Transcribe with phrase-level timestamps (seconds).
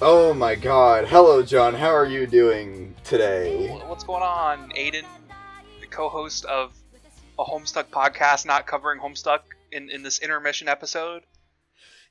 [0.00, 1.08] Oh my god.
[1.08, 1.74] Hello, John.
[1.74, 3.68] How are you doing today?
[3.86, 5.04] What's going on, Aidan?
[5.80, 6.72] The co host of
[7.40, 9.40] a Homestuck podcast not covering Homestuck
[9.72, 11.24] in, in this intermission episode.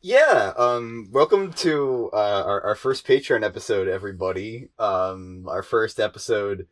[0.01, 4.69] Yeah, um, welcome to uh, our, our first Patreon episode, everybody.
[4.77, 6.67] Um, our first episode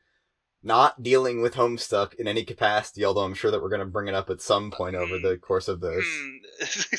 [0.64, 4.08] not dealing with Homestuck in any capacity, although I'm sure that we're going to bring
[4.08, 6.96] it up at some point over the course of this, Hmm,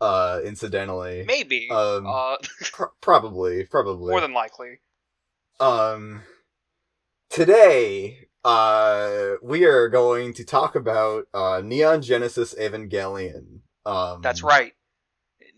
[0.00, 1.24] uh, incidentally.
[1.26, 1.68] maybe.
[1.70, 2.36] Um, uh,
[2.72, 4.10] Pro- probably, probably.
[4.10, 4.80] more than likely.
[5.60, 6.22] Um,
[7.30, 13.60] today, uh, we are going to talk about uh, Neon Genesis Evangelion.
[13.84, 14.72] Um, That's right.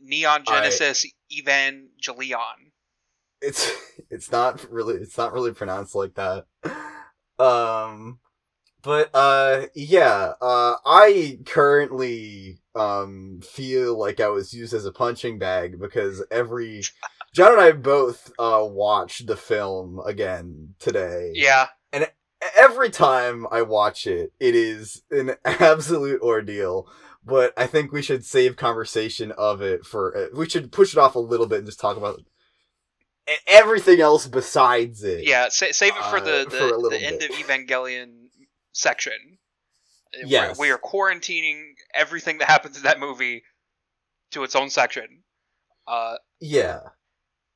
[0.04, 2.70] Neon I- Genesis Evangelion.
[3.40, 3.70] It's
[4.10, 6.46] it's not really it's not really pronounced like that.
[7.38, 8.20] Um,
[8.82, 10.32] but uh, yeah.
[10.40, 16.82] Uh, I currently um feel like I was used as a punching bag because every
[17.34, 21.32] John and I both uh watched the film again today.
[21.34, 21.66] Yeah.
[21.92, 22.08] And
[22.56, 26.88] every time I watch it, it is an absolute ordeal.
[27.26, 30.16] But I think we should save conversation of it for.
[30.16, 32.20] Uh, we should push it off a little bit and just talk about
[33.46, 35.26] everything else besides it.
[35.26, 35.48] Yeah.
[35.48, 37.30] Sa- save it for Uh, the, for the, little the end bit.
[37.30, 38.26] of Evangelion
[38.72, 39.38] section.
[40.14, 40.58] Uh, We're- Yes.
[40.58, 43.42] We are quarantining everything that happens in that movie
[44.32, 45.22] to its own section.
[45.86, 46.80] Uh, Yeah.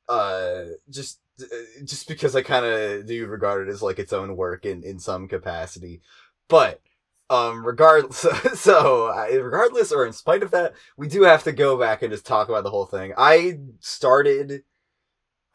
[0.08, 1.44] Uh, just uh,
[1.84, 4.98] just because I kind of do regard it as like its own work in in
[4.98, 6.00] some capacity,
[6.48, 6.80] but
[7.30, 8.26] um, regardless,
[8.60, 12.26] so regardless or in spite of that, we do have to go back and just
[12.26, 13.12] talk about the whole thing.
[13.16, 14.62] I started.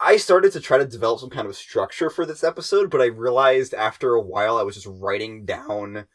[0.00, 3.06] I started to try to develop some kind of structure for this episode, but I
[3.06, 6.06] realized after a while I was just writing down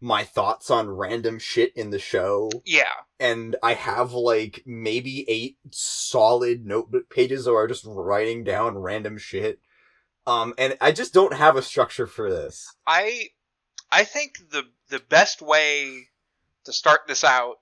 [0.00, 2.84] my thoughts on random shit in the show yeah.
[3.18, 9.18] and I have like maybe eight solid notebook pages where I'm just writing down random
[9.18, 9.60] shit.
[10.26, 12.72] Um, and I just don't have a structure for this.
[12.86, 13.30] I
[13.90, 16.08] I think the the best way
[16.64, 17.56] to start this out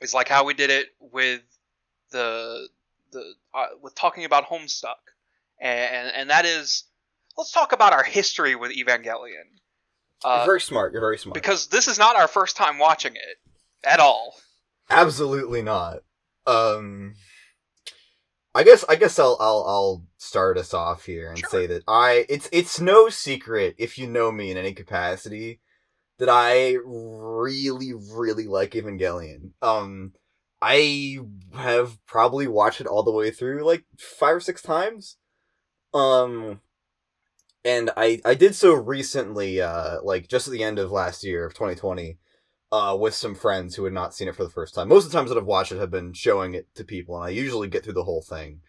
[0.00, 1.42] is like how we did it with
[2.10, 2.68] the
[3.12, 4.94] the uh, with talking about Homestuck,
[5.60, 6.84] and and that is
[7.36, 9.48] let's talk about our history with Evangelion,
[10.24, 10.92] you're uh, very smart.
[10.92, 11.34] You're very smart.
[11.34, 13.38] because this is not our first time watching it
[13.84, 14.34] at all.
[14.90, 15.98] Absolutely not.
[16.46, 17.14] Um,
[18.54, 21.48] I guess I guess I'll I'll I'll start us off here and Sure.
[21.50, 25.60] say that I it's it's no secret if you know me in any capacity
[26.24, 29.50] that I really really like Evangelion.
[29.60, 30.12] Um,
[30.62, 31.18] I
[31.52, 35.18] have probably watched it all the way through like five or six times.
[35.92, 36.60] Um,
[37.62, 41.44] and I I did so recently, uh, like just at the end of last year
[41.44, 42.16] of 2020
[42.72, 44.88] uh, with some friends who had not seen it for the first time.
[44.88, 47.26] Most of the times that I've watched it have been showing it to people, and
[47.26, 48.60] I usually get through the whole thing.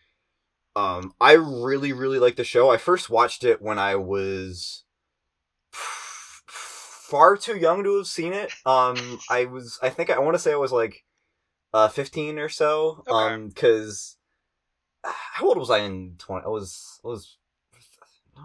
[0.76, 2.70] Um, I really, really like the show.
[2.70, 4.85] I first watched it when I was
[7.16, 8.52] far too young to have seen it.
[8.66, 11.06] Um, I was, I think, I want to say I was like,
[11.74, 13.04] uh, fifteen or so.
[13.08, 13.34] Okay.
[13.34, 14.18] Um, because
[15.04, 16.46] how old was I in twenty?
[16.46, 17.38] I was, I was.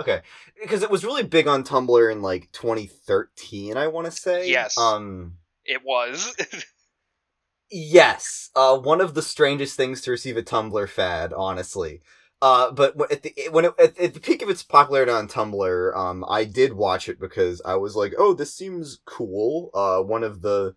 [0.00, 0.22] Okay,
[0.62, 4.48] because it was really big on Tumblr in like 2013, I want to say.
[4.48, 4.78] Yes.
[4.78, 5.34] Um.
[5.66, 6.34] It was
[7.70, 8.48] Yes.
[8.56, 12.00] Uh, one of the strangest things to receive a Tumblr fad, honestly.
[12.42, 15.96] Uh, but at the when it, at, at the peak of its popularity on Tumblr,
[15.96, 20.24] um, I did watch it because I was like, "Oh, this seems cool." Uh, one
[20.24, 20.74] of the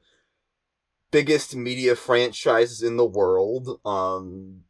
[1.11, 3.81] biggest media franchises in the world.
[3.83, 4.61] Um,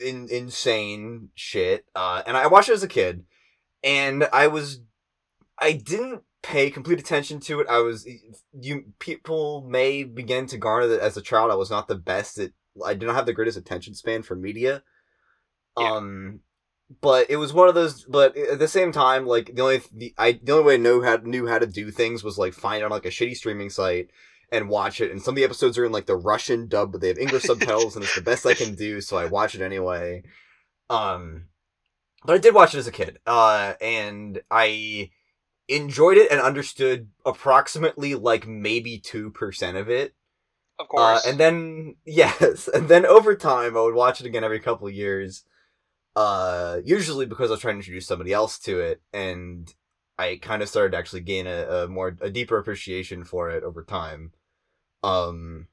[0.00, 1.84] in insane shit.
[1.94, 3.24] Uh, and I watched it as a kid,
[3.82, 4.80] and I was,
[5.58, 7.66] I didn't pay complete attention to it.
[7.68, 8.08] I was
[8.58, 12.38] you people may begin to garner that as a child I was not the best
[12.38, 12.52] at
[12.84, 14.82] I did not have the greatest attention span for media.
[15.78, 15.92] Yeah.
[15.92, 16.40] Um
[17.00, 20.14] but it was one of those but at the same time like the only the
[20.18, 22.82] I the only way I know how knew how to do things was like find
[22.82, 24.10] on like a shitty streaming site
[24.50, 27.00] and watch it and some of the episodes are in like the Russian dub but
[27.00, 29.60] they have English subtitles and it's the best I can do so I watch it
[29.60, 30.24] anyway.
[30.88, 31.44] Um
[32.24, 33.18] but I did watch it as a kid.
[33.26, 35.10] Uh and I
[35.68, 40.14] enjoyed it and understood approximately like maybe 2% of it.
[40.80, 41.00] of course.
[41.00, 41.26] Uh, course.
[41.26, 44.94] and then yes, and then over time I would watch it again every couple of
[44.94, 45.44] years.
[46.16, 49.72] Uh usually because I was trying to introduce somebody else to it and
[50.18, 53.62] I kind of started to actually gain a, a more a deeper appreciation for it
[53.64, 54.32] over time.
[55.04, 55.68] Um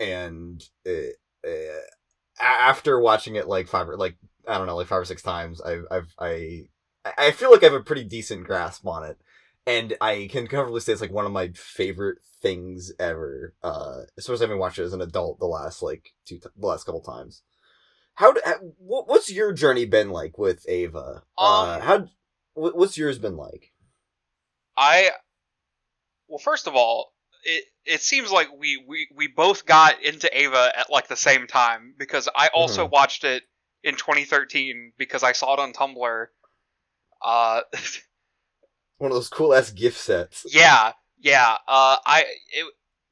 [0.00, 0.92] and uh,
[1.46, 1.50] uh,
[2.40, 4.16] a- after watching it like five or like
[4.48, 6.64] I don't know like five or six times, I've I've I
[7.18, 9.18] I feel like I have a pretty decent grasp on it,
[9.66, 13.54] and I can comfortably say it's like one of my favorite things ever.
[13.62, 16.84] Uh, especially having watched it as an adult the last like two t- the last
[16.84, 17.42] couple times.
[18.20, 18.34] How
[18.76, 21.22] what, what's your journey been like with Eva?
[21.38, 22.08] uh, Um, how
[22.52, 23.72] what's yours been like?
[24.76, 25.10] I
[26.28, 27.14] well, first of all,
[27.44, 31.46] it it seems like we we we both got into Eva at like the same
[31.46, 33.42] time because I also watched it
[33.82, 36.26] in 2013 because I saw it on Tumblr.
[37.22, 37.60] Uh,
[38.98, 40.44] One of those cool ass gift sets.
[40.52, 41.56] yeah, yeah.
[41.66, 42.66] Uh, I it,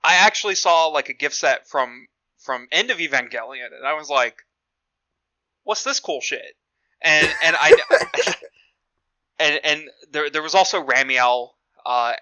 [0.04, 2.08] I actually saw like a gift set from
[2.38, 4.36] from End of Evangelion, and I was like,
[5.68, 6.56] "What's this cool shit?"
[7.02, 7.76] And and I
[9.38, 11.50] and and there there was also Ramiel.
[11.84, 12.14] Uh,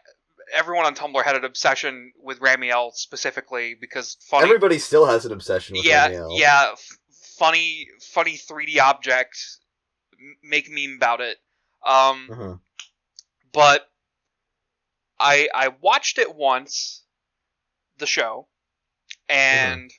[0.52, 4.44] everyone on Tumblr had an obsession with Ramiel specifically because funny.
[4.44, 6.38] Everybody still has an obsession with yeah, Ramiel.
[6.38, 6.70] yeah.
[6.72, 6.98] F-
[7.38, 9.38] funny, funny 3D object.
[10.18, 11.38] M- make meme about it.
[11.84, 12.54] Um, Uh-huh.
[13.52, 13.88] but
[15.20, 17.04] I I watched it once,
[17.98, 18.48] the show,
[19.28, 19.90] and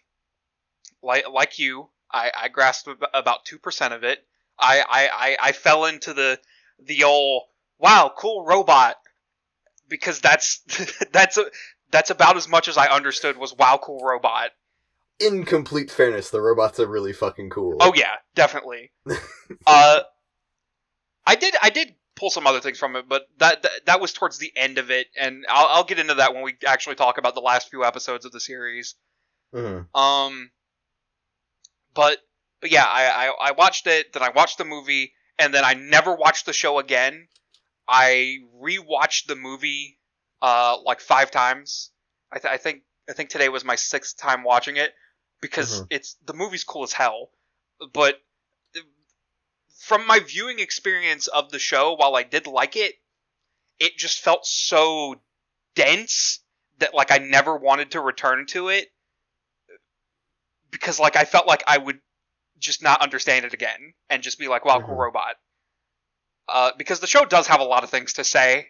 [1.02, 4.20] like like you, I I grasped about two percent of it.
[4.60, 6.40] I, I I I fell into the
[6.80, 7.44] the old
[7.80, 8.96] wow cool robot
[9.88, 10.62] because that's
[11.12, 11.46] that's a,
[11.92, 14.52] that's about as much as I understood was wow cool robot.
[15.20, 17.78] In complete fairness, the robots are really fucking cool.
[17.80, 18.92] Oh yeah, definitely.
[19.68, 20.02] uh,
[21.26, 24.14] I did I did pull some other things from it, but that that, that was
[24.14, 27.18] towards the end of it, and I'll, I'll get into that when we actually talk
[27.18, 28.96] about the last few episodes of the series.
[29.54, 29.88] Mhm.
[29.96, 30.52] Um,
[31.98, 32.20] but
[32.62, 35.74] but yeah, I, I I watched it, then I watched the movie, and then I
[35.74, 37.28] never watched the show again.
[37.88, 40.00] I rewatched the movie
[40.42, 41.92] uh like five times.
[42.32, 44.94] I, th- I think I think today was my sixth time watching it
[45.42, 45.88] because Mhm.
[45.92, 47.32] it's the movie's cool as hell,
[47.94, 48.22] but
[49.80, 52.96] from my viewing experience of the show, while I did like it,
[53.80, 55.22] it just felt so
[55.76, 56.42] dense
[56.80, 58.90] that like I never wanted to return to it
[60.72, 62.00] because like I felt like I would
[62.60, 65.00] just not understand it again and just be like, "Wow, cool Mhm.
[65.00, 65.36] robot."
[66.48, 68.68] Uh, because the show does have a lot of things to say.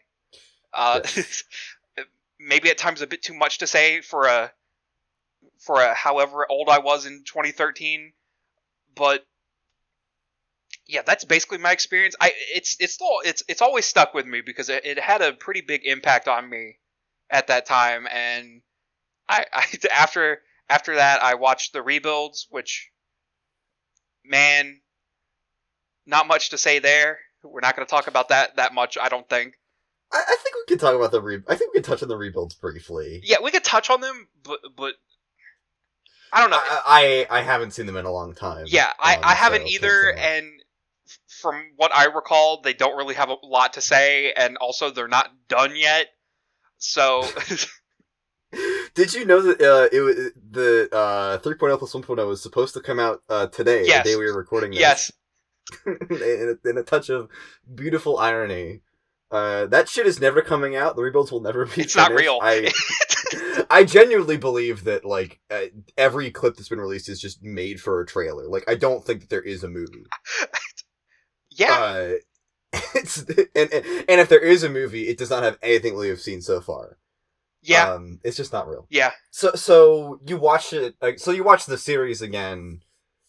[0.74, 1.02] Uh,
[2.40, 4.52] maybe at times a bit too much to say for a
[5.60, 8.14] for a however old I was in 2013,
[8.96, 9.26] but
[10.88, 12.16] yeah, that's basically my experience.
[12.20, 15.34] I it's it's still it's it's always stuck with me because it, it had a
[15.34, 16.78] pretty big impact on me
[17.30, 18.62] at that time, and
[19.30, 22.90] I, I after after that I watched the rebuilds, which
[24.26, 24.82] man,
[26.06, 27.20] not much to say there.
[27.44, 29.56] We're not going to talk about that that much, I don't think.
[30.12, 31.40] I, I think we could talk about the re.
[31.48, 33.22] I think we could touch on the rebuilds briefly.
[33.24, 34.96] Yeah, we could touch on them, but but
[36.32, 36.60] I don't know.
[36.60, 38.66] I, I I haven't seen them in a long time.
[38.68, 40.48] Yeah, I, um, I haven't so either, and
[41.28, 45.08] from what I recall, they don't really have a lot to say, and also they're
[45.08, 46.08] not done yet.
[46.78, 47.24] So
[48.98, 50.16] Did you know that uh, it was
[50.50, 54.04] the uh, 3.0 plus 1.0 was supposed to come out uh, today, Yes.
[54.04, 54.80] the day we were recording this?
[54.80, 55.12] yes,
[55.86, 57.30] in, a, in a touch of
[57.76, 58.82] beautiful irony.
[59.30, 60.96] Uh, that shit is never coming out.
[60.96, 61.82] The rebuilds will never be.
[61.82, 62.40] it's not real.
[62.42, 62.72] I
[63.70, 65.66] I genuinely believe that like uh,
[65.98, 68.48] every clip that's been released is just made for a trailer.
[68.48, 70.06] Like I don't think that there is a movie.
[71.52, 72.12] yeah, Uh,
[72.96, 73.18] it's
[73.54, 76.22] and, and and if there is a movie, it does not have anything we have
[76.22, 76.98] seen so far.
[77.62, 78.88] Yeah, Um, it's just not real.
[78.90, 79.12] yeah.
[79.32, 80.96] So so you watched it.
[81.02, 82.82] Like, so you watched the series again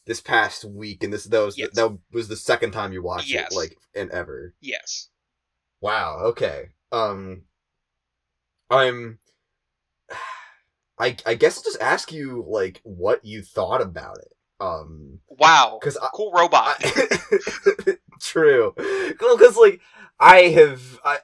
[0.07, 1.71] this past week, and this that was Yes.
[1.75, 3.53] that was the second time you watched Yes.
[3.53, 4.55] it, like in ever.
[4.61, 5.09] Yes.
[5.81, 6.19] Wow.
[6.25, 6.71] Okay.
[6.93, 7.43] Um,
[8.71, 9.19] I'm.
[10.99, 14.33] I I guess I'll just ask you like what you thought about it.
[14.61, 15.79] Um, Wow.
[15.81, 16.77] because Cool robot.
[16.81, 18.75] I, true.
[18.77, 19.81] Because like
[20.19, 21.19] I have, I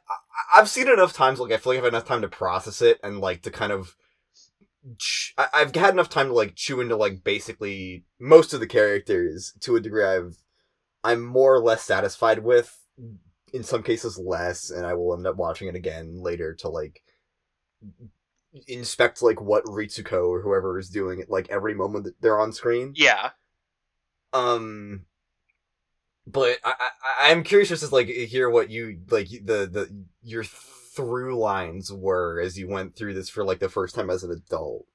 [0.54, 1.40] I've seen enough times.
[1.40, 3.72] Like I feel like I've had enough time to process it and like to kind
[3.72, 3.96] of.
[4.98, 8.66] ch- I, I've had enough time to like chew into like basically most of the
[8.66, 10.04] characters to a degree.
[10.04, 10.36] I've
[11.02, 12.78] I'm more or less satisfied with.
[13.52, 17.02] In some cases, less, and I will end up watching it again later to like
[18.66, 22.52] inspect like what Ritsuko or whoever is doing at like every moment that they're on
[22.52, 22.92] screen.
[22.96, 23.30] yeah.
[24.32, 25.06] Um,
[26.26, 30.44] but I, I I'm curious just to like hear what you like the the your
[30.44, 34.30] through lines were as you went through this for like the first time as an
[34.30, 34.86] adult.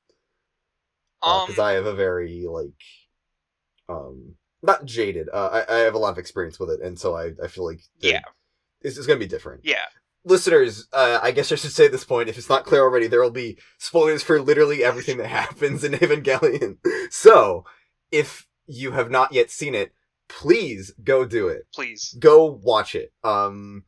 [1.22, 1.46] Um.
[1.48, 2.72] Because I have a very like,
[3.90, 5.28] um, not jaded.
[5.32, 7.66] Uh, I I have a lot of experience with it, and so I I feel
[7.66, 8.22] like Yeah.
[8.82, 9.62] this is gonna be different.
[9.64, 9.84] Yeah.
[10.26, 13.08] Listeners, uh, I guess I should say at this point, if it's not clear already,
[13.08, 16.78] there will be spoilers for literally everything that happens in Evangelion.
[17.10, 17.64] So,
[18.12, 19.94] if you have not yet seen it,
[20.30, 21.68] please go do it.
[21.74, 22.16] Please.
[22.18, 23.12] Go watch it.
[23.24, 23.84] Um,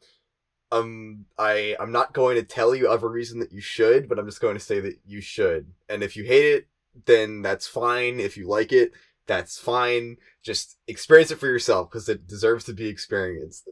[0.71, 4.19] um, I I'm not going to tell you of a reason that you should, but
[4.19, 5.67] I'm just going to say that you should.
[5.87, 6.67] And if you hate it,
[7.05, 8.19] then that's fine.
[8.19, 8.91] If you like it,
[9.27, 10.17] that's fine.
[10.43, 13.69] Just experience it for yourself because it deserves to be experienced.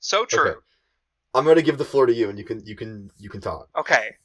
[0.00, 0.50] So true.
[0.50, 0.60] Okay.
[1.34, 3.40] I'm going to give the floor to you, and you can you can you can
[3.40, 3.68] talk.
[3.76, 4.16] Okay.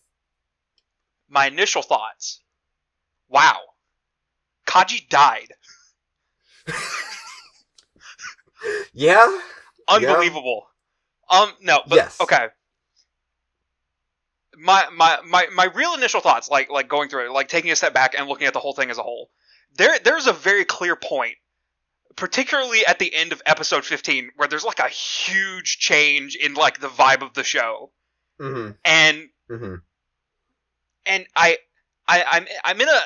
[1.30, 2.42] My initial thoughts.
[3.30, 3.58] Wow.
[4.68, 5.54] Kaji died.
[8.94, 9.40] Yeah.
[9.88, 10.68] Unbelievable.
[11.30, 12.20] Um no, but Yes.
[12.22, 12.48] okay.
[14.58, 17.76] My my my my real initial thoughts like like going through it, like taking a
[17.76, 19.30] step back and looking at the whole thing as a whole.
[19.76, 21.36] There there's a very clear point
[22.16, 26.80] particularly at the end of episode 15 where there's like a huge change in like
[26.80, 27.92] the vibe of the show.
[28.40, 28.72] Mm-hmm.
[28.86, 29.76] And Mm-hmm.
[31.06, 31.58] and I,
[32.08, 33.02] I, I'm, I'm in a,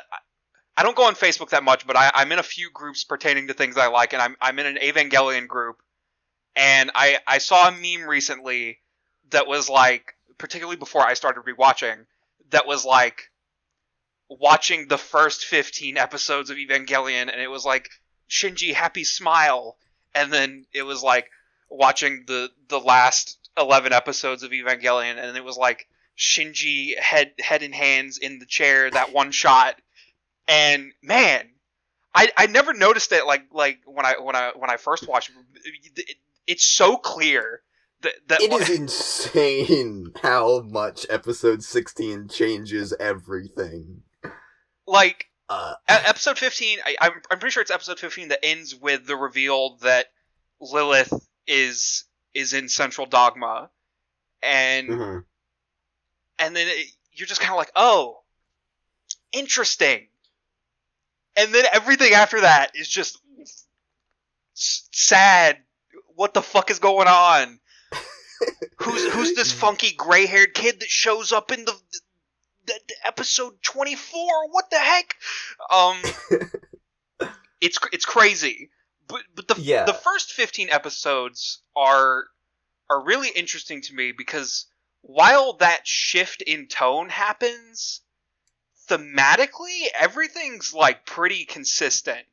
[0.77, 3.47] I don't go on Facebook that much, but I, I'm in a few groups pertaining
[3.47, 5.81] to things I like, and I'm, I'm in an Evangelion group,
[6.55, 8.79] and I, I saw a meme recently
[9.31, 12.05] that was like, particularly before I started rewatching,
[12.49, 13.29] that was like,
[14.29, 17.89] watching the first 15 episodes of Evangelion, and it was like
[18.29, 19.77] Shinji happy smile,
[20.13, 21.29] and then it was like
[21.69, 27.61] watching the the last 11 episodes of Evangelion, and it was like Shinji head head
[27.61, 29.79] in hands in the chair that one shot
[30.47, 31.49] and man
[32.13, 35.31] I I never noticed it like like when I when I when I first watched
[35.31, 37.61] it, it it's so clear
[38.01, 44.03] that that It is insane how much episode 16 changes everything.
[44.87, 49.05] like Uh, episode 15 I, I'm I'm pretty sure it's episode 15 that ends with
[49.05, 50.07] the reveal that
[50.59, 51.13] Lilith
[51.47, 53.69] is is in Central Dogma
[54.41, 55.23] and mhm.
[56.39, 58.21] and then it, you're just kind of like, oh,
[59.31, 60.07] interesting.
[61.37, 63.19] And then everything after that is just
[64.53, 65.57] sad.
[66.15, 67.59] What the fuck is going on?
[68.77, 71.73] who's who's this funky gray-haired kid that shows up in the,
[72.65, 74.49] the, the episode 24?
[74.49, 75.15] What the heck?
[75.71, 76.01] Um,
[77.61, 78.69] it's it's crazy.
[79.07, 79.85] But but the Yeah.
[79.85, 82.25] the first 15 episodes are
[82.89, 84.65] are really interesting to me because
[85.01, 88.01] while that shift in tone happens,
[88.87, 92.25] thematically everything's like pretty consistent,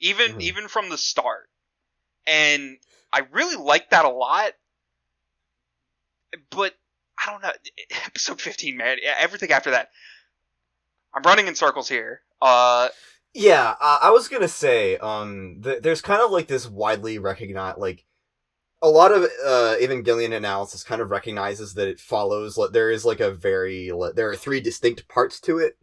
[0.00, 0.40] even Mhm.
[0.40, 1.48] even from the start,
[2.26, 2.78] and
[3.12, 4.52] I really like that a lot.
[6.50, 6.74] But
[7.18, 7.52] I don't know,
[8.06, 9.90] episode fifteen, man, everything after that,
[11.14, 12.22] I'm running in circles here.
[12.40, 12.88] Uh,
[13.34, 17.78] Yeah, uh, I was gonna say, um, th- there's kind of like this widely recognized,
[17.78, 18.04] like,
[18.82, 22.58] a lot of uh, Evangelion analysis kind of recognizes that it follows.
[22.58, 25.78] Like, there is like a very, like, there are three distinct parts to it.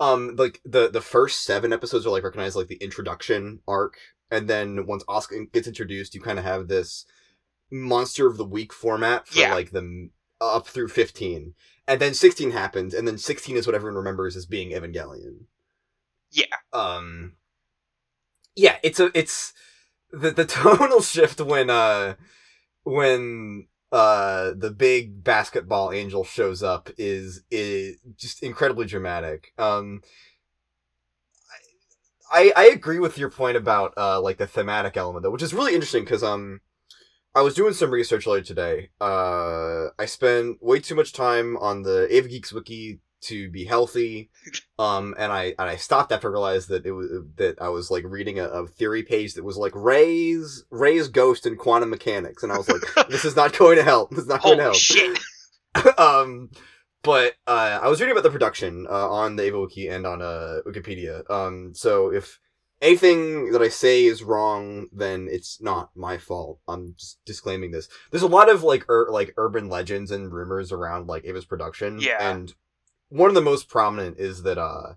[0.00, 3.98] Um, like the the first seven episodes are like recognized like the introduction arc,
[4.30, 7.04] and then once Asuka gets introduced, you kind of have this
[7.70, 9.54] monster of the week format for Yeah.
[9.54, 10.08] like the
[10.40, 11.54] up through fifteen,
[11.86, 15.44] and then sixteen happens, and then sixteen is what everyone remembers as being Evangelion
[16.30, 16.46] Yeah.
[16.72, 17.34] um
[18.56, 19.52] yeah it's a it's
[20.10, 22.14] the the tonal shift when uh
[22.84, 30.00] when uh the big basketball angel shows up is is just incredibly dramatic um
[32.32, 35.52] I, I agree with your point about uh like the thematic element though, which is
[35.54, 36.60] really interesting because um
[37.34, 38.90] I was doing some research earlier today.
[39.00, 44.30] Uh I spent way too much time on the EvaGeeks wiki to be healthy.
[44.78, 47.90] Um and I and I stopped after I realized that it was that I was
[47.90, 52.42] like reading a, a theory page that was like Rei's Rei's ghost in quantum mechanics
[52.42, 54.10] and I was like this is not going to help.
[54.10, 55.18] This is not going to help shit!
[55.98, 56.50] um,
[57.02, 60.20] but uh, I was reading about the production uh, on the Eva Wiki and on
[60.20, 61.28] uh, Wikipedia.
[61.30, 62.38] Um, so if
[62.82, 66.60] anything that I say is wrong, then it's not my fault.
[66.68, 67.88] I'm just disclaiming this.
[68.10, 72.00] There's a lot of like ur- like urban legends and rumors around like Eva's production.
[72.00, 72.30] Yeah.
[72.30, 72.52] and
[73.10, 74.94] one of the most prominent is that uh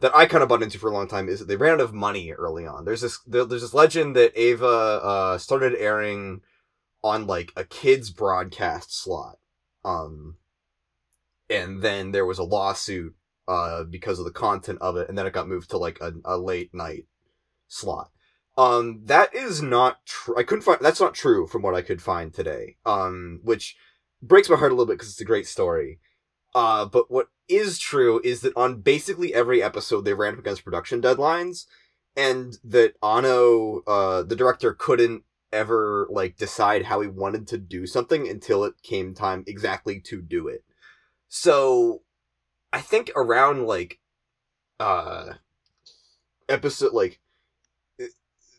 [0.00, 1.80] that I kind of bought into for a long time is that they ran out
[1.80, 2.84] of money early on.
[2.84, 6.40] There's this there, there's this legend that Eva uh started airing
[7.02, 9.38] on like a kids broadcast slot.
[9.84, 10.36] Um
[11.50, 13.14] and then there was a lawsuit
[13.46, 16.12] uh because of the content of it and then it got moved to like a,
[16.24, 17.06] a late night
[17.66, 18.10] slot.
[18.56, 20.36] Um that is not true.
[20.38, 22.76] I couldn't find that's not true from what I could find today.
[22.86, 23.76] Um which
[24.22, 25.98] breaks my heart a little bit because it's a great story.
[26.54, 30.64] Uh, but what is true is that on basically every episode they ran up against
[30.64, 31.66] production deadlines,
[32.16, 37.86] and that Anno, uh, the director, couldn't ever like decide how he wanted to do
[37.86, 40.64] something until it came time exactly to do it.
[41.28, 42.02] So,
[42.72, 44.00] I think around like,
[44.80, 45.34] uh,
[46.48, 47.20] episode like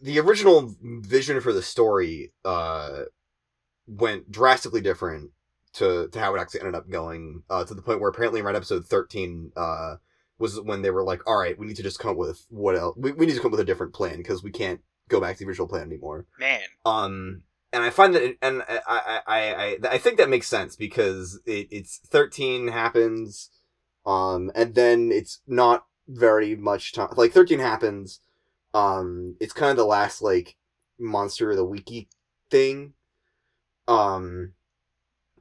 [0.02, 3.04] the original vision for the story uh
[3.88, 5.32] went drastically different
[5.76, 8.56] to to how it actually ended up going uh to the point where apparently around
[8.56, 9.96] episode 13 uh
[10.38, 12.76] was when they were like all right we need to just come up with what
[12.76, 15.22] else we, we need to come up with a different plan because we can't go
[15.22, 16.26] back to the original plan anymore.
[16.40, 20.48] Man, um and i find that it, and I, I i i think that makes
[20.48, 23.50] sense because it, it's 13 happens
[24.06, 28.22] um and then it's not very much time like 13 happens
[28.74, 30.56] um it's kind of the last like
[31.00, 32.08] monster of the weeky
[32.50, 32.94] thing.
[33.88, 34.54] Um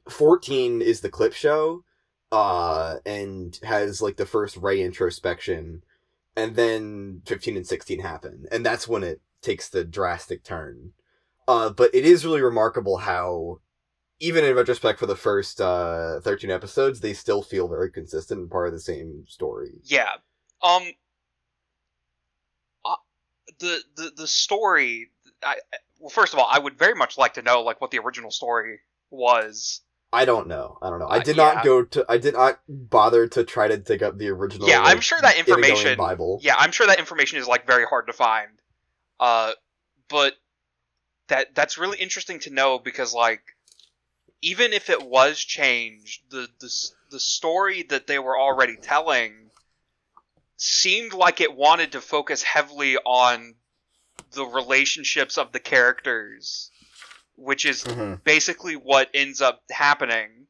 [0.08, 1.84] 14 is the clip show
[2.32, 5.82] uh and has like the first Rei introspection
[6.36, 10.92] and then 15 and 16 happen and that's when it takes the drastic turn
[11.48, 13.60] uh but it is really remarkable how
[14.20, 18.50] even in retrospect for the first uh 13 episodes they still feel very consistent and
[18.50, 20.08] part of the same story yeah.
[20.64, 20.82] Um,
[22.84, 22.96] uh,
[23.58, 25.10] the the the story.
[25.42, 25.56] I
[26.00, 28.30] well, first of all, I would very much like to know like what the original
[28.30, 28.80] story
[29.10, 29.82] was.
[30.14, 30.78] I don't know.
[30.80, 31.06] I don't know.
[31.06, 31.52] I Uh, did yeah.
[31.54, 32.04] not go to.
[32.08, 34.68] I did not bother to try to dig up the original.
[34.68, 36.38] Yeah, I'm sure that information- Bible.
[36.42, 38.50] Yeah, I'm sure that information is like very hard to find.
[39.20, 39.52] Uh,
[40.08, 40.34] but
[41.28, 43.42] that that's really interesting to know because like
[44.42, 46.70] even if it was changed, the the
[47.10, 49.50] the story that they were already telling
[50.56, 53.54] seemed like it wanted to focus heavily on
[54.32, 56.70] the relationships of the characters,
[57.36, 58.22] which is Mhm.
[58.24, 60.46] basically what ends up happening.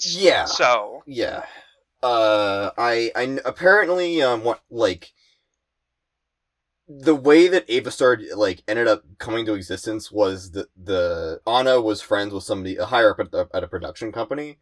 [0.00, 0.44] Yeah.
[0.44, 1.44] So Yeah.
[2.02, 5.12] Uh, I, I apparently um what like
[6.88, 11.80] the way that Eva Star like ended up coming to existence was the the Anno
[11.80, 14.58] was friends with somebody a higher up at, the, at a production company,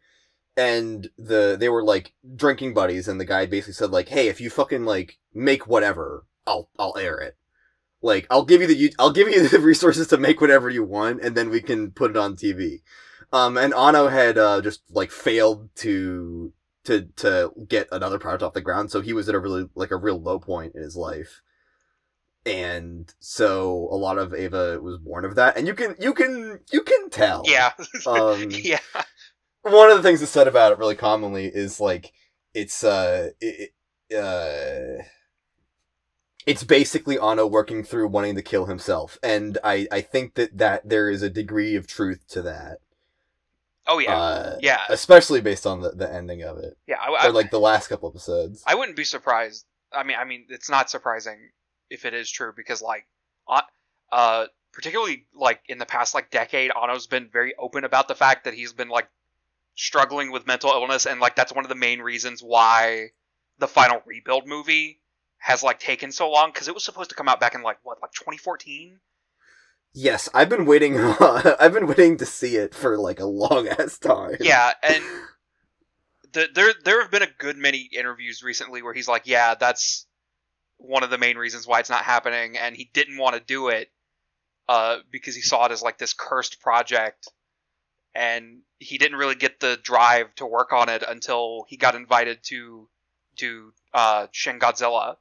[0.57, 4.41] and the they were like drinking buddies, and the guy basically said like, "Hey, if
[4.41, 7.37] you fucking like make whatever, I'll I'll air it."
[8.01, 11.21] Like I'll give you the I'll give you the resources to make whatever you want,
[11.21, 12.81] and then we can put it on TV.
[13.33, 16.53] Um, and Anno had uh, just like failed to
[16.85, 19.91] to to get another product off the ground, so he was at a really like
[19.91, 21.41] a real low point in his life,
[22.45, 26.59] and so a lot of Eva was born of that, and you can you can
[26.71, 27.43] you can tell.
[27.45, 27.71] yeah,
[28.05, 28.79] Um, yeah,
[29.63, 32.13] one of the things that's said about it really commonly is like
[32.53, 33.71] it's uh it,
[34.15, 35.03] uh
[36.47, 40.87] it's basically Anno working through wanting to kill himself, and I I think that that
[40.87, 42.77] there is a degree of truth to that.
[43.85, 46.99] oh yeah, Uh, yeah, especially based on the, the ending of it, yeah.
[47.01, 48.63] I, I, or like the last couple episodes.
[48.65, 49.65] I wouldn't be surprised.
[49.91, 51.37] I mean, I mean, it's not surprising
[51.89, 53.05] if it is true because, like,
[54.11, 58.45] uh, particularly like in the past like decade, Anno's been very open about the fact
[58.45, 59.09] that he's been like
[59.75, 63.07] struggling with mental illness, and like that's one of the main reasons why
[63.59, 65.01] the final rebuild movie
[65.37, 67.77] has like taken so long because it was supposed to come out back in like
[67.83, 68.99] what like 2014.
[69.93, 70.97] Yes, I've been waiting.
[70.99, 74.37] I've been waiting to see it for like a long ass time.
[74.39, 75.03] Yeah, and
[76.33, 80.05] the, there there have been a good many interviews recently where he's like, yeah, that's
[80.77, 83.69] one of the main reasons why it's not happening, and he didn't want to do
[83.69, 83.89] it
[84.69, 87.29] uh, because he saw it as like this cursed project,
[88.13, 92.39] and he didn't really get the drive to work on it until he got invited
[92.43, 92.87] to
[93.37, 95.15] to uh, Shin Godzilla,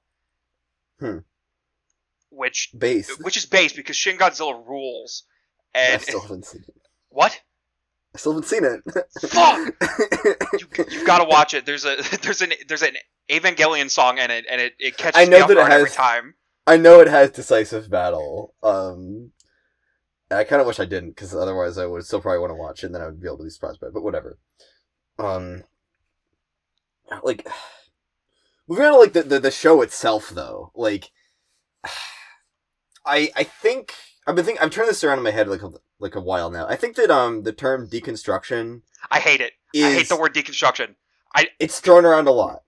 [0.99, 1.19] Hmm.
[2.31, 3.11] which base.
[3.21, 5.25] which is base because Shin Godzilla rules,
[5.75, 6.75] And I still haven't seen it.
[7.11, 7.41] what
[8.15, 8.81] I still haven't seen it.
[9.29, 9.75] Fuck!
[10.59, 11.67] you, you've got to watch it.
[11.67, 12.97] There's a there's an there's an
[13.29, 16.35] Evangelion song in it, and it, it catches I know that it guard every time.
[16.67, 18.55] I know it has decisive battle.
[18.63, 19.33] Um,
[20.31, 22.83] I kind of wish I didn't, because otherwise I would still probably want to watch
[22.83, 23.93] it, and then I would be able to be surprised by it.
[23.95, 24.39] But whatever.
[25.19, 25.63] Um,
[27.23, 27.47] like
[28.69, 30.73] moving on to like the, the the show itself, though.
[30.75, 31.11] Like,
[33.07, 33.95] I I think
[34.27, 36.51] I've been thinking I've turned this around in my head like a, like a while
[36.51, 36.67] now.
[36.69, 39.53] I think that um the term deconstruction I hate it.
[39.73, 40.95] is I hate the word deconstruction.
[41.35, 42.63] I it's thrown around a lot.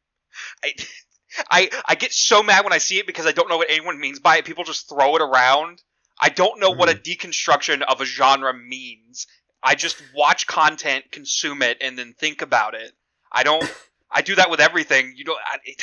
[0.64, 0.74] I,
[1.50, 4.00] I I get so mad when I see it because I don't know what anyone
[4.00, 4.44] means by it.
[4.44, 5.82] People just throw it around.
[6.20, 6.98] I don't know what a Mm-hmm.
[6.98, 9.26] deconstruction of a genre means.
[9.62, 12.92] I just watch content, consume it, and then think about it.
[13.32, 13.70] I don't.
[14.10, 15.14] I do that with everything.
[15.16, 15.82] You know, I, it,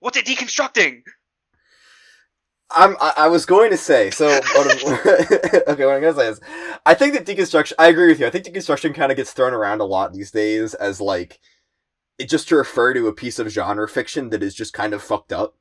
[0.00, 1.02] what's it deconstructing?
[2.70, 6.28] I'm, I, I was going to say, so, what okay, what I'm going to say
[6.28, 6.40] is,
[6.84, 9.52] I think that deconstruction, I agree with you, I think deconstruction kind of gets thrown
[9.52, 11.38] around a lot these days as, like,
[12.18, 15.02] it just to refer to a piece of genre fiction that is just kind of
[15.02, 15.56] fucked up.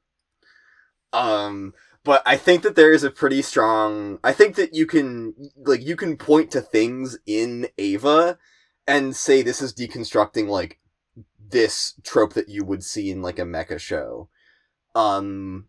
[1.13, 5.33] Um, but I think that there is a pretty strong, I think that you can,
[5.57, 8.37] like, you can point to things in Eva
[8.87, 10.79] and say this is deconstructing, like,
[11.49, 14.29] this trope that you would see in, like, a mecha show.
[14.93, 15.67] Um,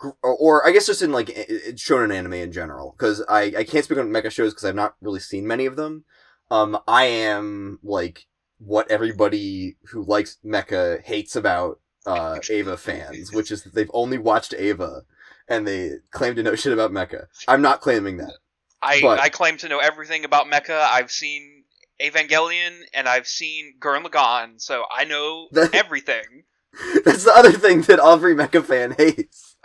[0.00, 3.52] or, or I guess just in like i- i- shonen anime in general, because I
[3.58, 6.04] I can't speak on mecha shows because I've not really seen many of them.
[6.50, 8.26] Um, I am like
[8.58, 14.18] what everybody who likes mecha hates about uh Eva fans, which is that they've only
[14.18, 15.02] watched Eva
[15.48, 17.26] and they claim to know shit about mecha.
[17.46, 18.34] I'm not claiming that.
[18.80, 20.80] I But- I claim to know everything about Mecha.
[20.80, 21.61] I've seen
[22.00, 26.44] Evangelion and I've seen Gurren Lagann, so I know That- everything.
[27.04, 29.56] That's the other thing that every mecha fan hates.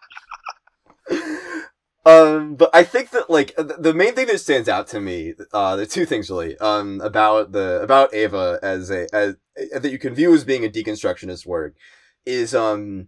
[2.06, 5.34] um, but I think that like th- the main thing that stands out to me,
[5.54, 9.36] uh, the two things really, um, about the about Eva as a as
[9.74, 11.76] uh, that you can view as being a deconstructionist work,
[12.26, 13.08] is um,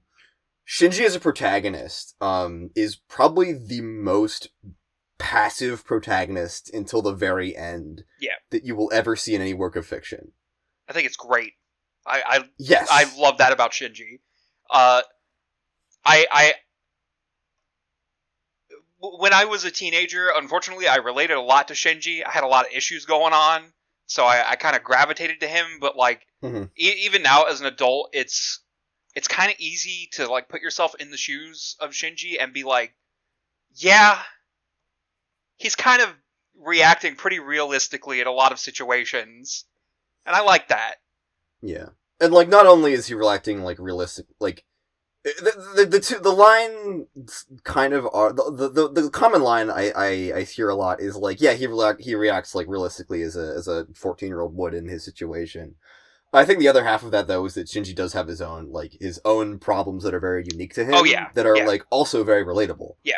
[0.65, 4.47] Shinji as a protagonist, um, is probably the most
[5.19, 8.03] passive protagonist until the very end.
[8.19, 8.31] Yeah.
[8.49, 10.31] that you will ever see in any work of fiction.
[10.87, 11.53] I think it's great.
[12.07, 14.19] I I, Yes, I love that about Shinji.
[14.71, 15.01] Uh,
[16.03, 16.53] I I
[19.01, 22.25] when I was a teenager, unfortunately, I related a lot to Shinji.
[22.25, 23.63] I had a lot of issues going on,
[24.07, 25.65] so I, I kind of gravitated to him.
[25.79, 26.69] But like, Mhm.
[26.77, 28.59] e- even now as an adult, it's
[29.15, 32.63] it's kind of easy to like put yourself in the shoes of Shinji and be
[32.63, 32.93] like,
[33.75, 34.21] yeah,
[35.59, 36.09] he's kind of
[36.57, 39.65] reacting pretty realistically in a lot of situations,
[40.25, 40.95] and I like that.
[41.61, 44.65] Yeah, and like not only is he reacting like realistic, like
[45.23, 47.05] the the, the two the line
[47.63, 51.15] kind of are the, the the common line I, I I hear a lot is
[51.15, 54.55] like yeah he react he reacts like realistically as a as a fourteen year old
[54.55, 55.75] would in his situation.
[56.31, 58.71] I think the other half of that though is that Shinji does have his own
[58.71, 60.93] like his own problems that are very unique to him.
[60.93, 61.65] Oh, yeah, that are yeah.
[61.65, 62.95] like also very relatable.
[63.03, 63.17] Yeah.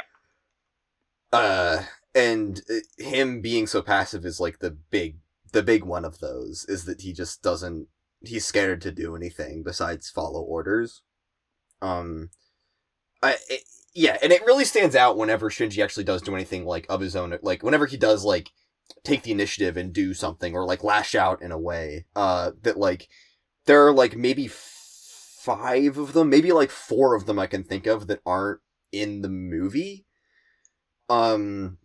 [1.32, 5.17] Uh, and uh, him being so passive is like the big
[5.52, 7.88] the big one of those is that he just doesn't
[8.21, 11.02] he's scared to do anything besides follow orders.
[11.82, 12.30] Um,
[13.21, 16.86] I it, yeah, and it really stands out whenever Shinji actually does do anything like
[16.89, 18.52] of his own, like whenever he does like
[19.04, 22.06] take the initiative and do something or like lash out in a way.
[22.15, 23.10] Uh, that like
[23.65, 27.86] there are like maybe five of them, maybe like four of them I can think
[27.86, 30.06] of that aren't in the movie.
[31.10, 31.78] Um,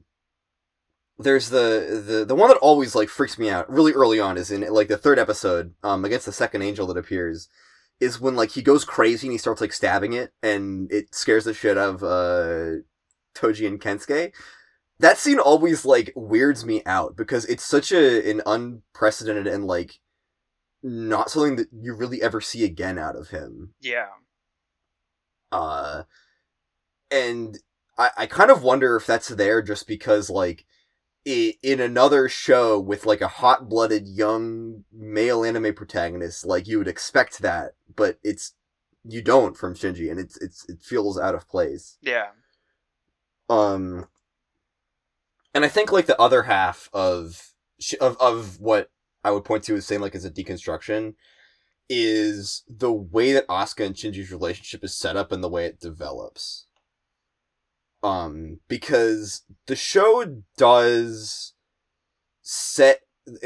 [1.18, 4.50] there's the the the one that always like freaks me out really early on is
[4.50, 7.48] in like the third episode um against the second angel that appears
[8.00, 11.44] is when like he goes crazy and he starts like stabbing it and it scares
[11.46, 12.80] the shit out of uh
[13.34, 14.32] Toji and Kensuke.
[14.98, 20.00] That scene always like weirds me out because it's such a an unprecedented and like
[20.82, 24.06] not something that you really ever see again out of him Yeah.
[25.50, 26.02] uh
[27.10, 27.58] and
[27.98, 30.64] i i kind of wonder if that's there just because like
[31.26, 37.40] in another show with like a hot-blooded young male anime protagonist like you would expect
[37.40, 38.54] that but it's
[39.04, 42.28] you don't from shinji and it's it's it feels out of place Yeah.
[43.50, 44.06] um
[45.52, 48.90] and i think like the other half of sh- of of what
[49.24, 51.14] i would point to as saying like as a deconstruction
[51.88, 55.78] is the way that Asuka and Shinji's relationship is set up and the way it
[55.78, 56.66] develops.
[58.06, 61.54] Um, because the show does
[62.42, 63.00] set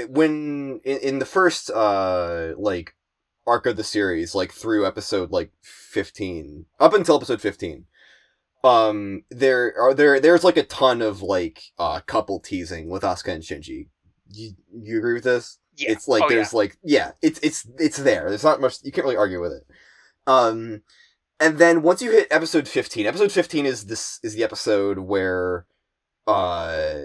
[0.09, 2.95] when in, in the first uh like
[3.47, 7.87] arc of the series, like through episode like fifteen, up until episode fifteen,
[8.63, 13.33] um, there are there there's like a ton of like uh couple teasing with Asuka
[13.33, 13.89] and Shinji.
[14.29, 15.59] You you agree with this?
[15.77, 15.93] Yeah.
[15.93, 18.29] It's like Oh, there's like yeah, it's it's it's there.
[18.29, 19.67] There's not much you can't really argue with it.
[20.27, 20.83] Um
[21.41, 25.67] and then once you hit episode 15, episode 15 is this is the episode where
[26.27, 26.99] uh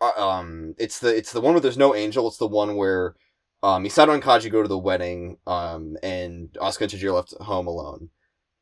[0.00, 3.16] uh, um it's the it's the one where there's no angel, it's the one where
[3.62, 7.34] um Misato and Kaji go to the wedding um and Asuka and Shinji are left
[7.40, 8.10] home alone.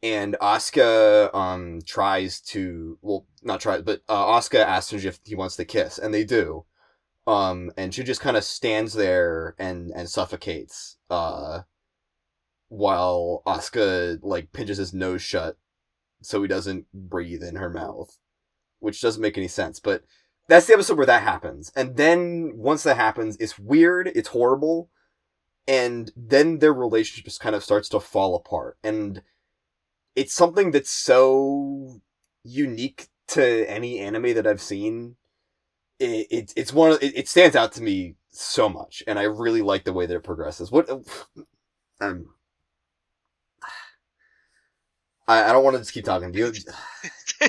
[0.02, 5.34] And Asuka um tries to well not try but uh, Asuka asks Shinji if he
[5.34, 6.64] wants to kiss and they do
[7.26, 11.62] um and she just kind of stands there and and suffocates uh
[12.68, 15.56] while Asuka like pinches his nose shut
[16.22, 18.18] so he doesn't breathe in her mouth
[18.80, 20.04] which doesn't make any sense but
[20.48, 21.72] that's the episode where that happens.
[21.74, 24.90] And then once that happens it's weird it's horrible
[25.66, 28.76] and then their relationship just kind of starts to fall apart.
[28.84, 29.22] And
[30.14, 32.00] it's something that's so
[32.42, 35.16] unique to any anime that I've seen.
[35.98, 39.22] It, it it's one of it, it stands out to me so much and i
[39.22, 40.70] really like the way that it progresses.
[40.70, 40.90] What
[42.00, 42.33] um
[45.26, 46.52] I, I don't want to just keep talking do you
[47.42, 47.48] Uh,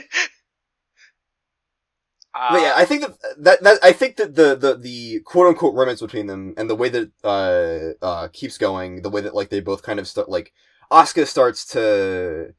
[2.51, 5.75] but yeah i think that, that that i think that the the the quote unquote
[5.75, 9.49] romance between them and the way that uh uh keeps going the way that like
[9.49, 10.53] they both kind of start like
[10.91, 12.53] Asuka starts to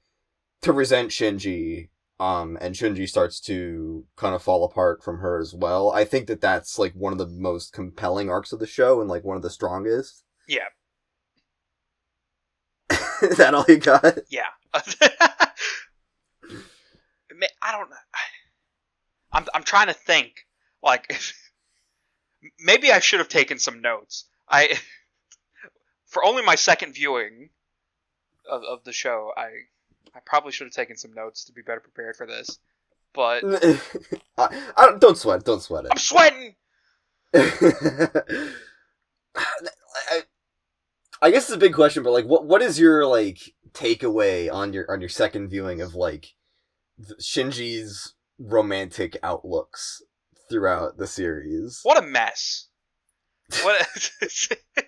[0.62, 5.55] to resent Shinji, um, and Shinji starts to kind of fall apart from her as
[5.55, 5.92] well.
[5.92, 9.09] I think that that's like one of the most compelling arcs of the show and
[9.09, 10.24] like one of the strongest.
[10.48, 10.68] Yeah.
[13.22, 14.18] Is that all you got?
[14.31, 14.48] Yeah.
[17.62, 17.97] I don't know.
[19.33, 20.47] I'm I'm trying to think.
[20.83, 21.19] Like,
[22.61, 24.25] maybe I should have taken some notes.
[24.49, 24.79] I
[26.07, 27.51] for only my second viewing
[28.49, 29.49] of, of the show, I
[30.15, 32.59] I probably should have taken some notes to be better prepared for this.
[33.15, 33.45] But
[34.39, 35.45] I, I don't, don't sweat.
[35.45, 35.91] Don't sweat it.
[35.91, 36.55] I'm sweating.
[37.35, 38.62] I,
[41.23, 44.73] I guess it's a big question, but like, what what is your like takeaway on
[44.73, 46.35] your on your second viewing of like
[47.21, 50.03] Shinji's romantic outlooks
[50.49, 51.81] throughout the series?
[51.83, 52.69] What a mess.
[53.62, 54.57] What a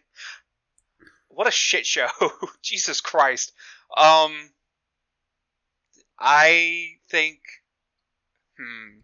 [1.28, 2.08] What a shit show.
[2.62, 3.52] Jesus Christ.
[3.96, 4.32] Um
[6.18, 7.38] I think
[8.58, 9.00] hmm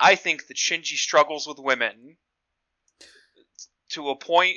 [0.00, 2.16] I think that Shinji struggles with women
[3.90, 4.56] to a point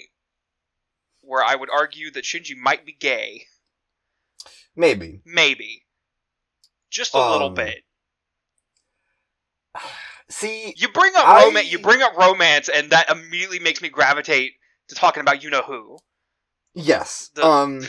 [1.21, 3.45] where I would argue that Shinji might be gay.
[4.75, 5.21] Maybe.
[5.25, 5.83] Maybe.
[6.89, 7.83] Just a little Um, bit.
[10.29, 11.71] See, You bring up I- romance.
[11.71, 14.53] You bring up romance, and that immediately makes me gravitate
[14.89, 15.97] to talking about you know who.
[16.73, 17.29] yes.
[17.35, 17.81] The- Um,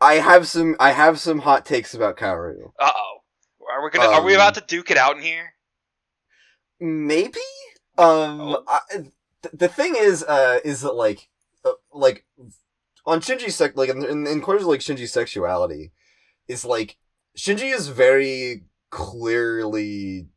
[0.00, 0.76] I have some.
[0.80, 2.72] I have some hot takes about Kaoru.
[2.78, 3.18] Uh oh.
[3.70, 4.08] Are we gonna?
[4.10, 5.54] are we Um, about to duke it out in here?
[6.80, 7.40] Maybe.
[7.96, 8.64] Um, Oh.
[8.66, 9.12] I, th-
[9.52, 11.28] the thing is, uh, is that like,
[11.64, 12.26] uh, like
[13.06, 15.92] on Shinji's sec, like in, in, in quarters of like Shinji's sexuality,
[16.48, 16.96] is like
[17.36, 20.28] Shinji is very clearly.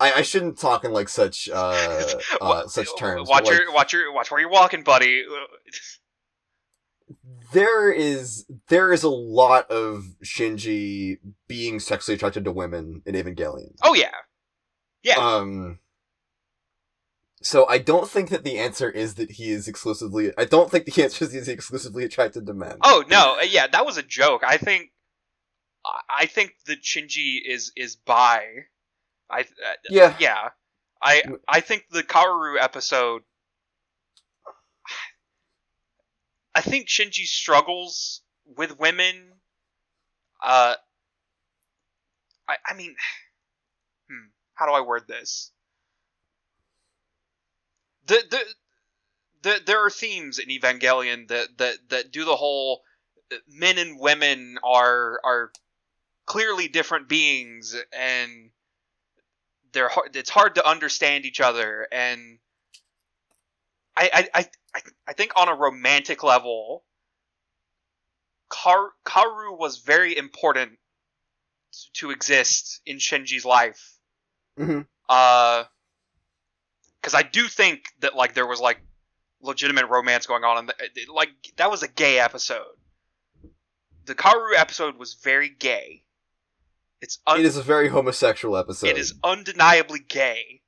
[0.00, 2.04] I, I shouldn't talk in like such uh,
[2.40, 3.28] uh such terms.
[3.28, 5.24] Watch but, like, your, watch your, watch where you're walking, buddy.
[7.52, 13.74] there is there is a lot of Shinji being sexually attracted to women in Evangelion.
[13.82, 14.10] Oh yeah,
[15.02, 15.16] yeah.
[15.16, 15.78] Um.
[17.44, 20.32] So I don't think that the answer is that he is exclusively.
[20.38, 22.78] I don't think the answer is he's exclusively attracted to men.
[22.82, 24.42] oh no, uh, yeah, that was a joke.
[24.44, 24.90] I think,
[25.84, 28.66] I- think that Shinji is is bi.
[29.30, 29.44] I uh,
[29.90, 30.16] yeah.
[30.20, 30.48] yeah,
[31.00, 33.22] I I think the Kaoru episode.
[36.54, 39.32] I think Shinji struggles with women.
[40.42, 40.74] Uh,
[42.48, 42.94] I I mean,
[44.08, 45.50] hmm, how do I word this?
[48.06, 48.44] The the
[49.42, 52.82] the there are themes in Evangelion that that that do the whole
[53.32, 55.52] uh, men and women are are
[56.26, 58.50] clearly different beings and
[59.72, 62.38] they're hard, it's hard to understand each other and
[63.96, 66.84] I I, I I think on a romantic level
[68.48, 70.78] Kar, Kaoru was very important
[71.94, 73.98] to exist in Shinji's life.
[74.58, 74.86] Mhm.
[75.08, 75.64] Uh
[77.02, 78.80] cuz I do think that like there was like
[79.40, 80.72] legitimate romance going on and
[81.08, 82.76] like that was a gay episode.
[84.04, 86.04] The Kaoru episode was very gay.
[87.02, 88.86] It's un- It is a very homosexual episode.
[88.90, 90.62] it is undeniably gay,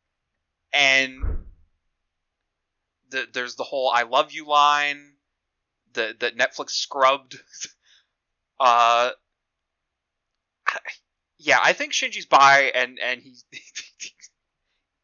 [0.73, 1.23] and
[3.11, 5.13] the, there's the whole "I love you" line
[5.93, 7.41] that that Netflix scrubbed.
[8.61, 9.11] uh,
[11.39, 13.37] yeah, I think Shinji's bi, and and he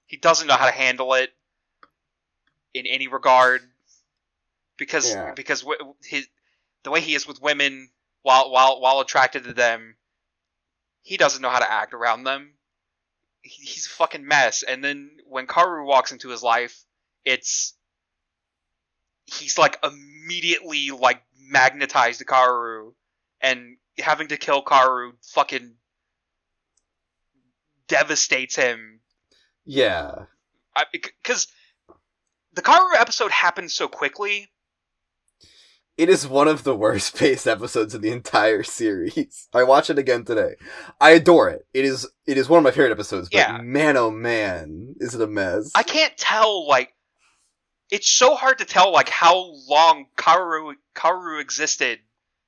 [0.06, 1.30] he doesn't know how to handle it
[2.74, 3.62] in any regard
[4.76, 5.32] because Yeah.
[5.34, 6.26] because w- his
[6.82, 7.90] the way he is with women
[8.22, 9.96] while while while attracted to them
[11.02, 12.54] he doesn't know how to act around them.
[13.42, 14.62] He- He's a fucking mess.
[14.62, 16.84] And then when Kaoru walks into his life,
[17.24, 17.74] it's
[19.24, 22.92] he's like immediately like magnetized to Kaoru,
[23.40, 25.74] and having to kill Kaoru fucking
[27.88, 29.00] devastates him.
[29.64, 30.26] yeah.
[30.92, 31.48] Because
[32.54, 34.48] the Kaoru episode happened so quickly.
[36.00, 39.48] It is one of the worst paced episodes in the entire series.
[39.54, 40.54] I watch it again today.
[40.98, 41.66] I adore it.
[41.74, 43.58] It is it is one of my favorite episodes, but Yeah.
[43.62, 45.72] man oh man, is it a mess.
[45.74, 46.94] I can't tell like
[47.90, 51.98] it's so hard to tell like how long Kaoru Kaoru existed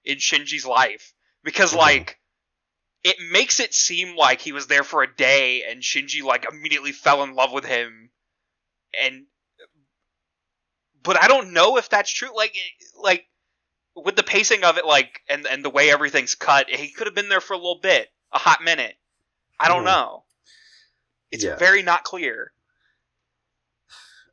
[0.02, 1.12] in Shinji's life
[1.44, 1.76] because Mhm.
[1.78, 2.18] like
[3.04, 6.92] it makes it seem like he was there for a day and Shinji like immediately
[6.92, 8.12] fell in love with him
[8.98, 9.26] and
[11.02, 12.56] but I don't know if that's true like
[12.96, 13.26] like
[13.96, 17.14] with the pacing of it like and and the way everything's cut he could have
[17.14, 18.96] been there for a little bit a hot minute
[19.60, 19.86] I don't Mhm.
[19.86, 20.24] know
[21.30, 21.56] it's Yeah.
[21.56, 22.52] very not clear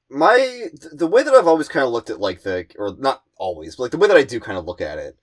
[0.09, 3.75] my the way that I've always kind of looked at like the or not always,
[3.75, 5.17] but like the way that I do kind of look at it,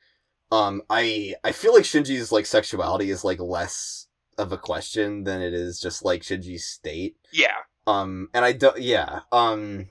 [0.52, 5.42] Um, I I feel like Shinji's like sexuality is like less of a question than
[5.42, 7.16] it is just like Shinji's state.
[7.32, 7.56] Yeah.
[7.86, 9.22] Um, and I don't, yeah.
[9.32, 9.88] Um,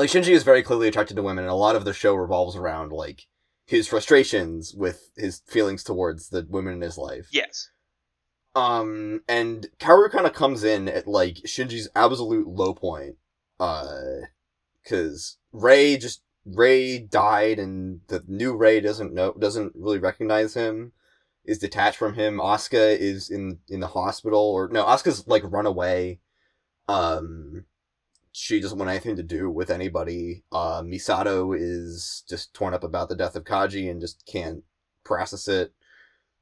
[0.00, 2.56] like Shinji is very clearly attracted to women, and a lot of the show revolves
[2.56, 3.26] around like
[3.66, 7.28] his frustrations with his feelings towards the women in his life.
[7.30, 7.68] Yes.
[8.54, 13.16] Um, and Kaoru kind of comes in at like Shinji's absolute low point.
[13.60, 14.22] Uh,
[14.88, 20.92] cause Rei just, Rei died and the new Rei doesn't know, doesn't really recognize him,
[21.44, 22.38] is detached from him.
[22.38, 26.20] Asuka is in, in the hospital or no, Asuka's like run away.
[26.88, 27.66] Um,
[28.40, 30.42] she doesn't want anything to do with anybody.
[30.50, 34.64] Uh, Misato is just torn up about the death of Kaji and just can't
[35.04, 35.72] process it.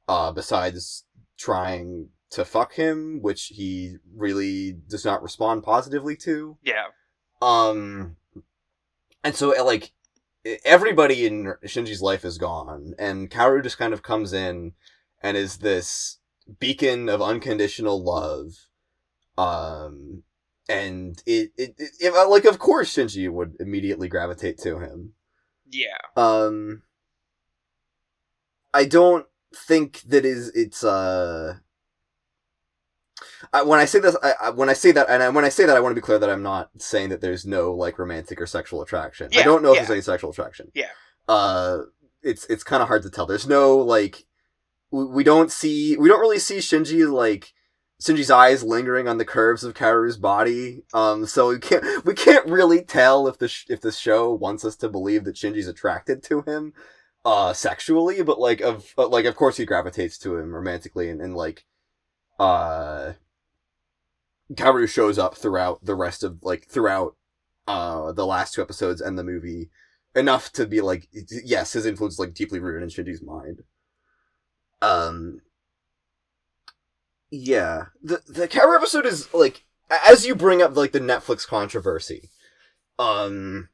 [0.07, 1.03] Uh, besides
[1.37, 6.57] trying to fuck him, which he really does not respond positively to.
[6.63, 6.85] Yeah.
[7.41, 8.15] Um,
[9.23, 9.91] and so uh, like
[10.65, 14.73] everybody in Shinji's life is gone, and Kaoru just kind of comes in
[15.21, 16.17] and is this
[16.59, 18.53] beacon of unconditional love.
[19.37, 20.23] Um,
[20.69, 25.13] and it, it, it, it like of course Shinji would immediately gravitate to him.
[25.69, 25.97] Yeah.
[26.15, 26.83] Um,
[28.73, 31.55] I don't think that is it's uh.
[33.53, 35.49] I, when I say this, I, I, when I say that, and I, when I
[35.49, 37.97] say that, I want to be clear that I'm not saying that there's no like
[37.97, 39.29] romantic or sexual attraction.
[39.31, 40.71] Yeah, I don't know if there's any sexual attraction.
[40.73, 40.89] Yeah.
[41.27, 41.79] Uh,
[42.21, 43.25] it's it's kind of hard to tell.
[43.25, 44.25] There's no like,
[44.91, 47.53] we, we don't see, we don't really see Shinji like
[48.01, 50.83] Shinji's eyes lingering on the curves of Kaoru's body.
[50.93, 54.63] Um, so we can't we can't really tell if the sh- if the show wants
[54.63, 56.73] us to believe that Shinji's attracted to him,
[57.25, 58.21] uh, sexually.
[58.21, 61.65] But like of but, like of course he gravitates to him romantically and, and like,
[62.39, 63.13] uh,
[64.87, 67.15] shows up throughout the rest of like throughout,
[67.67, 69.69] uh, the last two episodes and the movie
[70.15, 71.07] enough to be like
[71.43, 73.63] yes his influence is like deeply rooted in Shinji's mind.
[74.81, 75.41] Um,
[77.31, 82.29] yeah, the the Kaoru episode is like as you bring up like the Netflix controversy.
[82.97, 83.69] Um,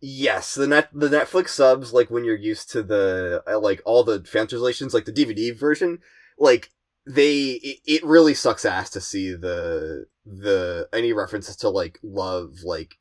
[0.00, 4.04] yes, the net the Netflix subs like when you're used to the uh, like all
[4.04, 6.00] the fan translations like the DVD version
[6.38, 6.70] like
[7.06, 12.62] they it, it really sucks ass to see the the any references to like love
[12.64, 12.98] like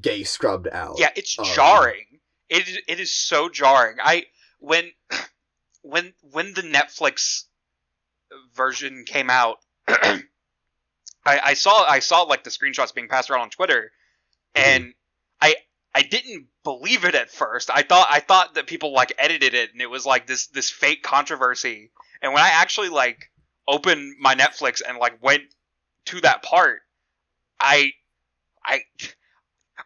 [0.00, 0.96] gay scrubbed out.
[0.98, 2.20] Yeah, it's Um, jarring.
[2.48, 3.96] It is, it is so jarring.
[4.02, 4.26] I
[4.58, 4.92] when
[5.82, 7.44] when when the Netflix
[8.54, 10.20] version came out, I,
[11.24, 13.92] I saw I saw like the screenshots being passed around on Twitter,
[14.54, 14.92] and
[15.40, 15.56] I
[15.94, 17.70] I didn't believe it at first.
[17.72, 20.70] I thought I thought that people like edited it and it was like this this
[20.70, 21.90] fake controversy.
[22.20, 23.30] And when I actually like
[23.68, 25.42] opened my Netflix and like went
[26.06, 26.80] to that part,
[27.60, 27.92] I
[28.64, 28.80] I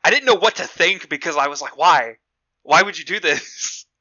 [0.03, 2.17] I didn't know what to think because I was like, why?
[2.63, 3.85] Why would you do this?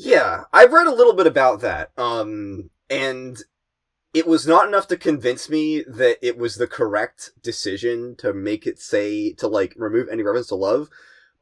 [0.00, 1.90] Yeah, I've read a little bit about that.
[1.98, 3.42] Um, and
[4.14, 8.66] it was not enough to convince me that it was the correct decision to make
[8.66, 10.88] it say to like remove any reference to love.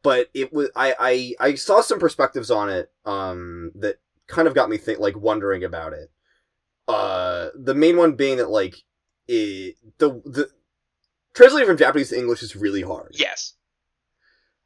[0.03, 4.55] But it was I I I saw some perspectives on it um that kind of
[4.55, 6.11] got me think like wondering about it.
[6.89, 8.77] Uh, the main one being that like
[9.27, 10.49] it, the the
[11.35, 13.15] translating from Japanese to English is really hard.
[13.19, 13.55] Yes.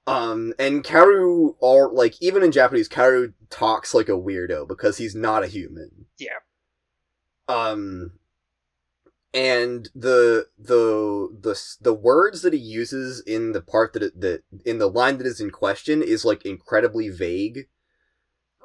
[0.06, 5.14] Um, and Kaoru, are like even in Japanese, Kaoru talks like a weirdo because he's
[5.14, 5.90] not a human.
[6.18, 6.38] Yeah.
[7.50, 8.12] Um,
[9.32, 14.42] and the the the the words that he uses in the part that it, that
[14.64, 17.68] in the line that is in question is like incredibly vague.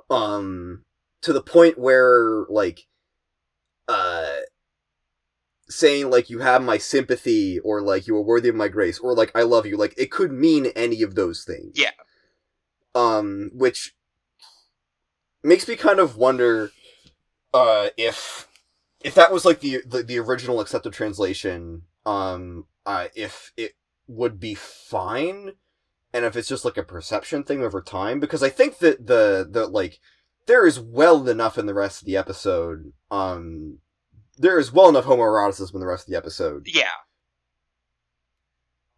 [0.10, 0.84] Um,
[1.22, 2.88] to the point where like,
[3.88, 4.38] uh.
[5.68, 9.16] Saying like you have my sympathy or like you are worthy of my grace or
[9.16, 11.74] like I love you like it could mean any of those things.
[11.74, 11.90] Yeah.
[12.94, 13.96] Um which
[15.42, 16.70] makes me kind of wonder
[17.52, 18.48] uh if
[19.06, 23.74] if that was like the the, the original accepted translation um uh if it
[24.08, 25.52] would be fine
[26.14, 29.48] and if it's just like a perception thing over time because I think that the
[29.50, 30.00] the like
[30.48, 33.80] there is well enough in the rest of the episode um
[34.38, 36.90] there is well enough homoeroticism in the rest of the episode Yeah.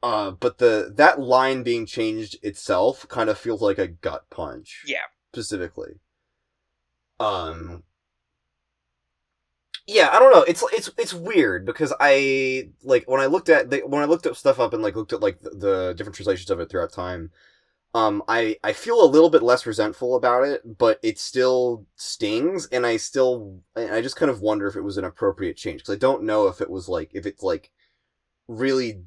[0.03, 4.83] uh, but the that line being changed itself kind of feels like a gut punch.
[4.85, 5.05] Yeah.
[5.33, 5.99] Specifically.
[7.19, 7.83] Um.
[9.87, 10.43] Yeah, I don't know.
[10.43, 14.27] It's it's it's weird because I like when I looked at the, when I looked
[14.27, 16.91] up stuff up and like looked at like the, the different translations of it throughout
[16.91, 17.31] time.
[17.95, 22.67] Um, I I feel a little bit less resentful about it, but it still stings,
[22.67, 25.81] and I still and I just kind of wonder if it was an appropriate change
[25.81, 27.71] because I don't know if it was like if it's like
[28.47, 29.03] really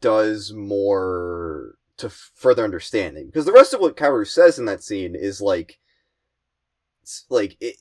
[0.00, 5.14] does more to further understanding because the rest of what Kaoru says in that scene
[5.14, 5.78] is like
[7.30, 7.76] like it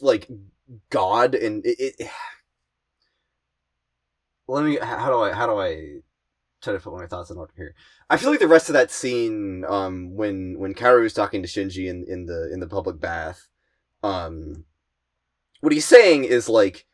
[0.00, 0.28] like
[0.90, 2.10] God and it, it
[4.46, 6.00] let me how do I how do I
[6.60, 7.74] try to put my thoughts in order here.
[8.08, 11.88] I feel like the rest of that scene, um, when when is talking to Shinji
[11.88, 13.48] in, in the in the public bath,
[14.02, 14.64] um,
[15.60, 16.86] what he's saying is like,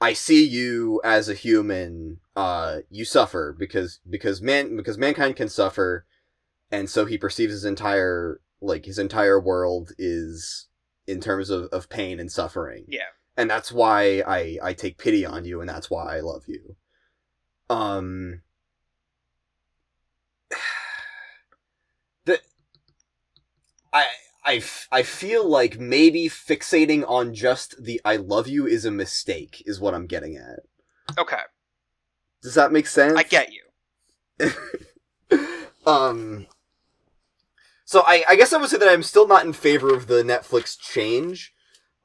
[0.00, 2.20] I see you as a human.
[2.36, 6.06] Uh, you suffer because because man because mankind can suffer,
[6.70, 10.68] and so he perceives his entire like his entire world is
[11.06, 13.02] in terms of, of pain and suffering Yeah.
[13.38, 16.74] And that's why I I take pity on you, and that's why I love you.
[17.70, 18.42] Um,
[22.24, 22.40] the
[23.92, 24.06] I
[24.44, 28.90] I f- I feel like maybe fixating on just the I love you is a
[28.90, 30.58] mistake, is what I'm getting at.
[31.16, 31.40] Okay.
[32.42, 33.16] Does that make sense?
[33.16, 34.50] I get you.
[35.86, 36.46] um
[37.84, 40.22] so I, I guess I would say that I'm still not in favor of the
[40.22, 41.54] Netflix change,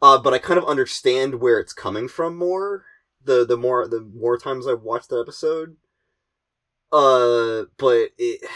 [0.03, 2.85] uh, but I kind of understand where it's coming from more.
[3.23, 5.77] The the more the more times I've watched that episode.
[6.91, 8.41] Uh but it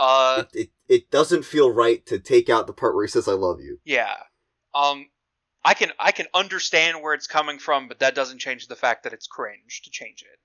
[0.00, 3.26] Uh, it, it it doesn't feel right to take out the part where he says
[3.26, 3.80] I love you.
[3.84, 4.14] yeah.
[4.72, 5.06] Um,
[5.64, 9.02] I can I can understand where it's coming from, but that doesn't change the fact
[9.02, 10.38] that it's cringe to change it.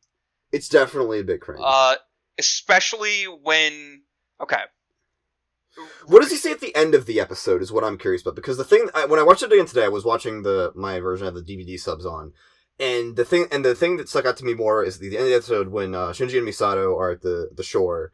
[0.52, 1.62] It's definitely a bit cringe.
[1.64, 1.96] Uh,
[2.40, 4.02] especially when
[4.42, 4.64] okay.
[6.06, 7.62] What does he say at the end of the episode?
[7.62, 9.86] Is what I'm curious about because the thing I, when I watched it again today,
[9.86, 12.34] I was watching the my version of the DVD subs on,
[12.80, 15.18] and the thing and the thing that stuck out to me more is the, the
[15.18, 18.12] end of the episode when uh, Shinji and Misato are at the the shore,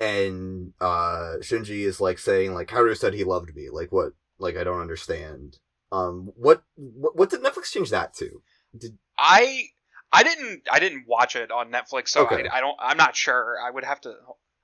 [0.00, 4.56] and uh, Shinji is like saying like Kaoru said he loved me like what like
[4.56, 5.58] I don't understand.
[5.90, 8.42] Um, what what, what did Netflix change that to?
[8.76, 9.64] Did I
[10.12, 12.48] I didn't I didn't watch it on Netflix, so Okay.
[12.48, 13.56] I, I don't I'm not sure.
[13.64, 14.14] I would have to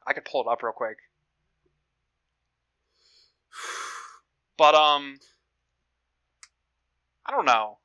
[0.06, 0.98] I could pull it up real quick.
[4.56, 5.18] But um
[7.26, 7.78] I don't know.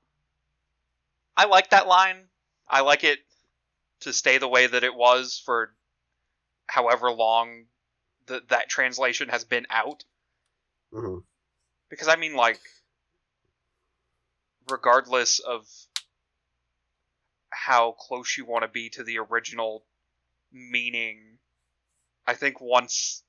[1.35, 2.27] I like that line.
[2.67, 3.19] I like it
[4.01, 5.73] to stay the way that it was for
[6.67, 7.65] however long
[8.27, 10.03] the, that translation has been out
[10.93, 11.23] Mhm.
[11.89, 12.61] because I mean like
[14.69, 15.67] regardless of
[17.51, 19.85] how close you want to be to the original
[20.51, 21.39] meaning
[22.27, 23.23] I think once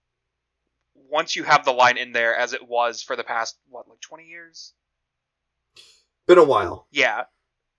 [1.08, 4.00] once you have the line in there as it was for the past what like
[4.00, 4.74] 20 years?
[6.26, 6.86] Been a while.
[6.90, 7.24] yeah.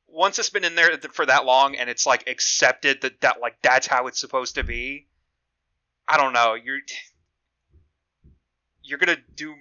[0.08, 3.56] Once it's been in there for that long and it's like accepted that that like
[3.62, 5.08] that's how it's supposed to be
[6.08, 6.54] i don't know.
[6.56, 6.80] You're
[8.84, 9.56] you're gonna do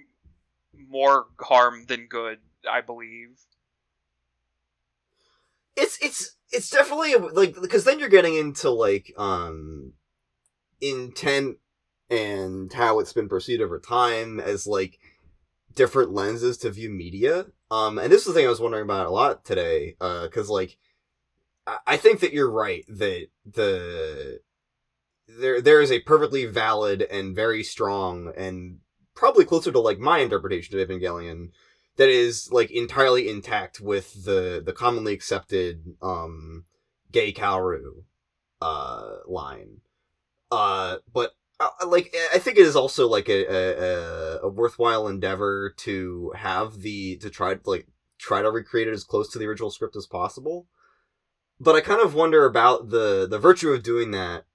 [0.89, 2.39] more harm than good
[2.69, 3.39] i believe.
[5.77, 9.93] It's it's it's definitely like because then you're getting into like um
[10.81, 11.57] intent
[12.11, 14.99] and how it's been perceived over time as like
[15.73, 19.07] different lenses to view media um and this is the thing i was wondering about
[19.07, 20.77] a lot today uh because like
[21.65, 24.41] I- i think that you're right that the
[25.27, 28.79] there there is a perfectly valid and very strong and
[29.15, 31.51] probably closer to like my interpretation of evangelion
[31.97, 36.65] that is like entirely intact with the the commonly accepted um
[37.11, 38.03] gay Kaoru
[38.61, 39.81] uh line.
[40.51, 41.33] Uh but uh,
[41.85, 47.17] like I think it is also like a, a a worthwhile endeavor to have the
[47.17, 47.87] to try like
[48.17, 50.67] try to recreate it as close to the original script as possible.
[51.59, 54.45] But I kind of wonder about the the virtue of doing that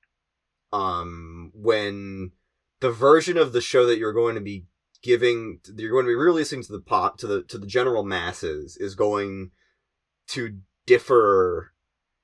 [0.72, 2.32] um when
[2.80, 4.66] the version of the show that you're going to be
[5.02, 8.76] giving you're going to be releasing to the pop to the to the general masses
[8.76, 9.50] is going
[10.26, 11.72] to differ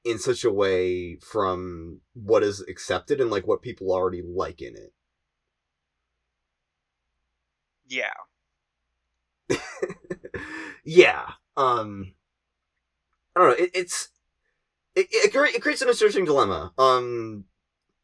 [0.04, 4.74] in such a way from what is accepted and like what people already like in
[4.76, 4.92] it.
[7.88, 8.12] yeah
[10.84, 11.30] yeah.
[11.56, 12.14] Um
[13.36, 13.64] I don't know.
[13.64, 14.08] It, it's
[14.96, 16.72] it, it, it creates an interesting dilemma.
[16.78, 17.46] Um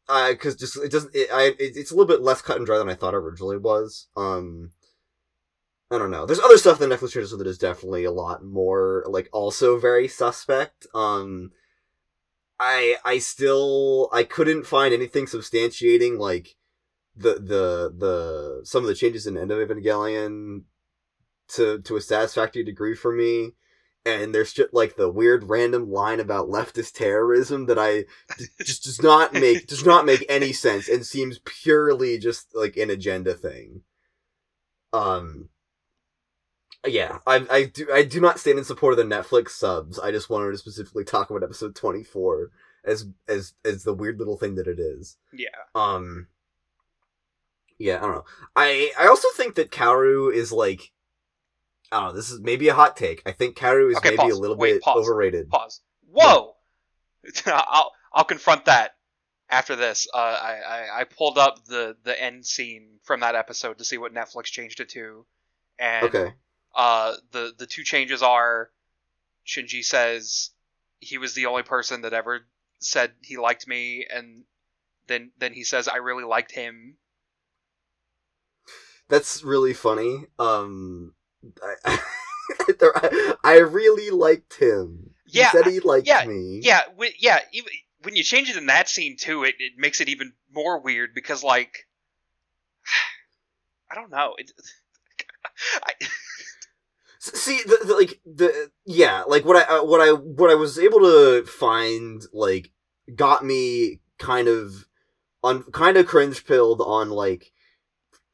[0.09, 2.65] uh cuz just it doesn't it, I it, it's a little bit less cut and
[2.65, 4.07] dry than I thought it originally was.
[4.15, 4.71] Um
[5.91, 6.25] I don't know.
[6.25, 10.07] There's other stuff that Netflix changes that is definitely a lot more like also very
[10.07, 10.85] suspect.
[10.93, 11.51] Um
[12.59, 16.55] I I still I couldn't find anything substantiating like
[17.15, 20.63] the the the some of the changes in End of Evangelion
[21.49, 23.53] to to a satisfactory degree for me.
[24.05, 28.05] And there's just like the weird random line about leftist terrorism that I
[28.37, 32.77] d- just does not make does not make any sense and seems purely just like
[32.77, 33.81] an agenda thing.
[34.93, 35.49] Um
[36.87, 39.99] yeah, I I do I do not stand in support of the Netflix subs.
[39.99, 42.51] I just wanted to specifically talk about episode 24
[42.85, 45.17] as as as the weird little thing that it is.
[45.33, 46.27] yeah Um
[47.77, 48.25] Yeah, I don't know.
[48.55, 50.91] I I also think that Kaoru is like
[51.91, 52.13] I don't know.
[52.15, 53.21] This is maybe a hot take.
[53.25, 54.33] I think Kaoru is Okay, maybe pause.
[54.33, 54.97] a little Wait, bit pause.
[54.99, 55.49] overrated.
[55.49, 55.81] Pause.
[56.11, 56.55] Whoa.
[57.45, 58.91] I'll I'll confront that
[59.49, 60.07] after this.
[60.13, 63.97] Uh, I, I I pulled up the the end scene from that episode to see
[63.97, 65.25] what Netflix changed it to,
[65.77, 66.33] and Okay.
[66.75, 68.69] Uh, the the two changes are
[69.45, 70.51] Shinji says
[70.99, 72.41] he was the only person that ever
[72.79, 74.43] said he liked me, and
[75.07, 76.97] then then he says I really liked him.
[79.07, 80.25] That's really funny.
[80.37, 81.13] Um,
[81.63, 81.99] I,
[82.81, 85.11] I, I really liked him.
[85.25, 86.59] Yeah, He said he liked yeah, me.
[86.63, 87.39] Yeah, w- yeah.
[87.51, 87.71] Even
[88.03, 91.11] when you change it in that scene too, it, it makes it even more weird
[91.15, 91.87] because like
[93.91, 94.35] I don't know.
[94.37, 94.51] It,
[95.83, 95.93] I,
[97.21, 100.79] See, the, the like the yeah, like what I uh, what I what I was
[100.79, 102.71] able to find like
[103.13, 104.87] got me kind of
[105.43, 107.51] on kind of cringe pilled on like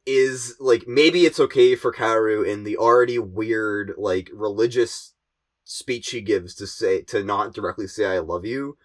[0.05, 5.15] is like maybe it's okay for Kaoru in the already weird like religious
[5.63, 8.77] speech she gives to say to not directly say I love you,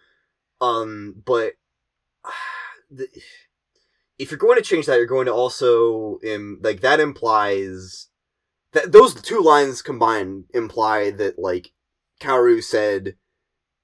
[0.59, 1.53] um, but
[2.89, 3.07] the,
[4.17, 8.07] if you're going to change that, you're going to also um, like that implies
[8.73, 11.71] that those two lines combined imply that like
[12.19, 13.15] Kaoru said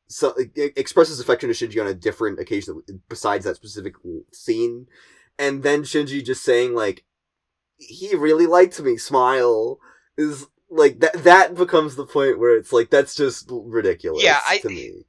[0.09, 3.95] so expresses affection to Shinji on a different occasion besides that specific
[4.31, 4.87] scene,
[5.37, 7.03] and then Shinji just saying like
[7.77, 9.79] he really liked me, smile
[10.17, 11.23] is like that.
[11.23, 14.23] That becomes the point where it's like that's just ridiculous.
[14.23, 15.05] Yeah, I- to me.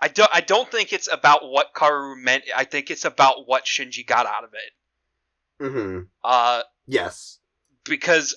[0.00, 0.30] I don't.
[0.32, 2.42] I don't think it's about what Kaoru meant.
[2.56, 5.70] I think it's about what Shinji got out of it.
[5.72, 7.38] hmm Uh, Yes.
[7.84, 8.34] because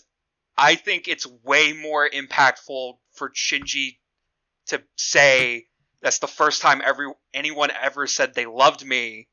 [0.57, 3.97] I think it's way more impactful for Shinji
[4.67, 5.65] to say
[6.01, 9.27] that's the first time every anyone ever said they loved me,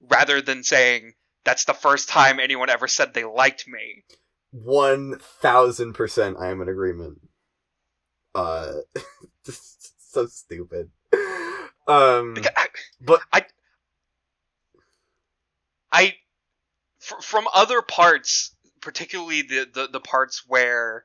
[0.00, 1.14] rather than saying
[1.44, 4.04] that's the first time anyone ever said they liked me.
[4.50, 7.20] One thousand percent, I am in agreement.
[8.34, 8.72] Uh,
[9.98, 10.90] so stupid.
[11.88, 12.66] Um, I,
[13.00, 13.44] but I,
[15.92, 16.14] I
[16.98, 18.55] from other parts,
[18.86, 21.04] particularly the, the the parts where,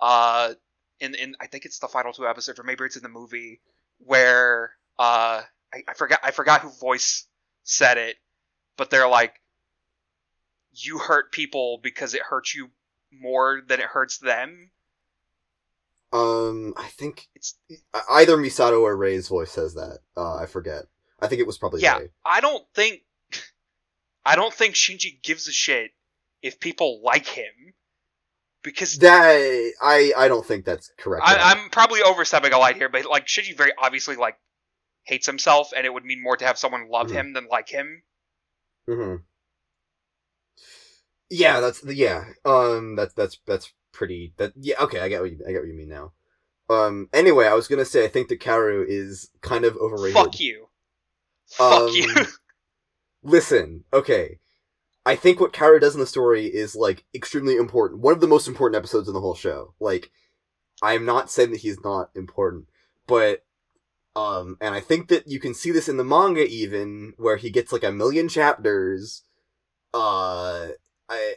[0.00, 0.54] uh,
[1.00, 3.60] in in I think it's the final two episodes, or maybe it's in the movie
[3.98, 5.42] where uh
[5.74, 7.26] I, I forgot I forgot who voice
[7.62, 8.16] said it,
[8.78, 9.34] but they're like,
[10.72, 12.70] you hurt people because it hurts you
[13.12, 14.70] more than it hurts them.
[16.10, 17.58] um, I think It's
[18.10, 19.98] either Misato or Rei's voice says that.
[20.16, 20.84] Uh, I forget.
[21.20, 21.98] I think it was probably yeah.
[21.98, 22.08] Rei.
[22.24, 23.02] I don't think
[24.24, 25.90] I don't think Shinji gives a shit
[26.44, 27.74] if people like him
[28.62, 31.26] because That I I don't think that's correct.
[31.26, 34.36] I, I'm probably overstepping a line here, but like Shinji very obviously like
[35.04, 37.14] hates himself, and it would mean more to have someone love Mhm.
[37.16, 38.02] him than like him.
[38.86, 39.16] hmm
[41.30, 42.24] Yeah, that's yeah.
[42.44, 44.34] Um, that's that's that's pretty.
[44.36, 44.76] That yeah.
[44.82, 46.12] Okay, I get what you I get what you mean now.
[46.70, 47.08] Um.
[47.12, 50.16] Anyway, I was gonna say I think that Kaoru is kind of overrated.
[50.16, 50.68] Fuck you.
[51.46, 52.26] Fuck Um, you.
[53.22, 54.38] Listen, okay.
[55.06, 58.00] I think what Kaoru does in the story is like extremely important.
[58.00, 59.74] One of the most important episodes in the whole show.
[59.78, 60.10] Like,
[60.82, 62.66] I'm not saying that he's not important,
[63.06, 63.44] but
[64.16, 67.50] um, and I think that you can see this in the manga even where he
[67.50, 69.22] gets like a million chapters.
[69.92, 70.68] Uh,
[71.08, 71.34] I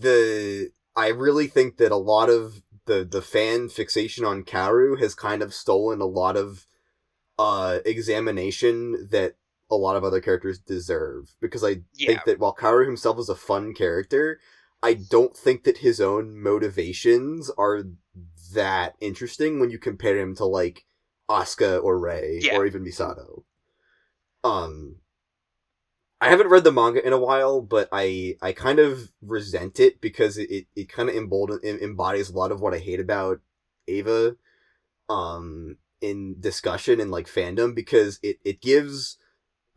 [0.00, 5.14] the I really think that a lot of the the fan fixation on Kaoru has
[5.14, 6.66] kind of stolen a lot of
[7.38, 9.36] uh examination that
[9.70, 12.08] a lot of other characters deserve because I Yeah.
[12.08, 14.40] think that while Kaoru himself is a fun character,
[14.82, 17.82] I don't think that his own motivations are
[18.54, 20.84] that interesting when you compare him to like
[21.28, 22.56] Asuka or Rei Yeah.
[22.56, 23.42] or even Misato.
[24.44, 24.96] Um
[26.20, 30.00] I haven't read the manga in a while, but I I kind of resent it
[30.00, 33.40] because it, it, kind of embolden, em- embodies a lot of what I hate about
[33.86, 34.36] Eva
[35.08, 39.16] um in discussion and like fandom because it, it gives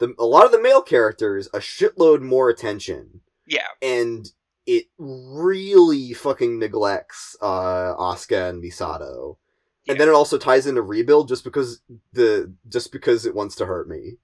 [0.02, 3.68] the a lot of the male characters a shitload more attention yeah.
[3.82, 4.32] and
[4.66, 9.38] it really fucking neglects uh Asuka and Misato.
[9.86, 9.93] Yeah.
[9.93, 11.82] And then it also ties into rebuild just because
[12.14, 14.18] the just because it wants to hurt me.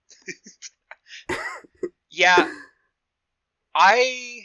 [2.09, 2.51] Yeah.
[3.75, 4.39] I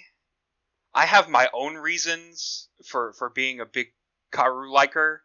[0.92, 3.94] I have my own reasons for for being a big
[4.30, 5.22] Kaoru liker.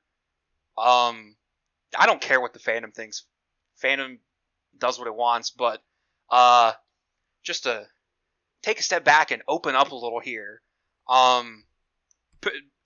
[0.78, 1.36] Um
[1.98, 3.26] I don't care what the fandom thinks.
[3.84, 4.20] Fandom
[4.78, 5.82] does what it wants, but
[6.30, 6.74] uh
[7.44, 7.88] just to
[8.64, 10.62] take a step back and open up a little here.
[11.08, 11.64] Um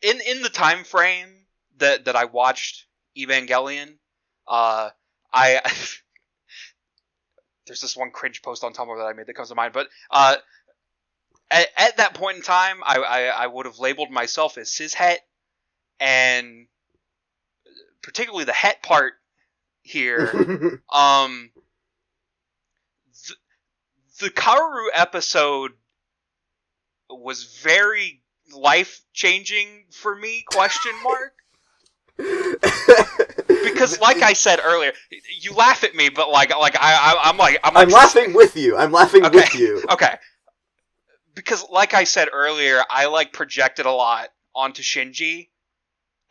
[0.02, 1.46] in in the time frame
[1.78, 2.86] that that I watched
[3.18, 3.98] Evangelion,
[4.48, 4.90] uh
[5.34, 5.62] I
[7.68, 9.88] there's this one cringe post on Tumblr that I made that comes to mind, but
[10.10, 10.36] uh,
[11.50, 15.18] at, at that point in time, I, I, I would have labeled myself as cishet,
[16.00, 16.68] and
[18.02, 19.14] particularly the het part
[19.84, 20.82] here.
[20.94, 21.52] um,
[24.22, 25.72] the Kaoru episode
[27.10, 28.22] was very
[28.56, 30.44] life changing for me?
[30.48, 31.34] Question mark.
[33.64, 34.94] Because, like I said earlier,
[35.40, 38.56] you laugh at me, but like, like I, I I'm like, I'm, I'm laughing with
[38.56, 38.78] you.
[38.78, 39.36] I'm laughing Okay.
[39.38, 39.84] with you.
[39.92, 40.16] Okay.
[41.34, 45.48] Because, like I said earlier, I like projected a lot onto Shinji,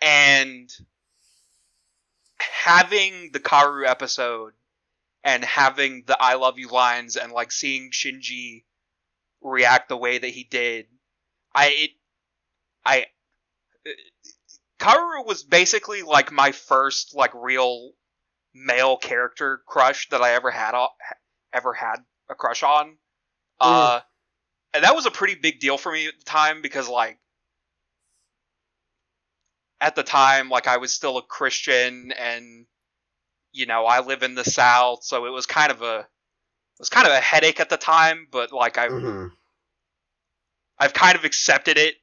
[0.02, 0.70] and
[2.38, 4.52] having the Kaoru episode
[5.24, 8.64] and having the "I love you" lines and like seeing Shinji
[9.42, 10.86] react the way that he did,
[11.54, 11.90] I it,
[12.84, 13.06] I
[14.78, 17.92] Kaoru was basically like my first like real
[18.54, 20.74] male character crush that I ever had
[21.52, 21.96] ever had
[22.28, 22.96] a crush on.
[23.60, 24.00] Uh,
[24.72, 27.18] and that was a pretty big deal for me at the time because like
[29.80, 32.66] at the time like I was still a Christian and
[33.52, 36.06] you know I live in the South, so it was kind of a it
[36.80, 39.32] was kind of a headache at the time, but like I Mhm.
[40.78, 41.96] I've kind of accepted it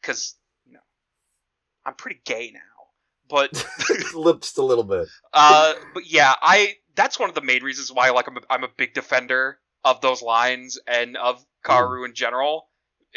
[0.00, 0.34] because
[0.66, 0.80] you know
[1.84, 2.60] I'm pretty gay now.
[3.28, 5.08] But Just a little- just a little bit.
[5.32, 8.64] uh, but yeah, I that's one of the main reasons why like I'm a, I'm
[8.64, 12.68] a big defender of those lines and of Kaoru in general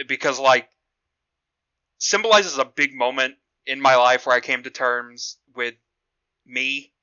[0.07, 0.69] because like
[1.97, 5.75] symbolizes a big moment in my life where I came to terms with
[6.45, 6.93] me.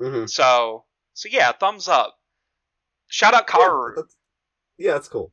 [0.00, 0.84] Hmm So
[1.14, 2.14] so yeah, thumbs up.
[3.08, 3.90] Shout out Kaoru.
[3.96, 4.16] Yeah, that's,
[4.78, 5.32] yeah, that's cool.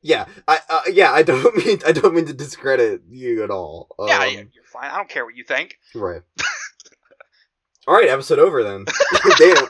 [0.00, 3.88] Yeah, I uh, yeah, I don't mean I don't mean to discredit you at all.
[3.98, 4.90] Um, yeah, yeah, you're fine.
[4.90, 5.78] I don't care what you think.
[5.94, 6.20] right.
[7.86, 8.84] all right, episode over then.
[9.38, 9.66] Damn.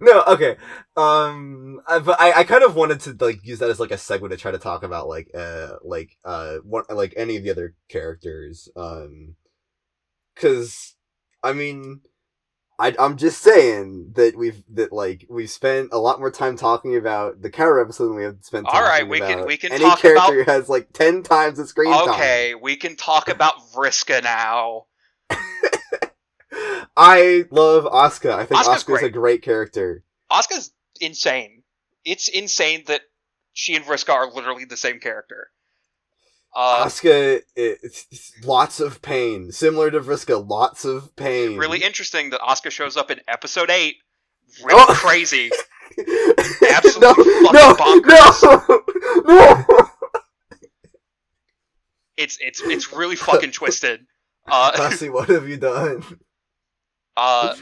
[0.00, 0.56] no, okay.
[0.96, 3.94] Um, I, but I, I kind of wanted to like use that as like a
[3.94, 7.50] segue to try to talk about like uh like uh one like any of the
[7.50, 8.68] other characters.
[8.76, 9.36] Um,
[10.34, 10.94] because
[11.42, 12.00] I mean.
[12.78, 16.94] I, I'm just saying that we've that like we've spent a lot more time talking
[16.96, 18.66] about the Kaoru episode than we have spent.
[18.66, 21.22] All talking right, we can- about we can any talk character who has like ten
[21.22, 22.08] times the screen time.
[22.10, 24.86] Okay, we can talk about Vriska now.
[26.96, 28.32] I love Asuka.
[28.32, 29.12] I think Asuka's Asuka's a great.
[29.12, 30.02] great character.
[30.30, 31.62] Asuka's insane.
[32.04, 33.02] It's insane that
[33.52, 35.50] she and Vriska are literally the same character.
[36.58, 40.48] Uh, Asuka, it's, lots of pain, similar to Vriska.
[40.48, 41.58] Lots of pain.
[41.58, 43.96] really interesting that Asuka shows up in episode eight.
[44.64, 44.94] Really Oh.
[44.94, 45.50] crazy.
[46.70, 48.82] absolutely no, fucking no,
[49.26, 49.64] no.
[52.16, 54.06] It's it's it's really fucking twisted.
[54.46, 56.02] Uh, Lassie, what have you done?
[57.16, 57.54] uh,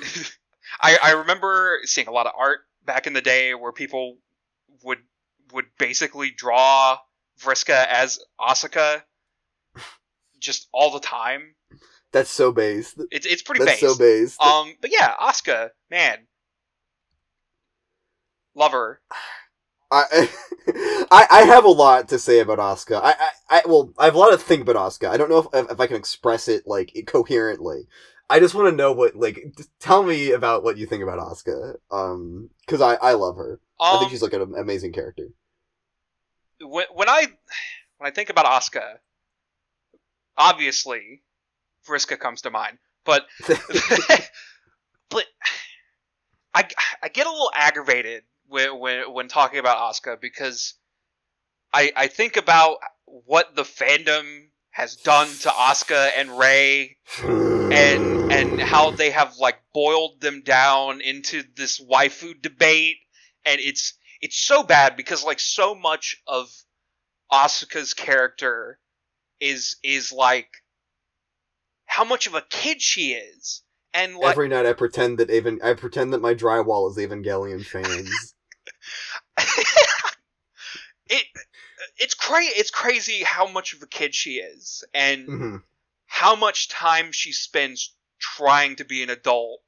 [0.81, 4.19] I I remember seeing a lot of art back in the day where people
[4.85, 4.99] would
[5.53, 6.99] would basically draw
[7.41, 9.03] Vriska as Asuka
[10.39, 11.55] just all the time.
[12.13, 13.01] That's so based.
[13.11, 13.81] It's it's pretty That's based.
[13.81, 14.41] so based.
[14.41, 16.27] Um, but yeah, Asuka, man,
[18.55, 19.01] love her.
[19.91, 20.29] I,
[21.11, 23.01] I I have a lot to say about Asuka.
[23.03, 23.29] I, I,
[23.59, 25.09] I well, I have a lot to think about Asuka.
[25.09, 27.87] I don't know if if I can express it like coherently.
[28.31, 29.39] I just want to know what like
[29.81, 31.77] tell me about what you think about Asuka.
[31.91, 33.61] Um, because I I love her.
[33.81, 35.29] I Um, think she's like an amazing character.
[36.61, 37.27] When, when I
[37.99, 38.99] when I think about Asuka,
[40.37, 41.23] obviously,
[41.89, 43.27] Vriska comes to mind, but
[45.09, 45.25] but
[46.55, 46.69] I
[47.03, 50.75] I get a little aggravated when when, when talking about Asuka because
[51.73, 58.61] I I think about what the fandom has done to Asuka and Rei and and
[58.61, 62.97] how they have like boiled them down into this waifu debate
[63.45, 63.95] and it's
[64.25, 66.51] it's so bad because like so much of
[67.31, 68.79] Asuka's character
[69.39, 70.49] is is like
[71.85, 73.63] how much of a kid she is
[73.93, 77.67] and like Every night I pretend that even I pretend that my drywall is Evangelion
[77.67, 78.35] fans.
[81.07, 81.25] it
[81.99, 85.63] it's crazy it's crazy how much of a kid she is and Mhm.
[86.07, 89.61] how much time she spends trying to be an adult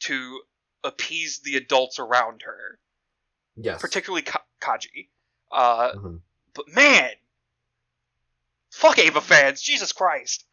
[0.00, 0.42] to
[0.82, 2.80] appease the adults around her
[3.56, 3.80] Yes.
[3.80, 5.08] particularly Ka- Kaji.
[5.52, 6.20] Uh, Mhm.
[6.54, 7.10] but man,
[8.70, 10.44] fuck Eva fans, Jesus Christ.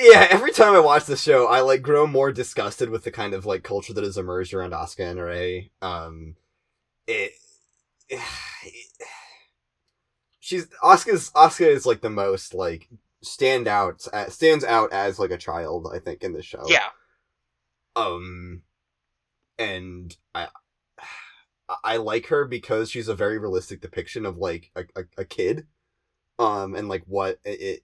[0.00, 3.34] yeah, every time I watch the show, I like grow more disgusted with the kind
[3.34, 5.70] of like culture that has emerged around Asuka and Rei.
[5.82, 6.36] Um,
[7.06, 7.32] it,
[10.40, 12.88] she's Asuka's Asuka is like the most like
[13.22, 15.88] stand out stands out as like a child.
[15.92, 16.64] I think in the show.
[16.68, 16.88] Yeah,
[17.96, 18.62] Um,
[19.58, 20.48] and I.
[21.84, 25.66] I like her because she's a very realistic depiction of like a, a, a kid.
[26.38, 27.82] um and like what it,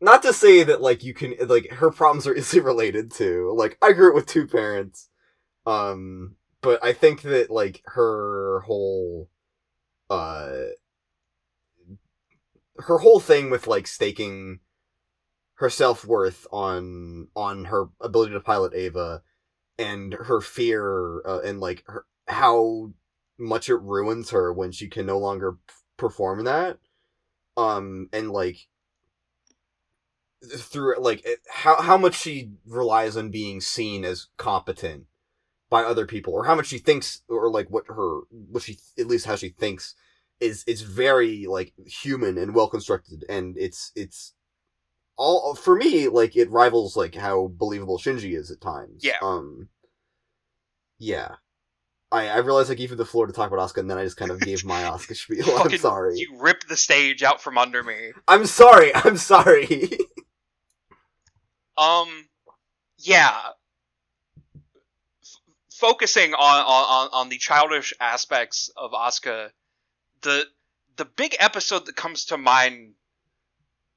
[0.00, 3.76] not to say that like you can like her problems are easily related to like
[3.82, 5.08] i grew up with two parents
[5.66, 9.28] um but i think that like her whole
[10.10, 10.50] uh
[12.78, 14.60] her whole thing with like staking
[15.54, 19.22] her self-worth on on her ability to pilot eva
[19.78, 22.92] and her fear uh, and like her, how
[23.38, 26.78] much it ruins her when she can no longer p- perform that
[27.56, 28.68] um and like
[30.56, 35.06] through like it, how how much she relies on being seen as competent
[35.70, 39.06] by other people or how much she thinks or like what her what she at
[39.06, 39.94] least how she thinks
[40.40, 44.34] is is very like human and well constructed and it's it's
[45.16, 49.02] all for me like it rivals like how believable Shinji is at times.
[49.02, 49.18] Yeah.
[49.20, 49.68] Um
[50.98, 51.36] yeah.
[52.10, 54.04] I, I realized I gave you the floor to talk about Asuka, and then I
[54.04, 55.58] just kind of gave my Asuka spiel.
[55.58, 56.18] I'm sorry.
[56.18, 58.12] You ripped the stage out from under me.
[58.26, 58.94] I'm sorry.
[58.94, 59.90] I'm sorry.
[61.78, 62.28] Um,
[62.98, 63.32] yeah.
[65.22, 65.40] F-
[65.70, 69.50] focusing on, on on the childish aspects of Asuka,
[70.22, 70.44] the
[70.96, 72.94] the big episode that comes to mind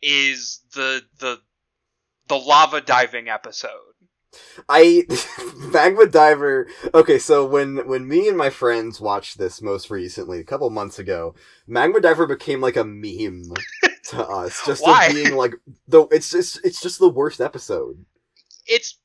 [0.01, 1.41] is the the
[2.28, 3.90] the lava diving episode.
[4.69, 5.05] I
[5.55, 6.67] Magma Diver.
[6.93, 10.99] Okay, so when when me and my friends watched this most recently, a couple months
[10.99, 11.36] ago,
[11.67, 13.53] Magma Diver became like a meme
[14.05, 15.55] to us, just of being like
[15.88, 16.07] the.
[16.11, 18.05] It's just it's just the worst episode.
[18.65, 18.97] It's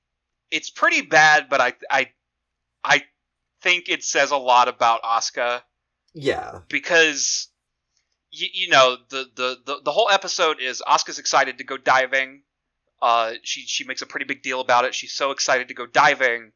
[0.50, 2.10] it's pretty bad, but I I
[2.84, 3.02] I
[3.62, 5.62] think it says a lot about Asuka.
[6.14, 7.48] Yeah, because
[8.30, 12.42] you, you know the, the the the whole episode is Asuka's excited to go diving.
[13.00, 14.94] Uh, she she makes a pretty big deal about it.
[14.94, 16.52] She's so excited to go diving,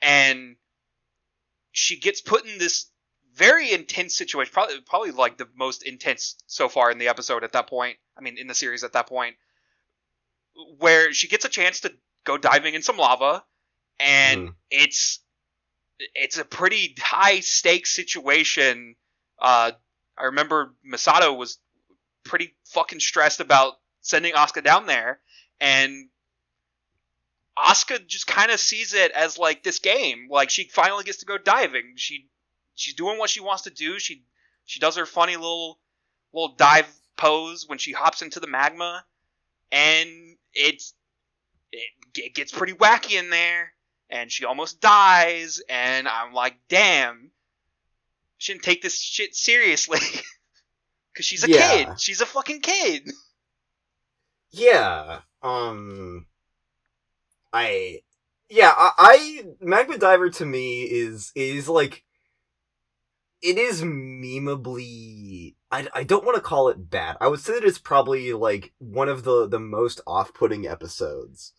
[0.00, 0.56] and
[1.72, 2.86] she gets put in this
[3.34, 4.52] very intense situation.
[4.52, 7.96] Probably probably like the most intense so far in the episode at that point.
[8.16, 9.36] I mean, in the series at that point,
[10.78, 11.92] where she gets a chance to
[12.24, 13.44] go diving in some lava,
[13.98, 14.54] and Mhm.
[14.70, 15.20] it's
[16.14, 18.96] it's a pretty high stakes situation.
[19.38, 19.72] Uh,
[20.16, 21.58] I remember Misato was
[22.24, 25.20] pretty fucking stressed about sending Asuka down there,
[25.60, 26.08] and
[27.58, 30.28] Asuka just kind of sees it as like this game.
[30.30, 31.94] Like she finally gets to go diving.
[31.96, 32.28] She
[32.74, 33.98] she's doing what she wants to do.
[33.98, 34.24] She
[34.64, 35.78] she does her funny little
[36.32, 36.86] little dive
[37.16, 39.04] pose when she hops into the magma,
[39.70, 40.08] and
[40.54, 40.94] it's
[41.72, 43.72] it, it gets pretty wacky in there
[44.10, 47.30] and she almost dies, and I'm like, damn,
[48.38, 50.00] shouldn't take this shit seriously.
[51.16, 51.70] Cause she's a Yeah.
[51.70, 52.00] kid.
[52.00, 53.10] She's a fucking kid.
[54.50, 55.20] yeah.
[55.42, 56.26] Um,
[57.52, 58.00] I
[58.48, 62.04] yeah I, I Magma Diver to me is is like
[63.42, 67.16] it is memeably I, I don't want to call it bad.
[67.20, 71.52] I would say that it's probably like one of the the most off-putting episodes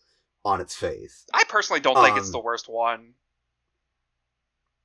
[0.44, 1.24] on its face.
[1.32, 3.14] I personally don't think it's Um, the worst one.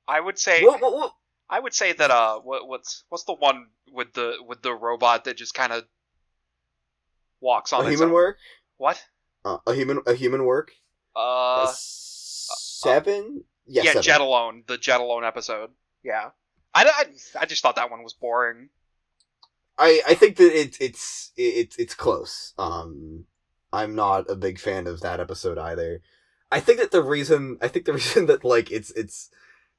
[0.08, 1.12] I would say What, what, what,
[1.50, 5.24] I would say that uh what what's what's the one with the with the robot
[5.24, 5.84] that just kind of
[7.40, 8.14] walks on human own?
[8.14, 8.38] work?
[8.78, 9.04] What?
[9.44, 10.72] Uh, a human a human work?
[11.14, 13.44] Uh seven?
[13.66, 14.02] Yeah, yeah, seven.
[14.02, 15.70] Jet Alone, the Jet Alone episode.
[16.02, 16.30] Yeah.
[16.74, 17.04] I, I,
[17.40, 18.68] I just thought that one was boring.
[19.76, 22.54] I I think that it, it's it, it's close.
[22.58, 23.24] Um,
[23.72, 26.02] I'm not a big fan of that episode either.
[26.50, 29.30] I think that the reason I think the reason that like it's it's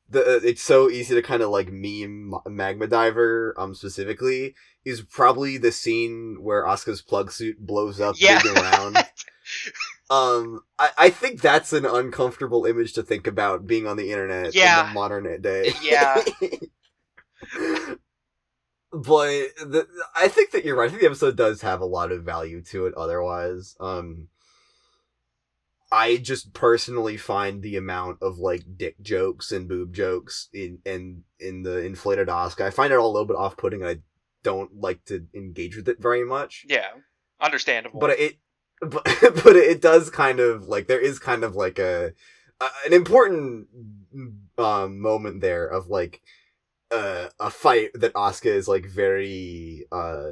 [0.10, 4.56] the it's so easy to kind of like meme Magma Diver um specifically
[4.86, 8.42] is probably the scene where Asuka's plug suit blows up Yeah.
[8.56, 8.98] around.
[10.10, 14.56] um, I, I think that's an uncomfortable image to think about being on the internet
[14.56, 14.82] Yeah.
[14.82, 15.74] in the modern day.
[15.82, 16.24] Yeah.
[18.92, 19.30] but
[19.62, 20.86] the, I think that you're right.
[20.86, 22.94] I think the episode does have a lot of value to it.
[22.96, 24.28] Otherwise, um,
[25.92, 31.24] I just personally find the amount of like dick jokes and boob jokes in in
[31.40, 32.66] in the inflated Oscar.
[32.66, 33.84] I find it all a little bit off putting.
[33.84, 33.98] I
[34.44, 36.66] don't like to engage with it very much.
[36.68, 36.90] Yeah,
[37.42, 38.00] understandable.
[38.00, 38.38] But it,
[38.82, 42.14] but, but it does kind of like there is kind of like a,
[42.62, 43.68] a an important
[44.58, 46.22] um moment there of like
[46.92, 50.32] uh, a fight that Asuka is like very uh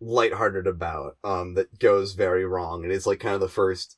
[0.00, 2.82] lighthearted about um that goes very wrong.
[2.82, 3.96] And It is like kind of the first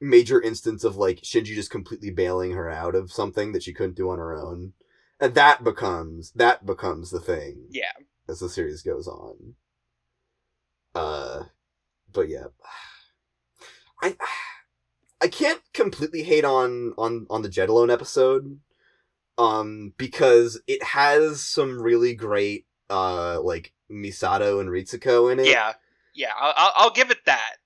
[0.00, 3.96] major instance of like Shinji just completely bailing her out of something that she couldn't
[3.96, 4.72] do on her own.
[5.20, 7.92] And that becomes that becomes the thing yeah,
[8.28, 9.54] as the series goes on.
[10.94, 11.44] Uh,
[12.12, 12.46] but yeah,
[14.02, 14.16] I
[15.20, 18.60] I can't completely hate on on on the Jet Alone episode,
[19.36, 25.48] um, because it has some really great uh like Misato and Ritsuko in it.
[25.48, 25.74] Yeah,
[26.14, 26.32] yeah.
[26.38, 27.56] I'll, I'll, give it that.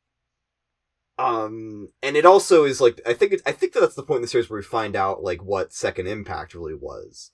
[1.18, 4.16] Um, and it also is like I think it, I think that that's the point
[4.16, 7.32] in the series where we find out like what Second Impact really was.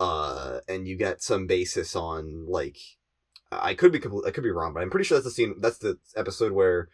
[0.00, 2.78] Uh, and you get some basis on like
[3.52, 5.54] I could be complete, I could be wrong, but I'm pretty sure that's the scene.
[5.58, 6.88] That's the episode where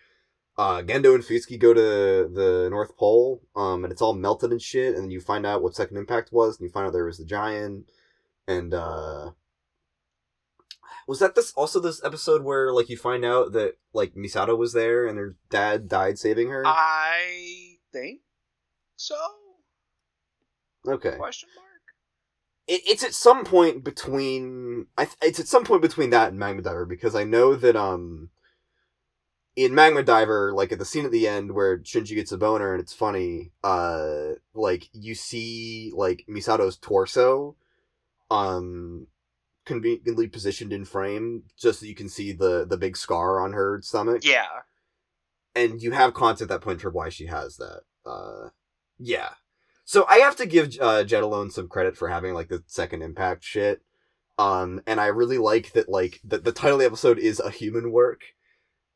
[0.56, 4.60] uh, Gendo and Fuyutsuki go to the North Pole, um, and it's all melted and
[4.60, 7.04] shit, and then you find out what Second Impact was, and you find out there
[7.04, 7.88] was the giant,
[8.48, 9.30] and uh,
[11.08, 14.74] was that this also this episode where like you find out that like Misato was
[14.74, 16.62] there and her dad died saving her?
[16.66, 18.20] I think
[18.96, 19.16] so.
[20.86, 21.66] okay, Question mark.
[22.66, 26.38] it, it's at some point between I th- it's at some point between that and
[26.38, 28.28] Magma Diver because I know that um
[29.56, 32.74] in Magma Diver like at the scene at the end where Shinji gets a boner
[32.74, 37.56] and it's funny uh like you see like Misato's torso
[38.30, 39.06] um
[39.68, 43.80] conveniently positioned in frame just so you can see the the big scar on her
[43.82, 44.46] stomach Yeah.
[45.54, 47.82] and you have content at that point for why she has that.
[48.04, 48.48] Uh,
[48.98, 49.30] yeah.
[49.84, 53.02] So I have to give uh, Jet Alone some credit for having like the second
[53.02, 53.82] impact shit.
[54.38, 57.50] Um, and I really like that like the, the title of the episode is a
[57.50, 58.20] human work,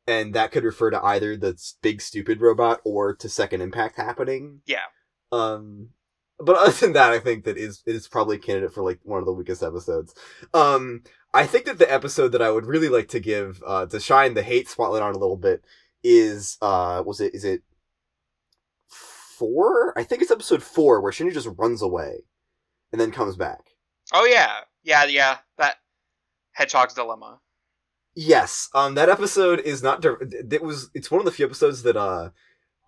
[0.07, 4.61] and that could refer to either the big stupid robot or to second impact happening.
[4.65, 4.85] Yeah.
[5.31, 5.89] Um,
[6.39, 9.19] but other than that, I think that is is probably a candidate for like one
[9.19, 10.13] of the weakest episodes.
[10.53, 11.03] Um,
[11.33, 14.33] I think that the episode that I would really like to give uh, to shine
[14.33, 15.63] the hate spotlight on a little bit
[16.03, 17.63] is uh was it is it
[18.87, 19.97] four?
[19.97, 22.23] I think it's episode four where Shinji just runs away
[22.91, 23.61] and then comes back.
[24.13, 24.51] Oh yeah.
[24.83, 25.05] Yeah.
[25.05, 25.37] Yeah.
[25.57, 25.77] That
[26.51, 27.39] Hedgehog's dilemma.
[28.15, 30.05] Yes, um, that episode is not.
[30.05, 30.91] It was.
[30.93, 32.29] It's one of the few episodes that uh,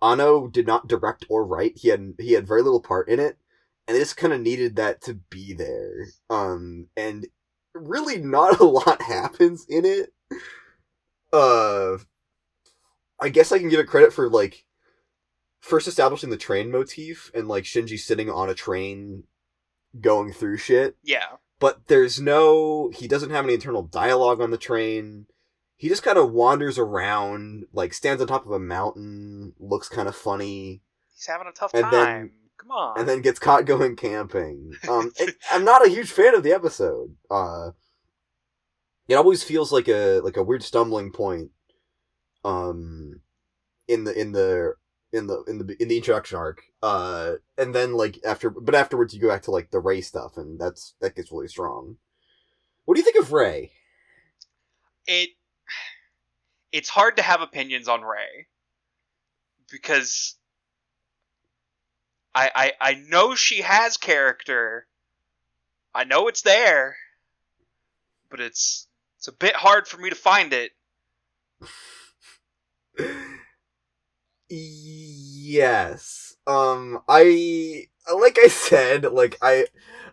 [0.02, 1.78] Anno did not direct or write.
[1.78, 3.38] He had he had very little part in it,
[3.86, 6.06] and they just kind of needed that to be there.
[6.30, 7.26] Um, and
[7.74, 10.12] really, not a lot happens in it.
[11.32, 11.98] Uh,
[13.20, 14.64] I guess I can give it credit for like
[15.60, 19.24] first establishing the train motif and like Shinji sitting on a train,
[20.00, 21.36] going through shit Yeah.
[21.58, 25.24] but there's no he doesn't have any internal dialogue on the train
[25.76, 30.08] he just kind of wanders around like stands on top of a mountain looks kind
[30.08, 30.82] of funny.
[31.14, 31.92] He's having a tough And time.
[31.92, 32.98] then- Come on.
[32.98, 34.72] and then gets caught going camping.
[34.88, 37.14] Um it, i'm not a huge fan of the episode.
[37.30, 37.70] Uh
[39.08, 41.50] it always feels like a like a weird stumbling point
[42.44, 43.20] um
[43.86, 44.74] in the in the
[45.12, 46.62] in the in the in the introduction arc.
[46.82, 50.36] Uh and then like after but afterwards you go back to like the rei stuff
[50.38, 51.98] and that's that gets really strong.
[52.86, 53.72] What do you think of rei?
[55.06, 55.30] It
[56.76, 58.48] it's hard to have opinions on Rei
[59.70, 60.36] because
[62.34, 64.86] I, I I know she has character.
[65.94, 66.96] I know it's there,
[68.30, 70.72] but it's it's a bit hard for me to find it.
[74.48, 79.66] yes um i like i said like i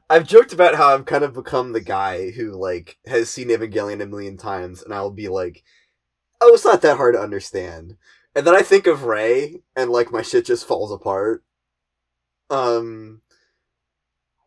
[0.09, 4.01] i've joked about how i've kind of become the guy who like has seen evangelion
[4.01, 5.63] a million times and i'll be like
[6.43, 7.97] oh it's not that hard to understand
[8.35, 11.43] and then i think of rei and like my shit just falls apart
[12.49, 13.21] um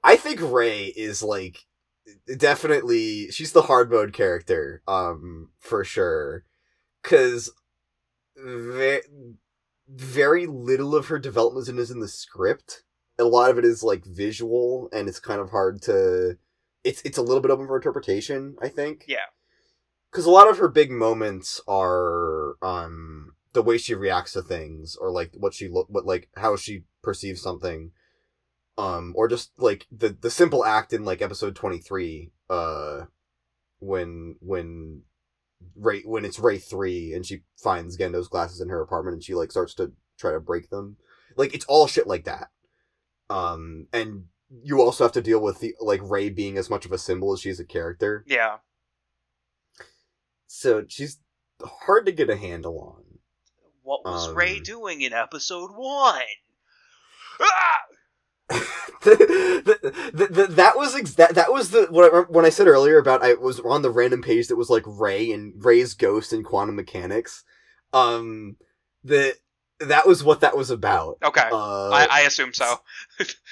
[0.04, 1.60] i think rei is like
[2.36, 6.44] definitely she's the hard mode character um for sure
[7.02, 7.50] because
[8.36, 9.00] ve-
[9.88, 12.82] very little of her development is in the script.
[13.18, 16.36] A lot of it is like visual, and it's kind of hard to.
[16.84, 18.56] It's it's a little bit open for interpretation.
[18.60, 19.04] I think.
[19.08, 19.26] Yeah.
[20.16, 24.96] Because a lot of her big moments are um the way she reacts to things,
[24.96, 27.90] or like what she look, what like how she perceives something,
[28.78, 33.02] um, or just like the the simple act in like episode twenty three, uh,
[33.78, 35.02] when when
[35.74, 39.34] Rei when it's Rei three and she finds Gendo's glasses in her apartment and she
[39.34, 40.96] like starts to try to break them.
[41.36, 42.48] Like it's all shit like that.
[43.28, 44.24] Um and
[44.62, 47.34] you also have to deal with the like Rei being as much of a symbol
[47.34, 48.24] as she's a character.
[48.26, 48.56] Yeah.
[50.46, 51.18] So she's
[51.62, 53.04] hard to get a handle on.
[53.82, 56.20] What was Um, Rei doing in episode one?
[57.40, 58.56] Ah!
[59.02, 62.66] the, the, the, that was ex- that, that was the when I, when I said
[62.66, 66.32] earlier about I was on the random page that was like Rei and Rei's ghost
[66.32, 67.44] and quantum mechanics.
[67.92, 68.56] Um,
[69.04, 69.34] the
[69.80, 71.18] that was what that was about.
[71.22, 71.48] Okay.
[71.52, 72.76] Uh, I, I assume so.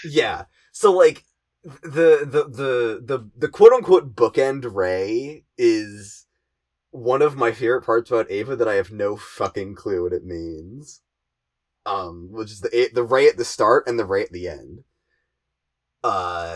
[0.04, 0.44] yeah.
[0.72, 1.24] So like
[1.64, 6.23] the the the the the quote unquote bookend Rei is
[6.94, 10.24] one of my favorite parts about Eva that I have no fucking clue what it
[10.24, 11.00] means.
[11.84, 14.84] Um, which is the the Rei at the start and the Rei at the end.
[16.04, 16.54] uh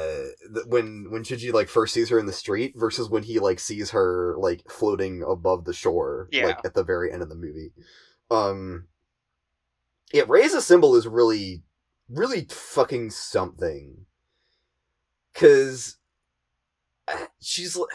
[0.54, 3.58] th- when when Shinji like first sees her in the street versus when he like
[3.58, 6.46] sees her like floating above the shore Yeah.
[6.46, 7.72] like at the very end of the movie
[8.30, 8.88] um
[10.12, 11.62] yeah Rei's a symbol is really
[12.10, 14.04] really fucking something
[15.34, 15.96] cuz
[17.40, 17.88] she's l-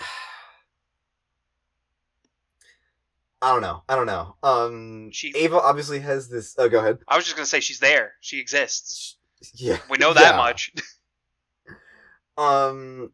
[3.43, 3.83] I don't know.
[3.89, 4.35] I don't know.
[4.41, 6.99] Um She- Eva obviously has this Oh, go ahead.
[7.07, 8.13] I was just gonna say she's there.
[8.21, 9.17] She exists.
[9.55, 9.77] Yeah.
[9.89, 10.37] We know that Yeah.
[10.37, 10.71] much.
[12.37, 13.11] Um,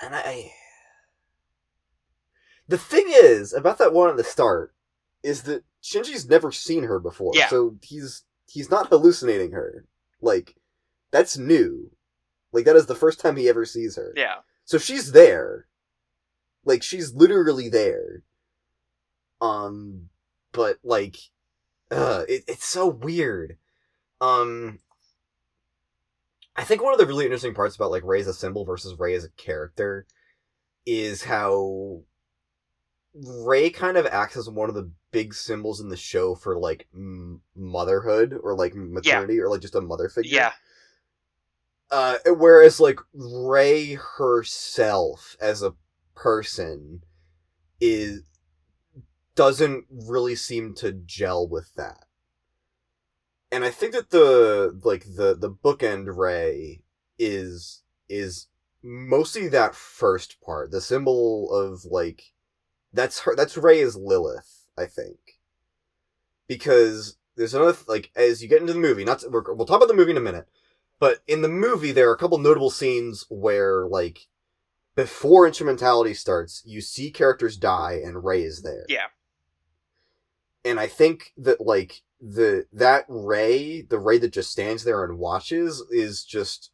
[0.00, 0.50] and I.
[2.66, 4.74] The thing is about that one at the start
[5.22, 7.48] is that Shinji's never seen her before, Yeah.
[7.48, 9.84] so he's he's not hallucinating her.
[10.20, 10.56] Like
[11.10, 11.90] that's new.
[12.52, 14.12] Like that is the first time he ever sees her.
[14.16, 14.36] yeah.
[14.64, 15.66] So she's there.
[16.64, 18.22] Like she's literally there.
[19.40, 20.08] Um
[20.52, 21.16] but like
[21.90, 23.56] uh it, it's so weird.
[24.20, 24.80] Um
[26.56, 28.98] I think one of the really interesting parts about like Rei as a symbol versus
[28.98, 30.06] Rei as a character
[30.84, 32.02] is how
[33.14, 36.88] Rei kind of acts as one of the big symbols in the show for like
[36.94, 40.34] m- motherhood or like maternity or like just a mother figure.
[40.34, 40.52] Yeah.
[41.90, 45.74] Uh, whereas like Rei herself as a
[46.14, 47.02] person
[47.80, 48.22] is
[49.38, 52.06] doesn't really seem to gel with that.
[53.52, 56.82] And I think that the like the the bookend Rei
[57.20, 58.48] is is
[58.82, 62.32] mostly that first part, the symbol of like
[62.92, 65.38] that's her that's Rei as Lilith, I think.
[66.48, 69.76] Because there's another th- like as you get into the movie, not to, we'll talk
[69.76, 70.48] about the movie in a minute.
[70.98, 74.26] But in the movie, there are a couple notable scenes where, like,
[74.96, 78.84] before instrumentality starts, you see characters die and Rei is there.
[78.88, 79.06] Yeah.
[80.64, 85.18] And I think that, like, the that Rei, the Rei that just stands there and
[85.18, 86.70] watches, is just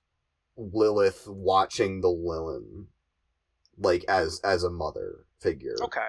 [0.56, 2.86] Lilith watching the Lilin,
[3.78, 5.76] like as as a mother figure.
[5.82, 6.00] Okay.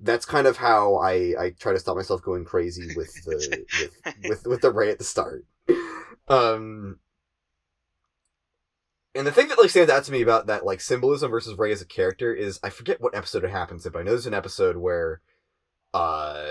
[0.00, 4.18] That's kind of how I I try to stop myself going crazy with the with
[4.28, 5.46] with with the Rei at the start.
[6.28, 6.98] Um,
[9.14, 11.72] and the thing that like stands out to me about that like symbolism versus Rei
[11.72, 14.26] as a character is I forget what episode it happens in, but I know there's
[14.26, 15.22] an episode where
[15.94, 16.42] uh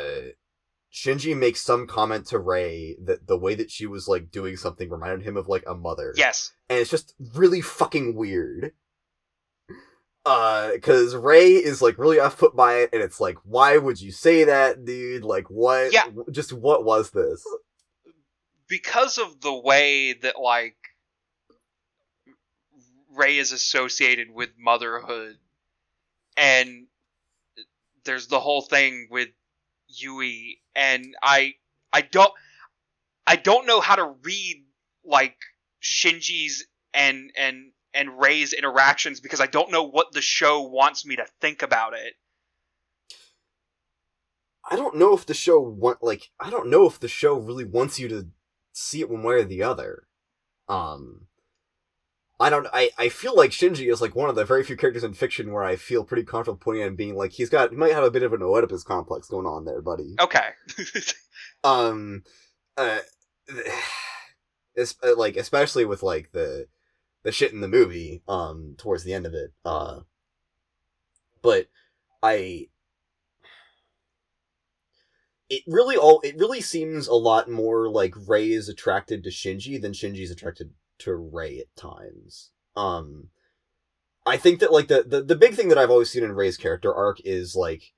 [0.93, 4.89] Shinji makes some comment to Rei that the way that she was like doing something
[4.89, 6.13] reminded him of like a mother.
[6.15, 6.51] Yes.
[6.69, 8.73] And it's just really fucking weird.
[10.23, 13.99] Uh, cause Rei is like really off put by it, and it's like, why would
[13.99, 15.23] you say that, dude?
[15.23, 15.91] Like, what?
[15.91, 16.05] Yeah.
[16.31, 17.43] Just what was this?
[18.67, 20.77] Because of the way that like
[23.13, 25.37] Rei is associated with motherhood,
[26.37, 26.85] and
[28.05, 29.29] there's the whole thing with
[29.87, 31.55] Yui, and I
[31.91, 32.33] I don't
[33.25, 34.65] I don't know how to read
[35.05, 35.37] like
[35.81, 41.15] Shinji's and and and Rei's interactions because I don't know what the show wants me
[41.15, 42.13] to think about it.
[44.69, 47.65] I don't know if the show want like I don't know if the show really
[47.65, 48.27] wants you to
[48.73, 50.07] see it one way or the other.
[50.67, 51.27] Um
[52.43, 55.05] I don't I, I feel like Shinji is like one of the very few characters
[55.05, 57.77] in fiction where I feel pretty comfortable putting in and being like he's got he
[57.77, 60.15] might have a bit of an Oedipus complex going on there, buddy.
[60.19, 60.49] Okay.
[61.63, 62.23] um
[62.75, 62.99] uh
[64.75, 66.67] it's uh, like especially with like the
[67.23, 69.99] the shit in the movie um towards the end of it uh
[71.41, 71.67] but
[72.21, 72.67] i
[75.49, 79.81] it really all it really seems a lot more like rei is attracted to shinji
[79.81, 80.71] than shinji's attracted
[81.03, 83.29] to rei at times um
[84.25, 86.57] i think that like the the, the big thing that i've always seen in rei's
[86.57, 87.93] character arc is like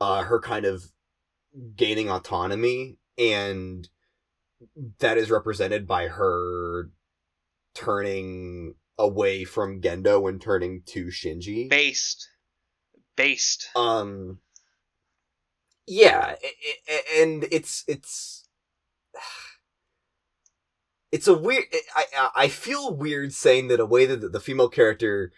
[0.00, 0.92] uh her kind of
[1.76, 3.88] gaining autonomy and
[4.98, 6.90] that is represented by her
[7.74, 11.68] turning away from Gendo and turning to Shinji.
[11.68, 12.28] Based.
[13.16, 13.70] Based.
[13.76, 14.38] Um
[15.86, 16.34] yeah,
[17.16, 18.46] and it's it's
[21.12, 25.32] it's a weird I I feel weird saying that a way that the female character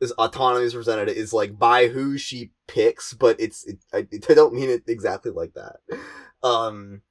[0.00, 4.34] is autonomy is presented is like by who she picks, but it's it, I, I
[4.34, 5.76] don't mean it exactly like that.
[6.42, 7.02] Um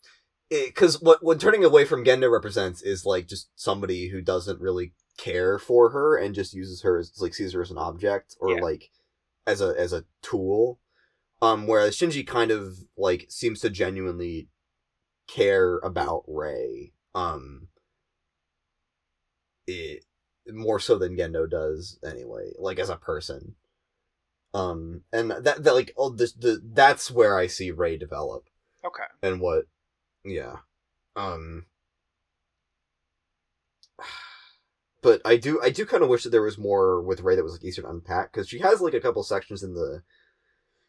[0.50, 4.94] because what what turning away from Gendo represents is like just somebody who doesn't really
[5.18, 8.56] care for her and just uses her as like sees her as an object or
[8.56, 8.62] Yeah.
[8.62, 8.90] like
[9.46, 10.80] as a as a tool.
[11.42, 14.50] Um, whereas Shinji kind of like seems to genuinely
[15.28, 16.92] care about Rei.
[17.16, 17.68] Um,
[19.70, 20.06] it
[20.54, 23.56] more so than Gendo does anyway, like as a person.
[24.54, 28.46] Um, and that that like oh this the that's where I see Rei develop
[28.84, 29.04] Okay.
[29.22, 29.66] and what,
[30.26, 30.58] yeah,
[31.16, 31.66] um.
[35.02, 37.44] but I do I do kind of wish that there was more with Rei that
[37.44, 40.02] was like easier to unpack because she has like a couple sections in the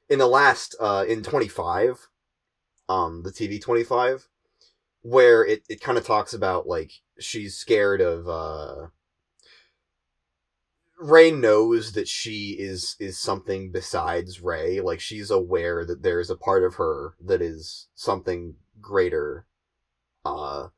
[0.09, 2.09] in the last uh in 25
[2.89, 4.29] um the TV 25
[5.03, 6.93] where it it kind of talks about like
[7.23, 8.89] she's scared of uh
[10.99, 16.37] Rei knows that she is is something besides Rei like she's aware that there's a
[16.37, 19.47] part of her that is something greater
[20.25, 20.69] uh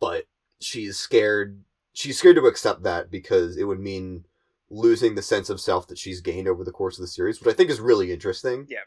[0.00, 0.24] but
[0.60, 4.24] she's scared she's scared to accept that because it would mean
[4.70, 7.52] losing the sense of self that she's gained over the course of the series, which
[7.52, 8.66] I think is really interesting.
[8.68, 8.78] Yeah.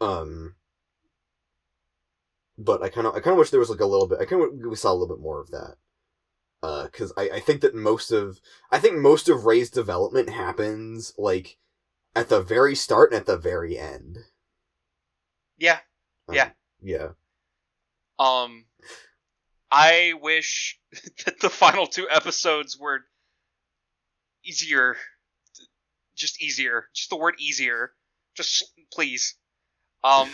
[0.00, 0.54] Um.
[2.64, 4.18] But I kind of, I kind of wish there was like a little bit.
[4.20, 5.76] I kind of we saw a little bit more of that.
[6.62, 8.40] Uh, because I, I think that most of,
[8.70, 11.58] I think most of Rei's development happens like
[12.14, 14.18] at the very start and at the very end.
[15.58, 15.78] Yeah.
[16.28, 16.50] Um, Yeah.
[16.80, 17.08] Yeah.
[18.18, 18.66] Um,
[19.70, 20.78] I wish
[21.24, 23.00] that the final two episodes were
[24.44, 24.96] easier.
[26.14, 26.88] Just easier.
[26.94, 27.92] Just the word easier.
[28.36, 29.34] Just please.
[30.04, 30.30] Um,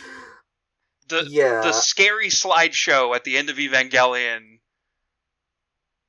[1.08, 1.60] the yeah.
[1.62, 4.58] the scary slideshow at the end of Evangelion.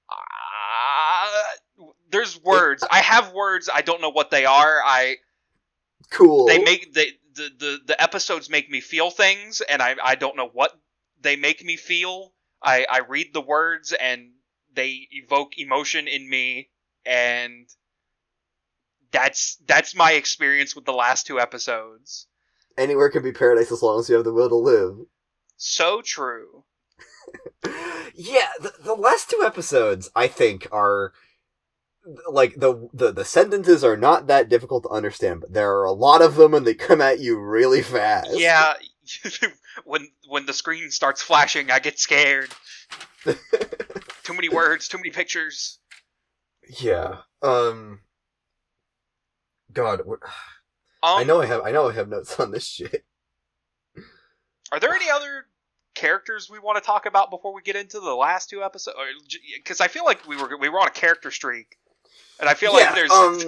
[0.09, 2.83] Uh, there's words.
[2.89, 3.69] I have words.
[3.73, 4.81] I don't know what they are.
[4.83, 5.17] I
[6.09, 6.45] cool.
[6.47, 10.35] they make they, the the the episodes make me feel things, and I I don't
[10.35, 10.71] know what
[11.21, 12.33] they make me feel.
[12.61, 14.31] I I read the words and
[14.73, 16.69] they evoke emotion in me,
[17.05, 17.67] and
[19.11, 22.27] that's that's my experience with the last two episodes.
[22.79, 24.95] Anywhere can be paradise as long as you have the will to live.
[25.57, 26.63] So true.
[28.15, 31.13] yeah, the, the last two episodes I think are
[32.31, 35.91] like the, the the sentences are not that difficult to understand, but there are a
[35.91, 38.29] lot of them and they come at you really fast.
[38.39, 38.73] Yeah.
[39.83, 42.49] when when the screen starts flashing, I get scared.
[44.23, 45.79] too many words, too many pictures.
[46.79, 47.17] yeah.
[47.41, 48.01] Um.
[49.71, 50.19] God, what,
[51.01, 53.05] Um, I know I have I know I have notes on this shit.
[54.71, 55.45] Are there any other
[55.95, 58.97] characters we want to talk about before we get into the last two episodes?
[59.57, 61.77] Because I feel like we were we were on a character streak,
[62.39, 63.39] and I feel like there's um,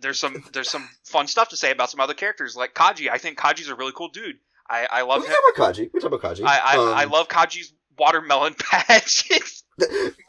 [0.00, 3.10] there's some there's some fun stuff to say about some other characters like Kaji.
[3.10, 4.36] I think Kaji's a really cool dude.
[4.68, 5.36] I I we love can him.
[5.36, 5.90] talk about Kaji.
[5.92, 6.44] We talk about Kaji.
[6.44, 9.28] I I, Um, I love Kaji's watermelon patch.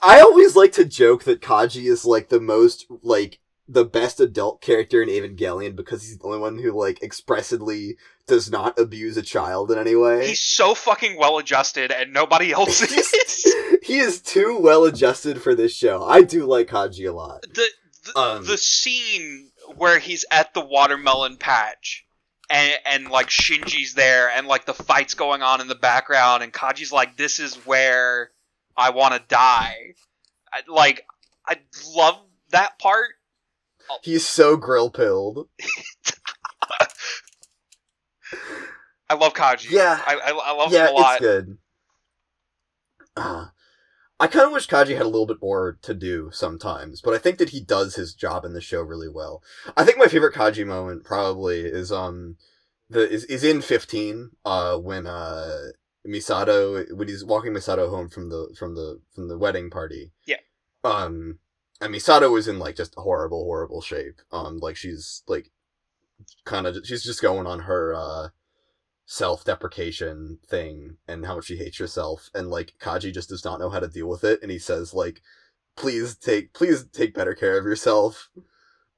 [0.01, 3.39] I always like to joke that Kaji is like the most like
[3.71, 7.97] the best adult character in Evangelion because he's the only one who like expressly
[8.27, 10.27] does not abuse a child in any way.
[10.27, 13.55] He's so fucking well adjusted, and nobody else is.
[13.83, 16.03] he is too well adjusted for this show.
[16.03, 17.43] I do like Kaji a lot.
[17.43, 17.67] the
[18.05, 22.05] the, Um, the scene where he's at the watermelon patch
[22.49, 26.51] and and like Shinji's there and like the fight's going on in the background and
[26.51, 28.31] Kaji's like this is where
[28.75, 29.93] I want to die.
[30.51, 31.05] I, like
[31.47, 31.57] I
[31.95, 32.19] love
[32.51, 33.09] that part.
[34.03, 35.49] He's so grill pilled.
[39.09, 39.71] I love Kaji.
[39.71, 40.01] Yeah.
[40.05, 41.11] I I, I love yeah, him a lot.
[41.13, 41.57] it's good.
[43.15, 43.47] Uh,
[44.19, 47.17] I kind of wish Kaji had a little bit more to do sometimes, but I
[47.17, 49.41] think that he does his job in the show really well.
[49.77, 52.35] I think my favorite Kaji moment probably is um
[52.89, 55.69] the is, is in fifteen uh when uh
[56.07, 60.11] Misato when he's walking Misato home from the from the from the wedding party.
[60.25, 60.37] Yeah.
[60.83, 61.39] Um
[61.81, 64.21] and Misato is in like just horrible horrible shape.
[64.31, 65.51] Um like she's like
[66.45, 68.27] kind of she's just going on her uh
[69.05, 73.69] self-deprecation thing and how much she hates herself and like Kaji just does not know
[73.71, 75.21] how to deal with it and he says like
[75.75, 78.29] please take please take better care of yourself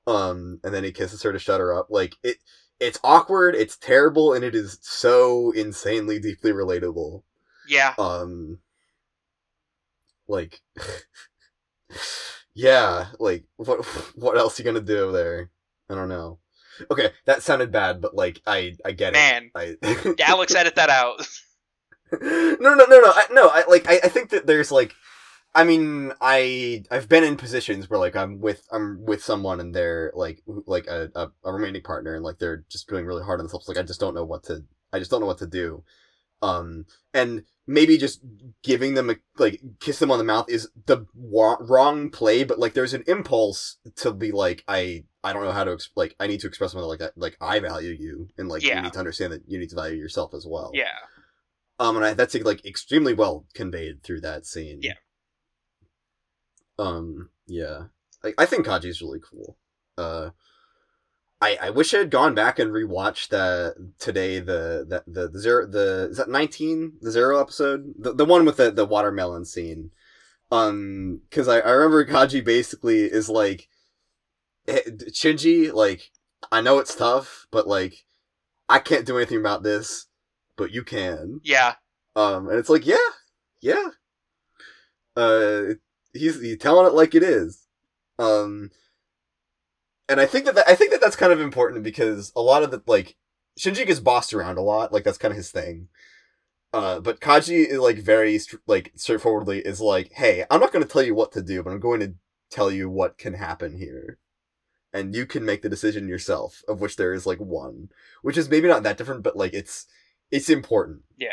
[0.07, 2.37] um and then he kisses her to shut her up like it
[2.81, 7.23] it's awkward it's terrible and it is so insanely deeply relatable
[7.65, 7.93] Yeah.
[7.97, 8.59] um
[10.27, 10.59] like
[12.61, 13.85] yeah like what
[14.15, 15.49] what else you gonna do there?
[15.89, 16.39] I don't know.
[16.89, 19.79] Okay that sounded bad but like i i get Man, it.
[19.81, 21.27] Man, i Alex edit that out.
[22.21, 24.93] no no no no I, no i like I, I think that there's like
[25.55, 29.73] i mean i i've been in positions where like i'm with i'm with someone and
[29.73, 33.39] they're like like a, a, a romantic partner and like they're just doing really hard
[33.39, 33.67] on themselves.
[33.67, 35.83] Like i just don't know what to i just don't know what to do
[36.41, 38.21] um and maybe just
[38.63, 42.57] giving them a like kiss them on the mouth is the wa- wrong play but
[42.59, 46.15] like there's an impulse to be like i i don't know how to ex- like
[46.19, 48.77] i need to express something like that like i value you and like Yeah.
[48.77, 50.87] you need to understand that you need to value yourself as well Yeah.
[51.79, 54.79] um, and I, that's like extremely well conveyed through that scene.
[54.81, 54.93] Yeah.
[56.79, 57.29] Um.
[57.47, 57.83] Yeah.
[58.23, 59.57] Like I think Kaji's really cool.
[59.97, 60.29] Uh.
[61.41, 65.39] I, I wish I had gone back and rewatched that today the the the, the
[65.39, 69.45] zero the is that nineteen the zero episode the the one with the the watermelon
[69.45, 69.91] scene,
[70.51, 73.69] Um, because I, I remember Kaji basically is like,
[74.67, 76.11] eh, Shinji, like,
[76.51, 78.05] I know it's tough, but like,
[78.67, 80.07] I can't do anything about this,
[80.57, 81.39] but you can.
[81.43, 81.75] Yeah.
[82.15, 82.97] Um, and it's like, yeah,
[83.61, 83.87] yeah.
[85.15, 85.75] Uh,
[86.13, 87.65] he's he's telling it like it is.
[88.19, 88.71] Um,
[90.11, 92.63] and I think that, that I think that that's kind of important because a lot
[92.63, 93.15] of the like
[93.57, 95.87] Shinji gets bossed around a lot, like that's kind of his thing.
[96.73, 100.89] Uh, but Kaji is like very like straightforwardly is like, hey, I'm not going to
[100.89, 102.13] tell you what to do, but I'm going to
[102.49, 104.19] tell you what can happen here,
[104.91, 106.61] and you can make the decision yourself.
[106.67, 107.87] Of which there is like one,
[108.21, 109.85] which is maybe not that different, but like it's
[110.29, 111.03] it's important.
[111.17, 111.29] Yeah.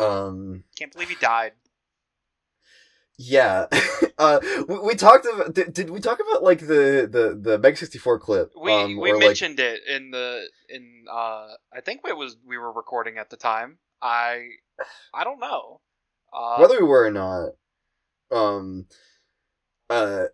[0.00, 1.52] Um, Can't believe he died.
[3.18, 3.66] Yeah.
[4.18, 5.54] uh, we, we talked about.
[5.54, 8.52] Did, did we talk about like the the the Mega sixty four clip?
[8.60, 12.36] We um, we or, like- mentioned it in the in uh I think it was
[12.46, 13.78] we were recording at the time.
[14.02, 14.48] I
[15.14, 15.80] I don't know.
[16.32, 17.50] Uh, whether we were or not.
[18.30, 18.86] Um,
[19.88, 20.24] uh,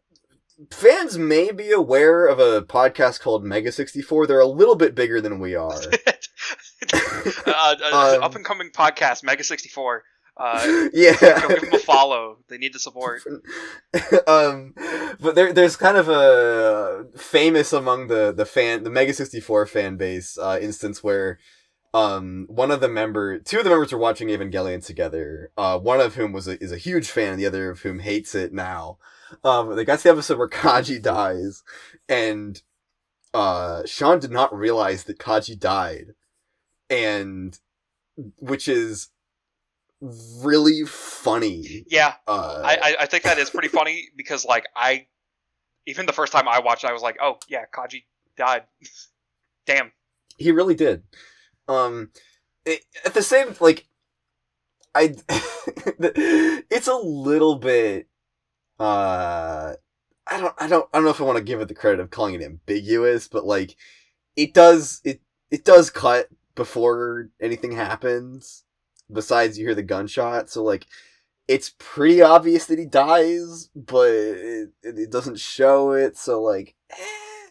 [0.71, 4.27] fans may be aware of a podcast called Mega sixty four.
[4.27, 5.73] They're a little bit bigger than we are.
[6.93, 7.03] uh,
[7.47, 7.75] uh,
[8.17, 10.05] Um, up and coming podcast Mega sixty four.
[10.37, 11.17] Uh, yeah.
[11.21, 12.39] go give them a follow.
[12.49, 13.23] They need the support.
[14.27, 14.75] um,
[15.21, 19.67] but there, there's kind of a famous among the the fan, the Mega sixty four
[19.67, 21.39] fan base uh, instance where,
[21.95, 25.51] um, one of the member, two of the members were watching Evangelion together.
[25.57, 28.35] Uh, one of whom was a, is a huge fan, the other of whom hates
[28.35, 28.99] it now.
[29.45, 31.63] Um, they got to the episode where Kaji dies,
[32.09, 32.61] and
[33.35, 36.15] uh, Shawn did not realize that Kaji died,
[36.89, 37.59] and
[38.39, 39.09] which is
[40.03, 41.85] really funny.
[41.89, 45.07] Yeah, Uh, I, I think that is pretty funny because like I,
[45.87, 48.05] even the first time I watched, it, I was like, oh yeah, Kaji
[48.37, 48.65] died.
[49.67, 49.93] Damn.
[50.39, 51.05] he really did.
[51.69, 52.11] Um,
[52.67, 53.87] it, at the same like,
[54.95, 55.15] I,
[55.79, 58.09] it's a little bit.
[58.81, 59.75] Uh,
[60.27, 62.01] I don't, I don't, I don't know if I want to give it the credit
[62.01, 63.77] of calling it ambiguous, but like,
[64.35, 65.21] it does, it,
[65.51, 68.62] it does cut before anything happens.
[69.13, 70.87] Besides, you hear the gunshot, so like,
[71.49, 76.17] it's pretty obvious that he dies, but it, it, doesn't show it.
[76.17, 77.49] So like, eh.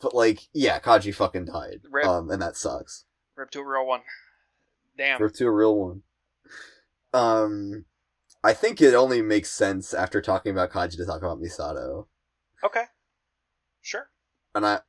[0.00, 2.06] but like, yeah, Kaji fucking died, Rip.
[2.06, 3.04] um, and that sucks.
[3.36, 4.02] Rip to a real one.
[4.96, 5.20] Damn.
[5.22, 6.02] Rip to a real one.
[7.12, 7.84] Um,
[8.42, 12.06] I think it only makes sense after talking about Kaji to talk about Misato,
[12.62, 12.84] Okay.
[13.80, 14.08] Sure.
[14.54, 14.80] and I,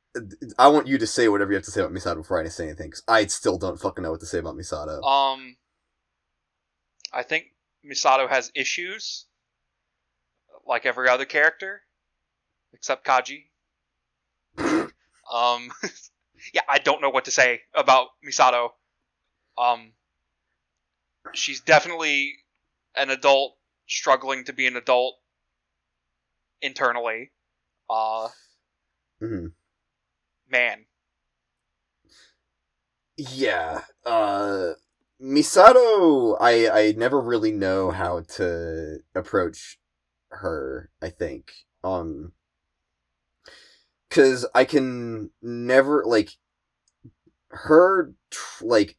[0.58, 2.64] I want you to say whatever you have to say about Misato before I say
[2.64, 5.02] anything, because I still don't fucking know what to say about Misato.
[5.04, 5.56] Um,
[7.12, 7.54] I think
[7.84, 9.26] Misato has issues,
[10.66, 11.82] like every other character,
[12.72, 13.50] except Kaji.
[14.58, 15.70] um,
[16.54, 18.70] yeah, I don't know what to say about Misato.
[19.58, 19.92] Um,
[21.34, 22.34] she's definitely
[22.96, 23.56] an adult
[23.88, 25.16] struggling to be an adult
[26.62, 27.32] internally.
[27.88, 28.28] Uh,
[29.20, 29.54] Mhm.
[30.48, 30.86] man,
[33.16, 33.82] Yeah.
[34.04, 34.74] Uh
[35.20, 39.78] Misato I I never really know how to approach
[40.30, 41.52] her, I think.
[41.82, 42.32] Um
[44.10, 46.30] cuz I can never like
[47.50, 48.12] her
[48.60, 48.98] like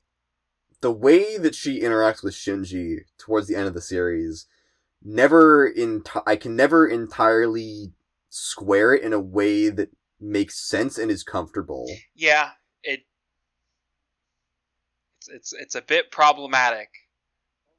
[0.81, 4.47] the way that she interacts with Shinji towards the end of the series
[5.03, 7.93] never in I can never entirely
[8.29, 9.89] square it in a way that
[10.19, 11.87] makes sense and is comfortable.
[12.15, 12.51] yeah,
[12.83, 13.01] it.
[15.29, 16.89] It's it's it's a bit problematic.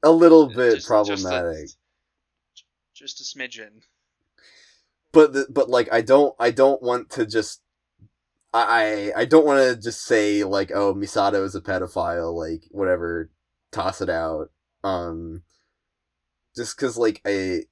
[0.03, 1.63] A little bit Just- problematic.
[1.63, 1.77] Just
[2.59, 3.83] a, just a smidgen.
[5.13, 7.61] but the, but like I don't I don't want to just
[8.53, 13.31] I I don't want to just say like oh Misato is a pedophile like whatever
[13.73, 14.51] toss it out
[14.85, 15.43] um
[16.57, 17.65] just cuz like I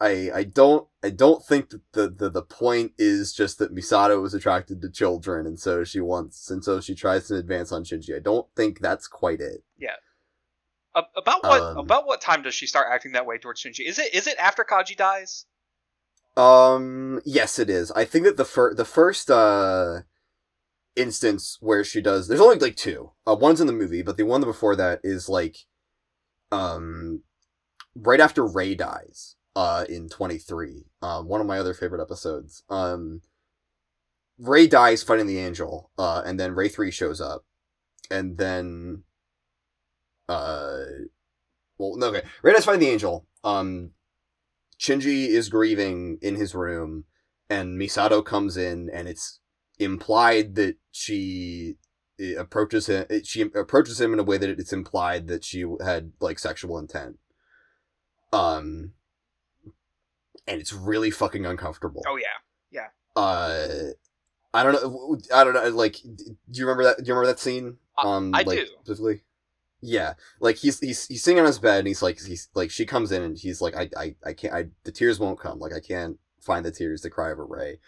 [0.00, 4.20] I I don't I don't think that the, the the point is just that Misato
[4.20, 7.84] was attracted to children and so she wants and so she tries to advance on
[7.84, 8.14] Shinji.
[8.14, 9.62] I don't think that's quite it.
[10.96, 13.86] A- about what Um, about what time does she start acting that way towards Shinji?
[13.86, 15.46] Is it is it after Kaji dies?
[16.36, 17.90] Um, yes, it is.
[17.92, 20.00] I think that the fir- the first uh
[20.96, 23.10] instance where she does there's only like two.
[23.26, 25.56] Uh, one's in the movie, but the one before that is like
[26.52, 27.22] um
[27.96, 30.84] right after Rei dies uh in 23.
[31.02, 32.62] Um one of my other favorite episodes.
[32.68, 33.22] Um
[34.38, 37.44] Rei dies fighting the angel, uh and then Rei 3 shows up
[38.10, 39.04] and then
[40.28, 40.84] uh
[41.78, 42.22] well no okay.
[42.42, 43.26] Rei dies fighting the angel.
[43.42, 43.90] Um
[44.78, 47.04] Shinji is grieving in his room,
[47.48, 49.40] and Misato comes in, and it's
[49.78, 51.76] implied that she
[52.36, 53.06] approaches him.
[53.24, 57.18] She approaches him in a way that it's implied that she had like sexual intent.
[58.32, 58.92] Um,
[60.46, 62.02] and it's really fucking uncomfortable.
[62.06, 62.26] Oh yeah.
[62.70, 63.20] Yeah.
[63.20, 63.92] Uh,
[64.52, 65.18] I don't know.
[65.34, 65.68] I don't know.
[65.70, 66.98] Like, do you remember that?
[66.98, 67.78] Do you remember that scene?
[67.98, 68.66] Um, I like, do.
[68.82, 69.22] Specifically.
[69.86, 72.86] Yeah, like he's he's he's sitting on his bed and he's like he's like she
[72.86, 75.74] comes in and he's like I I I can't I the tears won't come like
[75.74, 77.80] I can't find the tears to cry over Rei,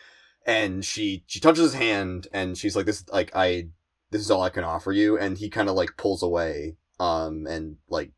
[0.44, 3.68] and she she touches his hand and she's like this like I
[4.10, 7.46] this is all I can offer you and he kind of like pulls away um
[7.46, 8.12] and like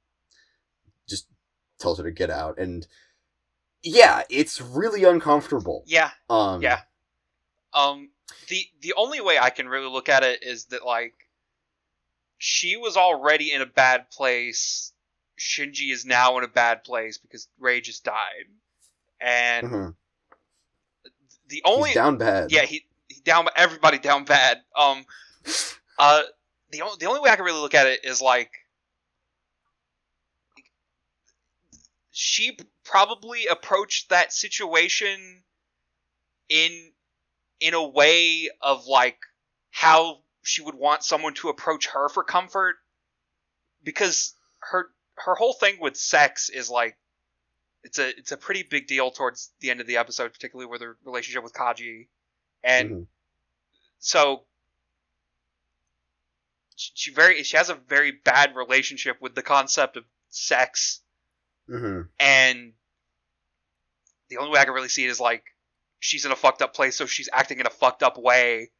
[1.09, 1.29] just
[1.79, 2.85] tells her to get out and
[3.83, 6.11] yeah it's really uncomfortable Yeah.
[6.29, 6.81] um Yeah.
[7.73, 8.11] Um
[8.49, 11.15] the the only way I can really look at it is that like
[12.39, 14.93] she was already in a bad place.
[15.39, 18.47] Shinji is now in a bad place because Rei just died.
[19.21, 19.95] And mhm.
[21.49, 24.63] the only he's down bad yeah, he, he down everybody down bad.
[24.77, 25.05] Um
[25.99, 26.23] uh
[26.71, 28.51] the the only way I can really look at it is like
[32.11, 32.59] she
[32.89, 35.43] probably approached that situation
[36.49, 36.93] in
[37.61, 39.19] in a way of like
[39.71, 42.77] how she would want someone to approach her for comfort
[43.85, 44.87] because her
[45.17, 46.97] her whole thing with sex is like
[47.85, 50.81] it's a it's a pretty big deal towards the end of the episode particularly with
[50.81, 52.09] her relationship with Kaji
[52.65, 53.07] and Mhm.
[53.99, 54.45] so
[56.77, 61.03] she, she very she has a very bad relationship with the concept of sex
[61.69, 62.09] Mhm.
[62.19, 62.73] and
[64.31, 65.45] the only way I can really see it is like
[66.01, 68.71] she's in a fucked up place, so she's acting in a fucked up way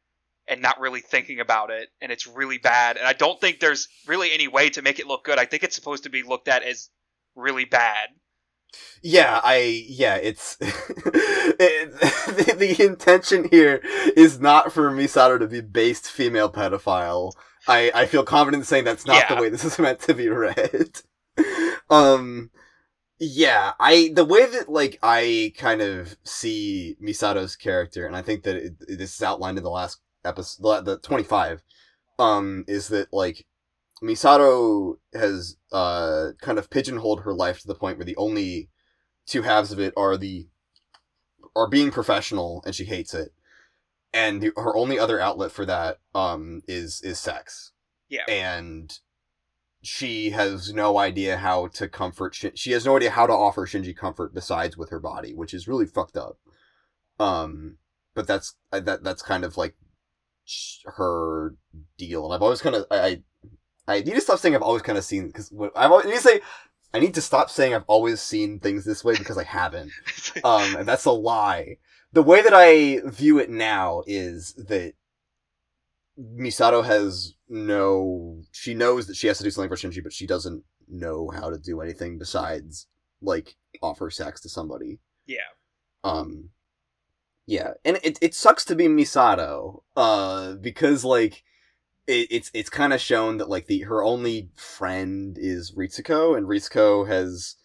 [0.47, 2.97] and not really thinking about it, and it's really bad.
[2.97, 5.37] And I don't think there's really any way to make it look good.
[5.37, 6.89] I think it's supposed to be looked at as
[7.35, 8.09] really bad.
[9.01, 13.81] Yeah, I yeah, it's it, the, the intention here
[14.15, 17.33] is not for Misato to be based female pedophile.
[17.67, 19.35] I I feel confident in saying that's not Yeah.
[19.35, 21.01] the way this is meant to be read.
[21.89, 22.51] um
[23.19, 28.43] yeah, I the way that like I kind of see Misato's character and I think
[28.43, 31.61] that it, this is outlined in the last episode the 25
[32.17, 33.45] um is that like
[34.03, 38.69] Misato has uh kind of pigeonholed her life to the point where the only
[39.25, 40.47] two halves of it are the
[41.55, 43.33] are being professional and she hates it
[44.13, 47.71] and the, her only other outlet for that um is is sex
[48.09, 48.23] Yeah.
[48.27, 48.97] and
[49.81, 53.65] she has no idea how to comfort Shin- she has no idea how to offer
[53.65, 56.37] Shinji comfort besides with her body which is really fucked up
[57.19, 57.77] um
[58.13, 59.75] but that's uh, that that's kind of like
[60.85, 61.55] her
[61.97, 63.23] deal and I've always kind of I, I
[63.87, 66.15] I need to stop saying I've always kind of seen because I've always, I need
[66.15, 66.41] to say
[66.93, 69.91] I need to stop saying I've always seen things this way because I haven't.
[70.43, 71.77] Um, and that's a lie.
[72.13, 74.93] The way that I view it now is that
[76.19, 78.41] Misato has no.
[78.51, 81.49] She knows that she has to do something for Shinji, but she doesn't know how
[81.49, 82.87] to do anything besides
[83.21, 84.99] like offer sex to somebody.
[85.27, 85.39] yeah.
[86.03, 86.51] Um,
[87.45, 91.43] yeah, and it it sucks to be Misato, uh, because like
[92.05, 96.45] it, it's it's kind of shown that like the her only friend is Ritsuko, and
[96.45, 97.55] Ritsuko has,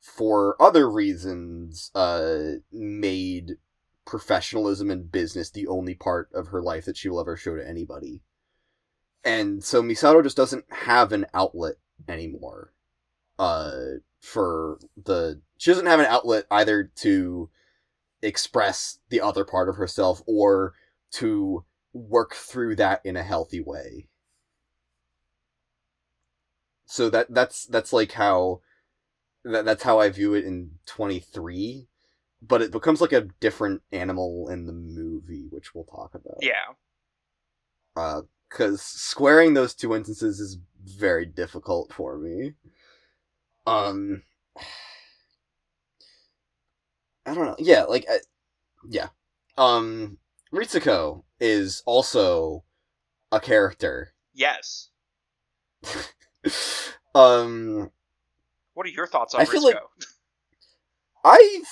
[0.00, 3.56] for other reasons, uh, made
[4.04, 7.66] professionalism and business the only part of her life that she will ever show to
[7.66, 8.20] anybody.
[9.26, 11.74] And so Misato just doesn't have an outlet
[12.08, 12.72] anymore.
[13.38, 17.50] Uh, for the she doesn't have an outlet either to
[18.22, 20.74] express the other part of herself or
[21.12, 24.08] to work through that in a healthy way.
[26.86, 28.60] So that that's that's like how
[29.44, 31.88] that, that's how I view it in 23,
[32.42, 36.38] but it becomes like a different animal in the movie, which we'll talk about.
[36.40, 36.74] Yeah.
[37.94, 38.22] Uh,
[38.56, 42.54] cuz squaring those two instances is very difficult for me.
[43.66, 44.22] Um
[47.26, 47.56] I don't know.
[47.58, 48.18] Yeah, like I,
[48.88, 49.08] yeah.
[49.58, 50.18] Um
[50.52, 52.64] Ritsuko is also
[53.32, 54.12] a character.
[54.32, 54.90] Yes.
[57.14, 57.90] um
[58.74, 59.74] What are your thoughts on I feel Ritsuko?
[59.74, 59.82] like-
[61.24, 61.62] I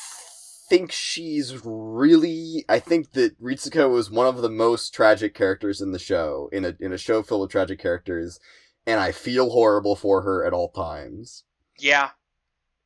[0.68, 5.92] think she's really I think that Ritsuko is one of the most tragic characters in
[5.92, 8.40] the show in a in a show filled with tragic characters
[8.86, 11.44] and I feel horrible for her at all times.
[11.78, 12.10] yeah.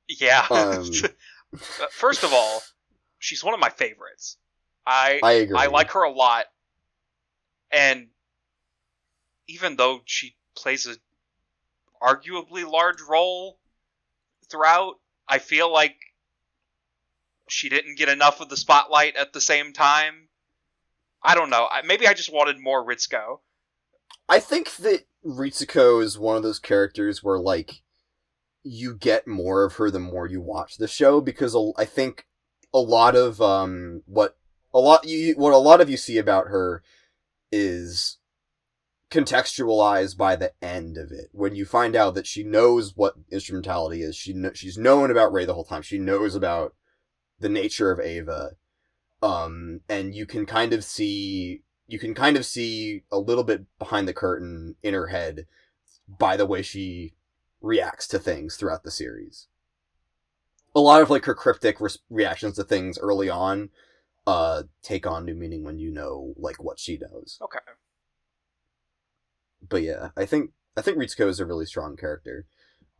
[0.08, 0.46] Yeah.
[0.50, 0.90] Um,
[1.90, 2.62] First of all,
[3.18, 4.36] she's one of my favorites.
[4.86, 5.56] I I agree.
[5.56, 6.46] I like her a lot,
[7.70, 8.08] and
[9.48, 10.96] even though she plays a
[12.02, 13.58] arguably large role
[14.48, 14.94] throughout,
[15.28, 15.96] I feel like
[17.48, 20.28] she didn't get enough of the spotlight at the same time.
[21.22, 21.68] I don't know.
[21.84, 23.40] Maybe I just wanted more Ritsuko.
[24.28, 27.82] I think that Ritsuko is one of those characters where like
[28.62, 32.26] you get more of her the more you watch the show because I think
[32.74, 34.36] a lot of um what
[34.74, 36.82] a lot you what a lot of you see about her
[37.50, 38.18] is
[39.10, 44.02] contextualized by the end of it when you find out that she knows what instrumentality
[44.02, 46.74] is she kn- she's known about Rei the whole time she knows about
[47.40, 48.52] the nature of Eva
[49.22, 53.64] um and you can kind of see you can kind of see a little bit
[53.78, 55.46] behind the curtain in her head
[56.06, 57.14] by the way she
[57.60, 59.48] reacts to things throughout the series.
[60.74, 63.70] A lot of like her cryptic re- reactions to things early on
[64.26, 67.38] uh take on new meaning when you know like what she knows.
[67.42, 67.58] Okay.
[69.66, 72.46] But yeah, I think I think Ritsuko is a really strong character.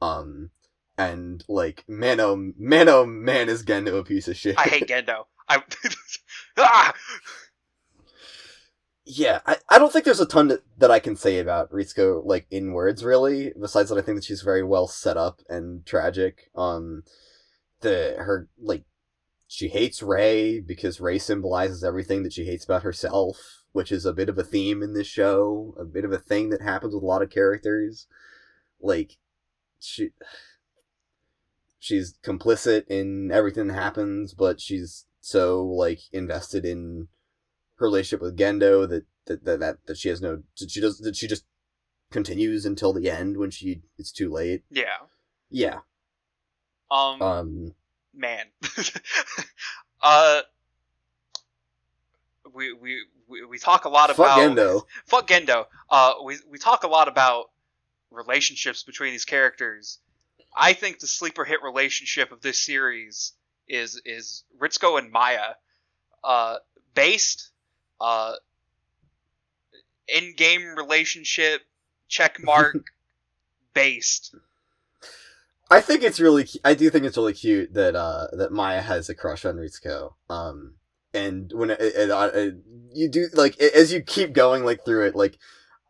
[0.03, 0.51] Um
[0.99, 4.59] and like man oh man oh man is Gendo a piece of shit.
[4.59, 5.25] I hate Gendo.
[5.49, 5.63] I
[6.59, 6.93] ah!
[9.11, 12.23] yeah, I, I don't think there's a ton that, that I can say about Ritsuko,
[12.27, 15.87] like, in words, really, besides that I think that she's very well set up and
[15.87, 16.51] tragic.
[16.55, 17.05] Um,
[17.81, 18.85] the, her, like,
[19.47, 24.13] she hates Rei because Rei symbolizes everything that she hates about herself, which is a
[24.13, 27.03] bit of a theme in this show, a bit of a thing that happens with
[27.03, 28.09] a lot of characters.
[28.79, 29.17] Like,
[29.81, 30.11] she,
[31.79, 37.09] she's complicit in everything that happens, but she's so, like, invested in
[37.77, 40.99] her relationship with Gendo that that that, that, that she has no that she does
[40.99, 41.45] that she just
[42.11, 44.65] continues until the end when she it's too late.
[44.71, 44.97] yeah.
[45.51, 45.79] Yeah.
[46.91, 47.23] Um.
[47.23, 47.75] Um
[48.15, 48.47] man.
[50.03, 50.43] uh.
[52.55, 54.83] We, we we we talk a lot fuck about Gendo.
[55.07, 55.67] fuck Gendo.
[55.91, 57.51] Uh, we we talk a lot about
[58.11, 59.99] relationships between these characters.
[60.59, 63.33] I think the sleeper hit relationship of this series
[63.69, 65.55] is is Ritsuko and Maya,
[66.25, 66.57] uh,
[66.95, 67.51] based,
[68.01, 68.35] uh,
[70.09, 71.63] in game relationship
[72.09, 72.77] check mark
[73.75, 74.35] based.
[75.71, 79.09] I think it's really I do think it's really cute that uh that Maya has
[79.09, 80.15] a crush on Ritsuko.
[80.29, 80.75] Um
[81.15, 82.55] and when it, it, it,
[82.93, 85.39] you do like as you keep going like through it like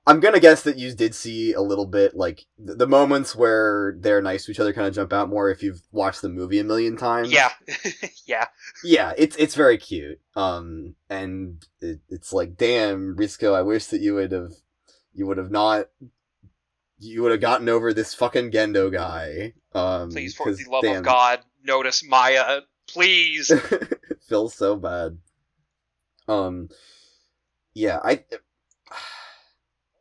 [0.09, 4.23] I'm gonna guess that you did see a little bit like the, moments where they're
[4.23, 6.65] nice to each other kind of jump out more if you've watched the movie a
[6.65, 7.31] million times.
[7.31, 7.51] Yeah,
[8.27, 8.47] yeah.
[8.83, 10.19] yeah, it's it's very cute.
[10.35, 14.53] Um, and it, it's like, damn, Ritsuko, I wish that you would have,
[15.13, 15.89] you would have not,
[16.99, 19.53] you would have gotten over this fucking Gendo guy.
[19.75, 22.63] Um, Please, for the love damn, of God, notice Maya.
[22.87, 23.53] Please.
[24.27, 25.19] feels so bad.
[26.27, 26.71] Um,
[27.75, 28.25] yeah, I.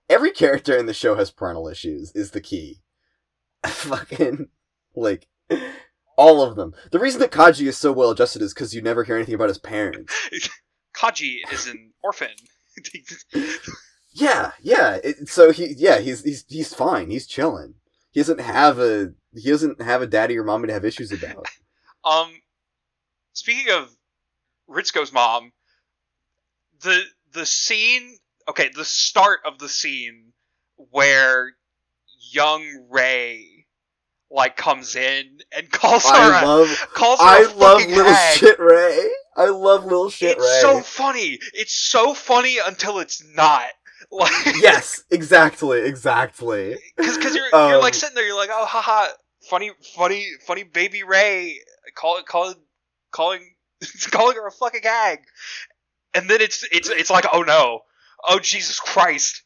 [0.10, 2.12] Every character in the show has parental issues.
[2.14, 2.82] Is the key.
[3.66, 4.48] Fucking
[4.96, 5.28] like
[6.18, 6.74] all of them.
[6.92, 9.50] The reason that Kaji is so well adjusted is because you never hear anything about
[9.50, 10.14] his parents.
[10.96, 12.30] Kaji is an orphan.
[14.20, 14.98] Yeah, yeah.
[15.04, 17.12] It, so he, yeah, he's he's he's fine.
[17.12, 17.76] He's chilling.
[18.10, 21.46] He doesn't have a he doesn't have a daddy or mommy to have issues about.
[22.04, 22.32] um,
[23.34, 23.96] speaking of
[24.68, 25.52] Ritsuko's mom,
[26.82, 27.04] the
[27.34, 28.18] the scene.
[28.50, 30.34] Okay, the start of the scene
[30.78, 31.54] where
[32.32, 33.66] young Rei
[34.30, 38.14] like comes in and calls her I a, love calls her I a love little
[38.14, 38.38] hag.
[38.40, 39.10] shit Rei.
[39.36, 40.60] I love little shit it's Rei.
[40.62, 41.40] so funny.
[41.54, 43.66] It's so funny until it's not.
[44.12, 46.78] Like yes, exactly, exactly.
[46.96, 49.08] because you're you're like Um, sitting there, you're like, oh, haha,
[49.50, 51.60] funny, funny, funny, baby Rei,
[51.96, 52.56] call calling
[53.12, 53.42] calling
[54.12, 55.20] calling her a fucking hag,
[56.14, 57.82] and then it's it's it's like, oh no,
[58.28, 59.44] oh Jesus Christ,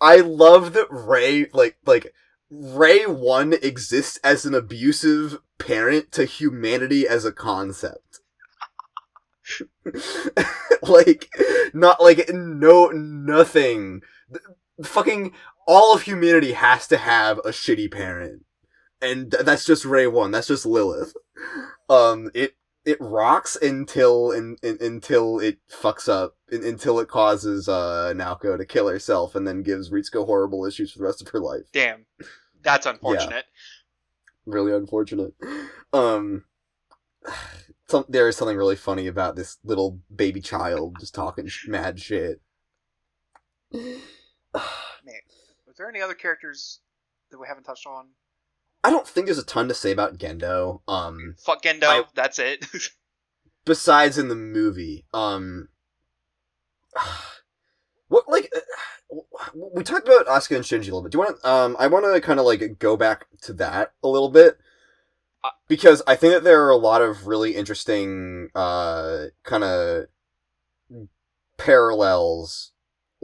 [0.00, 2.12] I love that Rei like like
[2.50, 8.20] Rei one exists as an abusive parent to humanity as a concept.
[10.82, 11.28] like
[11.72, 14.02] not like no nothing.
[14.82, 15.32] Fucking
[15.66, 18.44] all of humanity has to have a shitty parent.
[19.00, 20.30] And th- that's just Rei one.
[20.30, 21.14] That's just Lilith.
[21.88, 22.54] Um it
[22.84, 28.56] it rocks until in, in, until it fucks up in, until it causes uh Naoko
[28.56, 31.64] to kill herself and then gives Ritsuko horrible issues for the rest of her life.
[31.72, 32.06] damn,
[32.62, 33.46] that's unfortunate.
[34.46, 35.34] Really unfortunate.
[35.92, 36.44] Um
[37.88, 42.00] some, there is something really funny about this little baby child just talking sh- mad
[42.00, 42.40] shit.
[43.72, 43.92] Man,
[45.66, 46.80] was there any other characters
[47.30, 48.08] that we haven't touched on?
[48.84, 50.80] I don't think there's a ton to say about Gendo.
[50.86, 52.64] Um Fuck Gendo, I- that's it.
[53.64, 55.06] besides in the movie.
[55.14, 55.68] Um,
[58.08, 59.16] what like uh,
[59.74, 61.12] we talked about Asuka and Shinji a little bit.
[61.12, 61.44] Do you want?
[61.44, 64.58] Um, I want to kind of like go back to that a little bit
[65.42, 70.06] Uh, because I think that there are a lot of really interesting uh kind of
[71.56, 72.72] parallels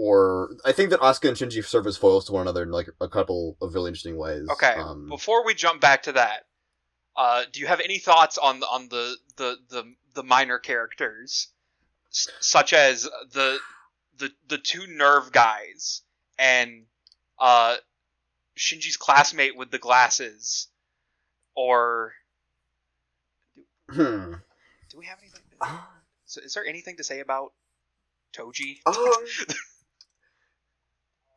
[0.01, 2.89] or I think that Asuka and Shinji serve as foils to one another in like
[3.03, 4.49] a couple of really interesting ways.
[4.51, 4.73] Okay.
[4.73, 6.47] Um, Before we jump back to that,
[7.15, 11.49] uh, do you have any thoughts on the on the the the, the minor characters,
[12.11, 13.59] S- such as the
[14.17, 16.01] the the two NERV guys
[16.39, 16.87] and
[17.39, 17.77] uh,
[18.59, 20.69] Shinji's classmate with the glasses,
[21.55, 22.15] or
[23.91, 24.33] hmm.
[24.89, 25.43] do we have anything?
[26.25, 27.53] So is there anything to say about
[28.33, 28.79] Toji?
[28.87, 28.97] Um,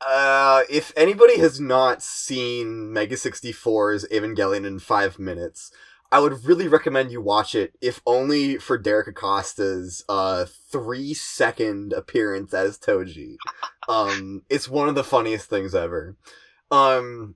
[0.02, 5.72] uh, if anybody has not seen Mega 64's Evangelion in five minutes,
[6.14, 11.92] I would really recommend you watch it, if only for Derek Acosta's uh three second
[11.92, 13.36] appearance as Toji.
[13.90, 16.16] Um, it's one of the funniest things ever.
[16.70, 17.34] Um,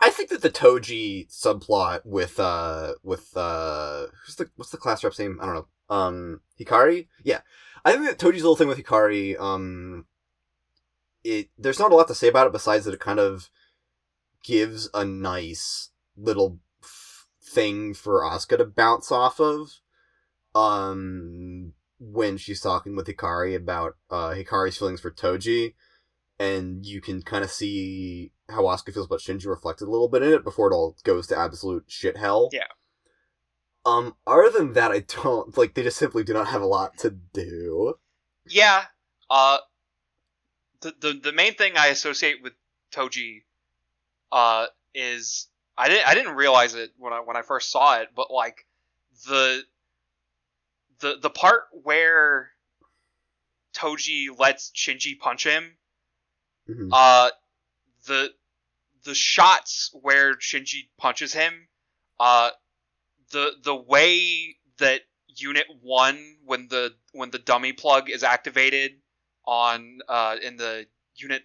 [0.00, 5.02] I think that the Toji subplot with uh with uh who's the what's the class
[5.02, 5.40] rep's name?
[5.42, 5.68] I don't know.
[5.90, 7.08] Um, Hikari.
[7.24, 7.40] Yeah,
[7.84, 10.06] I think that Toji's little thing with Hikari, um,
[11.24, 13.50] it there's not a lot to say about it besides that it kind of
[14.44, 19.80] gives a nice little f- thing for Asuka to bounce off of.
[20.54, 25.74] Um, when she's talking with Hikari about uh Hikari's feelings for Toji,
[26.38, 30.22] and you can kind of see how Asuka feels about Shinji reflected a little bit
[30.22, 32.50] in it before it all goes to absolute shit hell.
[32.52, 32.68] Yeah.
[33.86, 35.74] Um, other than that, I don't like.
[35.74, 37.94] They just simply do not have a lot to do.
[38.48, 38.84] Yeah.
[39.30, 39.58] Uh,
[40.84, 42.52] the the the main thing I associate with
[42.92, 43.42] Toji,
[44.30, 48.08] uh, is I didn't I didn't realize it when I when I first saw it,
[48.14, 48.66] but like
[49.26, 49.62] the
[51.00, 52.50] the the part where
[53.74, 55.76] Toji lets Shinji punch him,
[56.68, 56.90] Mhm.
[56.92, 57.30] uh,
[58.06, 58.34] the
[59.04, 61.68] the shots where Shinji punches him,
[62.20, 62.50] uh,
[63.30, 69.00] the the way that Unit One when the when the dummy plug is activated
[69.46, 71.42] on uh in the Unit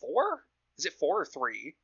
[0.00, 0.44] Four
[0.78, 1.74] is it four or three?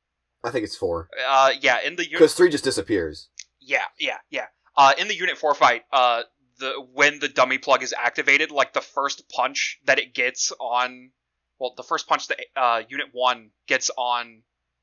[0.43, 3.29] I think it's four Uh, yeah, in the Unit because three just disappears.
[3.61, 4.47] yeah, yeah, yeah.
[4.77, 6.23] Uh, in the Unit Four fight, uh,
[6.59, 11.11] the when the dummy plug is activated, like the first punch that it gets on,
[11.59, 14.43] well, the first punch that uh, Unit One gets on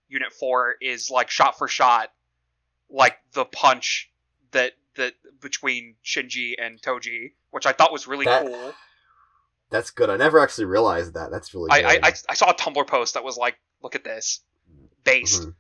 [0.10, 2.12] Unit Four is like shot for shot,
[2.90, 4.12] like the punch
[4.52, 8.74] that that between Shinji and Toji, which I thought was really That- cool.
[9.70, 10.10] That's good.
[10.10, 11.30] I never actually realized that.
[11.32, 11.70] That's really.
[11.72, 12.00] I, I.
[12.04, 14.42] I I saw a Tumblr post that was like, look at this,
[15.04, 15.44] based.
[15.44, 15.54] Mhm.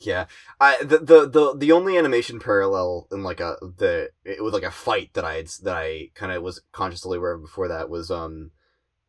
[0.00, 0.26] Yeah,
[0.60, 4.64] I the, the the the only animation parallel in like a the it was like
[4.64, 7.88] a fight that I had that I kind of was consciously aware of before that
[7.88, 8.50] was um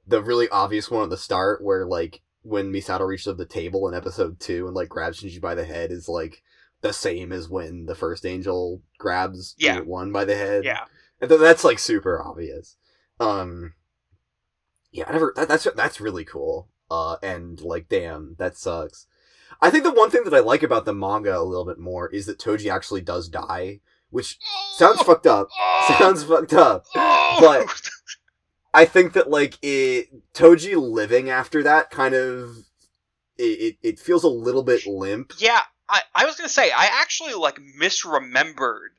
[0.07, 3.95] the really obvious one at the start where like when Misato reaches the table in
[3.95, 6.43] episode two and like grabs Shinji by the head is like
[6.81, 9.73] the same as when the first angel grabs Yeah.
[9.73, 10.63] Unit one by the head.
[10.63, 10.85] Yeah,
[11.19, 12.77] And th- that's like super obvious.
[13.19, 13.73] Um,
[14.91, 15.33] yeah, I never.
[15.35, 16.69] That, that's that's really cool.
[16.89, 19.07] Uh, and like, damn, that sucks.
[19.61, 22.09] I think the one thing that I like about the manga a little bit more
[22.09, 23.79] is that Toji actually does die,
[24.09, 24.37] which
[24.75, 25.47] sounds fucked up.
[25.99, 26.85] Sounds fucked up.
[26.93, 27.67] but-
[28.75, 32.57] I think that like it Toji living after that kind of
[33.37, 35.31] it, it, feels a little bit limp.
[35.37, 38.89] Yeah, I, I was gonna say I actually like misremembered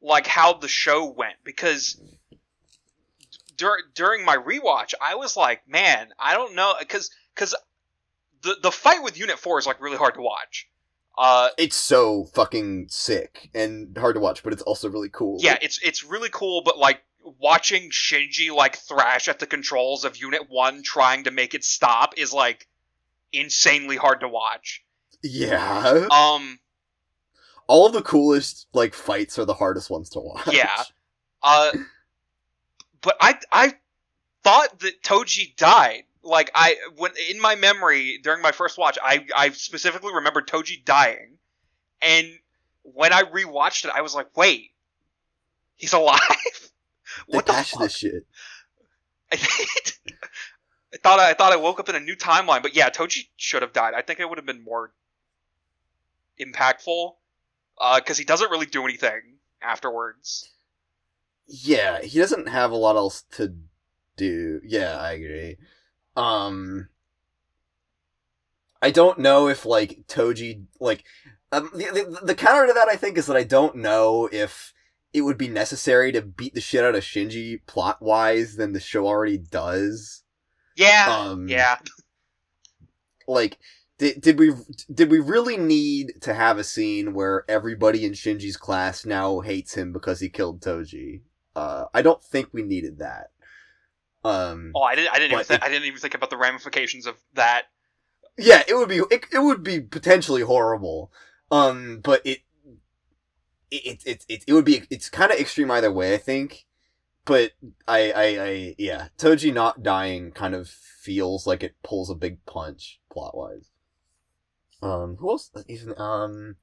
[0.00, 2.00] like how the show went because
[3.56, 7.54] dur- during my rewatch I was like, man, I don't know because because
[8.42, 10.68] the the fight with Unit Four is like really hard to watch.
[11.18, 15.38] Uh, It's so fucking sick and hard to watch, but it's also really cool.
[15.40, 17.02] yeah, it's it's really cool, but like
[17.40, 22.14] watching Shinji like thrash at the controls of Unit One trying to make it stop
[22.18, 22.66] is like
[23.32, 24.84] insanely hard to watch.
[25.22, 26.06] Yeah.
[26.10, 26.58] Um.
[27.66, 30.52] all of the coolest like fights are the hardest ones to watch.
[30.52, 30.82] Yeah.
[31.42, 31.70] Uh,
[33.06, 33.72] but I I
[34.42, 36.02] thought that Toji died.
[36.22, 40.84] Like I when in my memory during my first watch, I I specifically remember Toji
[40.84, 41.38] dying,
[42.02, 42.26] and
[42.82, 44.72] when I rewatched it, I was like, wait,
[45.76, 46.20] he's alive.
[47.30, 47.82] They what the patched fuck?
[47.82, 48.26] this shit.
[49.32, 49.38] I
[51.02, 53.72] thought I thought I woke up in a new timeline, but yeah, Toji should have
[53.72, 53.94] died.
[53.94, 54.92] I think it would have been more
[56.38, 57.12] impactful
[57.80, 60.50] uh, because he doesn't really do anything afterwards.
[61.48, 63.54] Yeah, he doesn't have a lot else to
[64.16, 64.60] do.
[64.64, 65.56] Yeah, I agree.
[66.16, 66.88] Um
[68.82, 71.04] I don't know if like Toji like
[71.52, 74.72] um, the, the the counter to that I think is that I don't know if
[75.12, 78.80] it would be necessary to beat the shit out of Shinji plot wise than the
[78.80, 80.24] show already does.
[80.76, 81.78] Yeah, Um, yeah.
[83.26, 83.58] like
[83.98, 84.52] did, did we
[84.92, 89.74] did we really need to have a scene where everybody in Shinji's class now hates
[89.74, 91.22] him because he killed Toji?
[91.56, 93.30] Uh, I don't think we needed that.
[94.24, 95.10] Um, Oh, I didn't.
[95.14, 95.44] I didn't even.
[95.44, 97.64] Think, it- I didn't even think about the ramifications of that.
[98.38, 101.10] yeah, it would be it, it would be potentially horrible.
[101.50, 102.40] Um, but it
[103.70, 106.66] it it it, it would be it's kind of extreme either way, I think.
[107.24, 107.52] But
[107.88, 112.44] I I I yeah, Toji not dying kind of feels like it pulls a big
[112.46, 113.70] punch plot wise.
[114.82, 115.50] Um, who else?
[115.68, 116.56] Even um,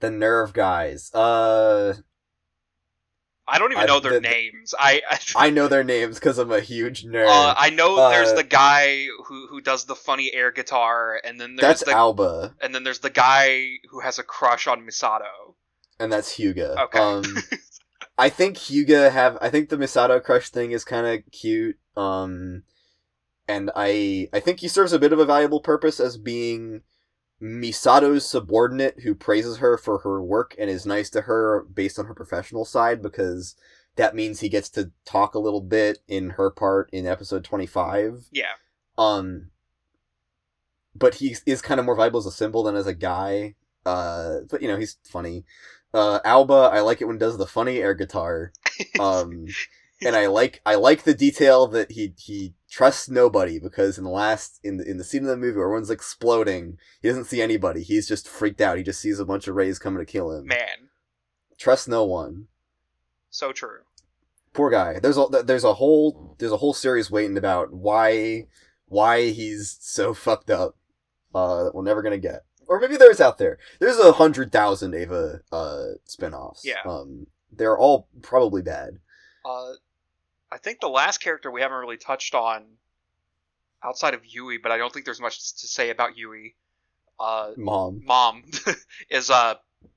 [0.00, 1.14] the NERV guys.
[1.14, 1.94] Uh,
[3.46, 4.74] I don't even I- know their the- names.
[4.78, 5.02] I.
[5.10, 7.28] I I know their names because I'm a huge nerd.
[7.28, 11.40] Uh, I know there's Uh, the guy who who does the funny air guitar, and
[11.40, 14.86] then there's That's the Aoba, and then there's the guy who has a crush on
[14.86, 15.54] Misato.
[16.00, 16.76] and that's Hyuga.
[16.86, 16.98] Okay.
[16.98, 17.22] Um,
[18.18, 19.36] I think Hyuga have.
[19.40, 21.76] I think the Misato crush thing is kind of cute.
[21.96, 22.62] Um,
[23.46, 26.82] and I I think he serves a bit of a valuable purpose as being
[27.40, 32.06] Misato's subordinate who praises her for her work and is nice to her based on
[32.06, 33.56] her professional side because
[33.96, 38.28] that means he gets to talk a little bit in her part in episode 25
[38.32, 38.52] yeah.
[38.98, 39.50] um
[40.94, 43.54] but he is kind of more valuable as a symbol than as a guy.
[43.84, 45.44] Uh but you know he's funny.
[45.92, 48.52] Uh Aoba i like it when does the funny air guitar.
[49.00, 49.46] Um
[50.04, 54.10] and i like i like the detail that he he trusts nobody because in the
[54.10, 57.40] last in the in the scene of the movie where everyone's exploding he doesn't see
[57.40, 60.30] anybody he's just freaked out he just sees a bunch of Reis coming to kill
[60.32, 60.88] him Man,
[61.58, 62.48] trust no one
[63.30, 63.80] so true.
[64.52, 65.00] poor guy.
[65.00, 68.46] There's a there's a whole there's a whole series waiting about why
[68.86, 70.76] why he's so fucked up.
[71.34, 72.44] Uh, that we're never gonna get.
[72.68, 73.58] Or maybe there's out there.
[73.80, 76.64] There's a hundred thousand Eva uh spin-offs.
[76.64, 76.78] Yeah.
[76.86, 79.00] Um, they're all probably bad.
[79.44, 79.72] Uh,
[80.54, 82.62] I think the last character we haven't really touched on
[83.82, 86.54] outside of Yui, but I don't think there's much to say about Yui.
[87.18, 88.02] Uh, Mom.
[88.04, 88.44] mom
[89.10, 89.54] is uh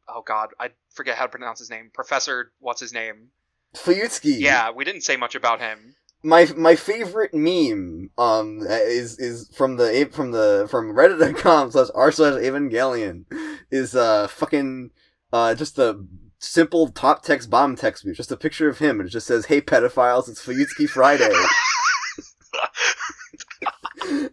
[0.07, 1.91] oh god, I forget how to pronounce his name.
[1.93, 3.27] Professor, what's his name?
[3.75, 4.39] Fuyutsuki.
[4.39, 5.95] Yeah, we didn't say much about him.
[6.23, 12.11] My my favorite meme um is is from the from the from reddit.com slash r
[12.11, 13.25] slash evangelion
[13.69, 14.89] is uh fucking
[15.31, 16.03] uh just a
[16.39, 18.13] simple top text bomb text view.
[18.13, 21.31] Just a picture of him and it just says hey pedophiles it's Fuyutsuki Friday.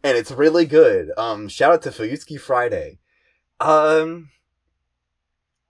[0.05, 1.10] And it's really good.
[1.16, 2.98] Um shout out to Fuyutsuki Friday.
[3.59, 4.31] Um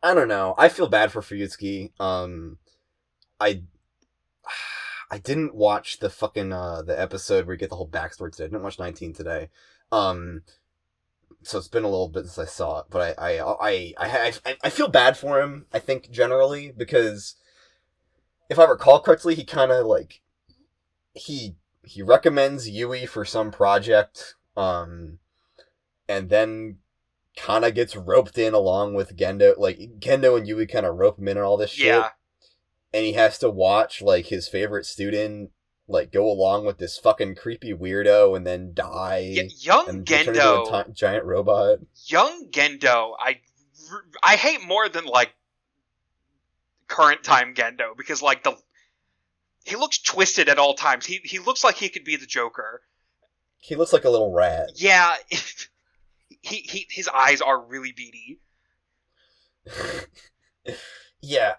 [0.02, 0.54] I don't know.
[0.58, 2.58] I feel bad for Fuyutsuki um
[3.40, 3.62] I
[5.10, 8.44] I didn't watch the fucking uh the episode where you get the whole backstory today.
[8.44, 9.50] I didn't watch 19 today.
[9.92, 10.42] Um
[11.42, 14.32] so it's been a little bit since I saw it, but I I I I
[14.46, 17.36] I, I feel bad for him, I think generally because
[18.48, 20.20] if I recall correctly, he kind of like
[21.14, 25.18] he he recommends Yui for some project um
[26.08, 26.78] and then
[27.36, 31.18] kind of gets roped in along with Gendo like Gendo and Yui kind of rope
[31.18, 31.86] him in and all this shit.
[31.86, 32.10] Yeah,
[32.92, 35.50] and he has to watch like his favorite student
[35.86, 40.20] like go along with this fucking creepy weirdo and then die Y- young and turn
[40.28, 40.86] into Gendo.
[40.88, 41.78] a giant robot.
[42.06, 43.40] young Gendo, I
[44.22, 45.34] I hate more than like
[46.88, 48.56] current time Gendo because like the
[49.64, 51.06] he looks twisted at all times.
[51.06, 52.82] He he looks like he could be the Joker.
[53.58, 54.70] He looks like a little rat.
[54.76, 58.40] Yeah, he he his eyes are really beady.
[61.22, 61.54] yeah,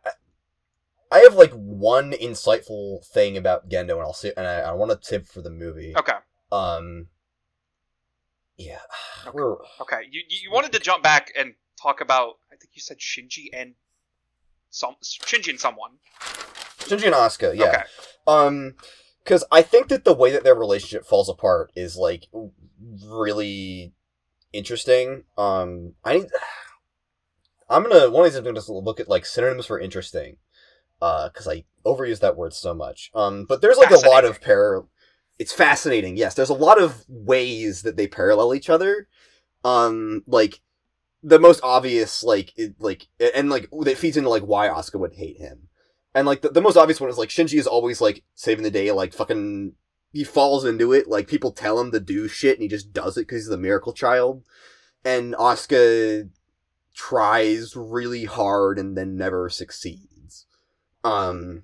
[1.11, 4.91] I- have like one insightful thing about Gendo, and I'll say, and I, I want
[4.91, 5.93] to tip for the movie.
[5.97, 6.13] Okay,
[6.51, 7.07] Um,
[8.57, 8.79] yeah,
[9.33, 10.01] we're okay.
[10.09, 13.75] You you wanted to jump back and talk about I think you said Shinji and
[14.69, 15.91] some Shinji and someone.
[16.79, 17.55] Shinji and Asuka.
[17.55, 17.83] Yeah, Okay.
[18.27, 18.75] Um,
[19.23, 22.27] because I think that the way that their relationship falls apart is like
[23.03, 23.93] really
[24.53, 25.23] interesting.
[25.37, 26.27] Um, I need.
[27.69, 30.37] I'm gonna one of these I'm gonna just look at like synonyms for interesting,
[31.01, 33.11] uh, because I overuse that word so much.
[33.13, 34.89] Um, but there's like a lot of parallel.
[35.37, 36.17] It's fascinating.
[36.17, 39.07] Yes, there's a lot of ways that they parallel each other.
[39.63, 40.61] Um, like
[41.23, 45.13] the most obvious, like it, like and like that feeds into like why Asuka would
[45.13, 45.67] hate him.
[46.13, 48.71] And like the, the most obvious one is like Shinji is always like saving the
[48.71, 49.73] day, like fucking
[50.13, 51.09] he falls into it.
[51.09, 53.57] Like people tell him to do shit and he just does it because he's the
[53.57, 54.43] miracle child.
[55.03, 56.29] And Asuka
[56.93, 60.14] tries really hard and then never succeeds.
[61.05, 61.63] Um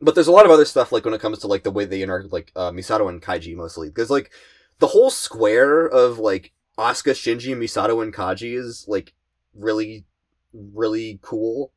[0.00, 1.84] but there's a lot of other stuff like when it comes to like the way
[1.84, 4.30] they interact with like uh, Misato and Kaji mostly because like
[4.78, 9.12] the whole square of like Asuka, Shinji, Misato, and Kaji is like
[9.54, 10.04] really,
[10.52, 11.72] really cool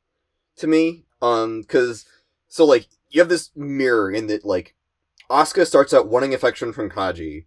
[0.57, 1.05] to me.
[1.21, 2.05] Um, because
[2.47, 4.75] so like you have this mirror in that like
[5.29, 7.45] Asuka starts out wanting affection from Kaji,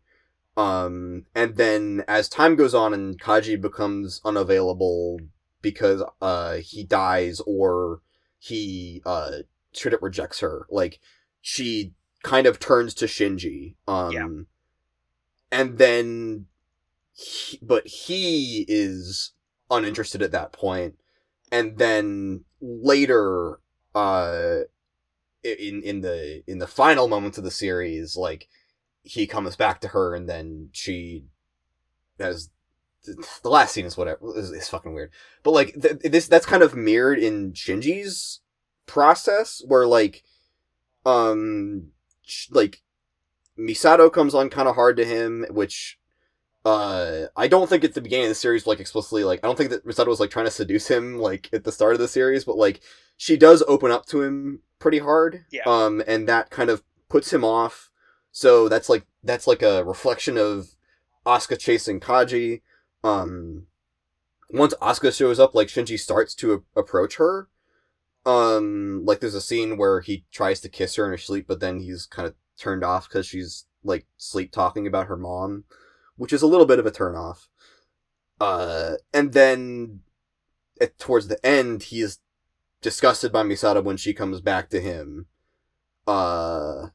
[0.56, 5.20] um, and then as time goes on and Kaji becomes unavailable
[5.62, 8.00] because uh he dies or
[8.46, 9.38] he uh
[9.72, 11.00] straight up rejects her, like
[11.40, 11.92] she
[12.22, 13.76] kind of turns to Shinji.
[13.88, 14.28] Um, Yeah.
[15.50, 16.46] and then,
[17.14, 19.32] he, but he is
[19.70, 20.94] uninterested at that point,
[21.50, 23.60] and then later,
[23.94, 24.60] uh,
[25.42, 28.48] in in the in the final moments of the series, like
[29.02, 31.24] he comes back to her, and then she
[32.18, 32.50] has
[33.42, 35.10] the last scene is whatever is, is fucking weird,
[35.42, 38.40] but like th- this that's kind of mirrored in Shinji's
[38.86, 40.22] process, where like,
[41.06, 41.90] um,
[42.22, 42.82] sh- like
[43.58, 45.98] Misato comes on kind of hard to him, which.
[46.66, 49.58] Uh, I don't think at the beginning of the series, like explicitly, like I don't
[49.58, 52.08] think that Misato was like trying to seduce him, like at the start of the
[52.08, 52.80] series, but like
[53.18, 55.44] she does open up to him pretty hard.
[55.50, 55.64] Yeah.
[55.66, 57.90] Um, and that kind of puts him off.
[58.32, 60.68] So that's like that's like a reflection of
[61.26, 62.62] Asuka chasing Kaji.
[63.04, 63.66] Um,
[64.50, 67.48] once Asuka shows up, like Shinji starts to a- approach her.
[68.26, 71.60] Um, like there's a scene where he tries to kiss her in her sleep, but
[71.60, 75.64] then he's kind of turned off because she's like sleep talking about her mom,
[76.16, 77.48] which is a little bit of a turn off.
[78.40, 80.00] Uh, and then
[80.80, 82.20] at, towards the end, he is
[82.80, 85.26] disgusted by Misato when she comes back to him.
[86.06, 86.88] Uh,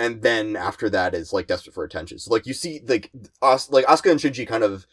[0.00, 2.18] and then after that is like desperate for attention.
[2.18, 3.12] So like you see like
[3.42, 4.86] As- like Asuka and Shinji kind of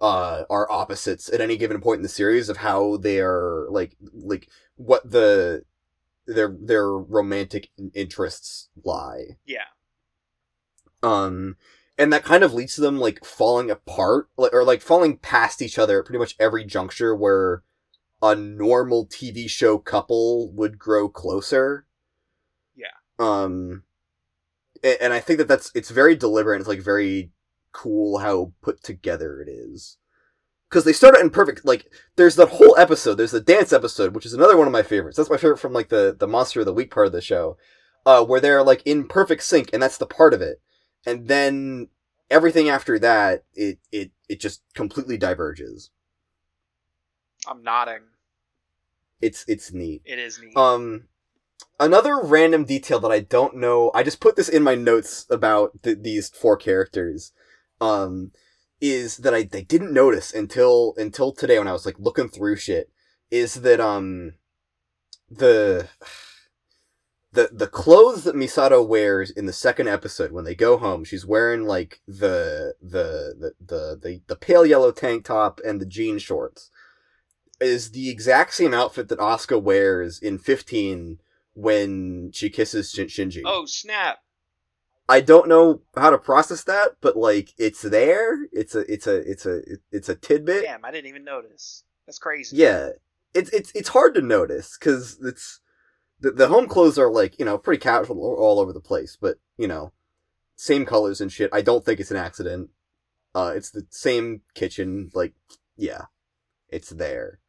[0.00, 3.94] uh are opposites at any given point in the series of how they are like
[4.12, 5.64] like what the
[6.26, 9.36] their their romantic interests lie.
[9.44, 9.66] Yeah.
[11.02, 11.56] Um
[11.98, 15.60] and that kind of leads to them like falling apart like or like falling past
[15.60, 17.62] each other at pretty much every juncture where
[18.22, 21.86] a normal TV show couple would grow closer.
[22.74, 22.96] Yeah.
[23.18, 23.83] Um
[24.84, 26.56] and I think that that's it's very deliberate.
[26.56, 27.30] and It's like very
[27.72, 29.96] cool how put together it is.
[30.68, 31.86] Because they start out in perfect like
[32.16, 33.14] there's the whole episode.
[33.14, 35.16] There's the dance episode, which is another one of my favorites.
[35.16, 37.56] That's my favorite from like the the monster of the week part of the show,
[38.06, 40.60] uh, where they're like in perfect sync, and that's the part of it.
[41.06, 41.88] And then
[42.30, 45.90] everything after that, it it it just completely diverges.
[47.46, 48.00] I'm nodding.
[49.20, 50.02] It's it's neat.
[50.04, 50.56] It is neat.
[50.56, 51.04] Um,
[51.78, 53.90] another random detail that I don't know.
[53.94, 57.32] I just put this in my notes about th- these four characters.
[57.80, 58.32] Um,
[58.80, 62.56] is that I, I didn't notice until until today when I was like looking through
[62.56, 62.90] shit.
[63.30, 64.34] Is that um,
[65.30, 65.88] the
[67.32, 71.26] the the clothes that Misato wears in the second episode when they go home, she's
[71.26, 76.18] wearing like the the the the the, the pale yellow tank top and the jean
[76.18, 76.70] shorts.
[77.60, 81.20] Is the exact same outfit that Asuka wears in 15
[81.54, 83.42] when she kisses Shin- Shinji.
[83.44, 84.18] oh snap!
[85.08, 88.44] I don't know how to process that, but like it's there.
[88.52, 89.60] It's a it's a it's a
[89.90, 90.64] it's a tidbit.
[90.64, 91.84] Damn, I didn't even notice.
[92.06, 92.56] That's crazy.
[92.56, 92.90] Yeah,
[93.34, 95.60] it's it's it's hard to notice because it's
[96.20, 99.38] the the home clothes are like you know pretty casual all over the place, but
[99.58, 99.92] you know
[100.56, 101.50] same colors and shit.
[101.52, 102.70] I don't think it's an accident.
[103.34, 105.10] Uh, it's the same kitchen.
[105.14, 105.34] Like
[105.76, 106.02] yeah,
[106.68, 107.40] it's there.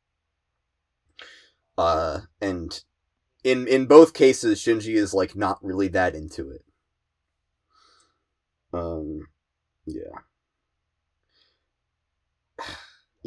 [1.77, 2.83] Uh, and
[3.45, 6.65] in in both cases, Shinji is like not really that into it.
[8.73, 9.27] Um,
[9.85, 10.19] yeah.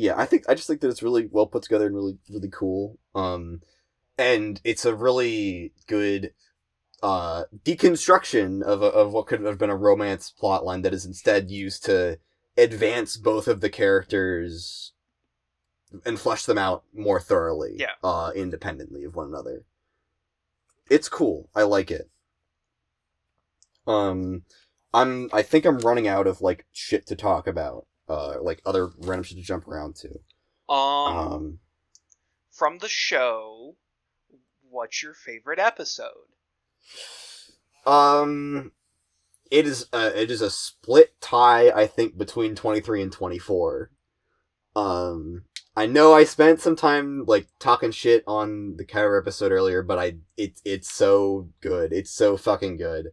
[0.01, 2.49] Yeah, I think I just think that it's really well put together and really really
[2.53, 3.01] cool.
[3.17, 3.63] Um,
[4.17, 6.33] and it's a really good
[7.03, 11.51] uh deconstruction of a, of what could have been a romance plotline that is instead
[11.51, 12.21] used to
[12.57, 14.93] advance both of the characters
[16.05, 17.75] and flesh them out more thoroughly.
[17.77, 17.95] Yeah.
[18.05, 19.65] Uh, independently of one another.
[20.91, 21.49] It's cool.
[21.55, 22.09] I like it.
[23.87, 24.43] Um,
[24.93, 25.29] I'm.
[25.33, 27.87] I think I'm running out of like shit to talk about.
[28.09, 30.09] Uh, like other random shit to jump around to.
[30.73, 31.59] Um, Um,
[32.51, 33.77] from the show,
[34.71, 36.29] what's your favorite episode?
[37.87, 38.73] um,
[39.51, 39.87] it is.
[39.93, 41.71] Uh, it is a split tie.
[41.71, 43.91] I think between twenty three and twenty four.
[44.77, 45.45] Um,
[45.79, 49.97] I know I spent some time like talking shit on the Kaoru episode earlier, but
[49.97, 51.93] I it it's so good.
[51.93, 53.11] It's so fucking good.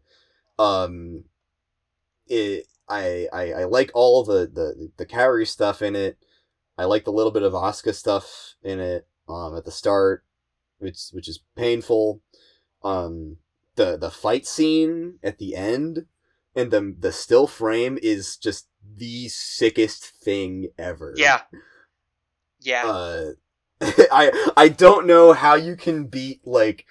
[0.57, 1.25] Um,
[2.25, 6.17] it I I, I like all the the the Kaoru stuff in it.
[6.75, 9.07] I like the little bit of Asuka stuff in it.
[9.29, 10.25] Um, at the start,
[10.79, 12.23] which which is painful.
[12.83, 13.37] Um,
[13.75, 16.07] the the fight scene at the end
[16.55, 21.13] and the the still frame is just the sickest thing ever.
[21.15, 21.41] Yeah.
[22.65, 22.85] Yeah.
[22.85, 23.25] Uh,
[24.11, 26.85] I I don't know how you can beat like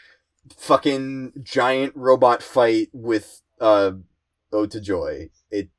[0.57, 3.93] fucking giant robot fight with uh
[4.53, 5.31] Ode to Joy.
[5.51, 5.71] It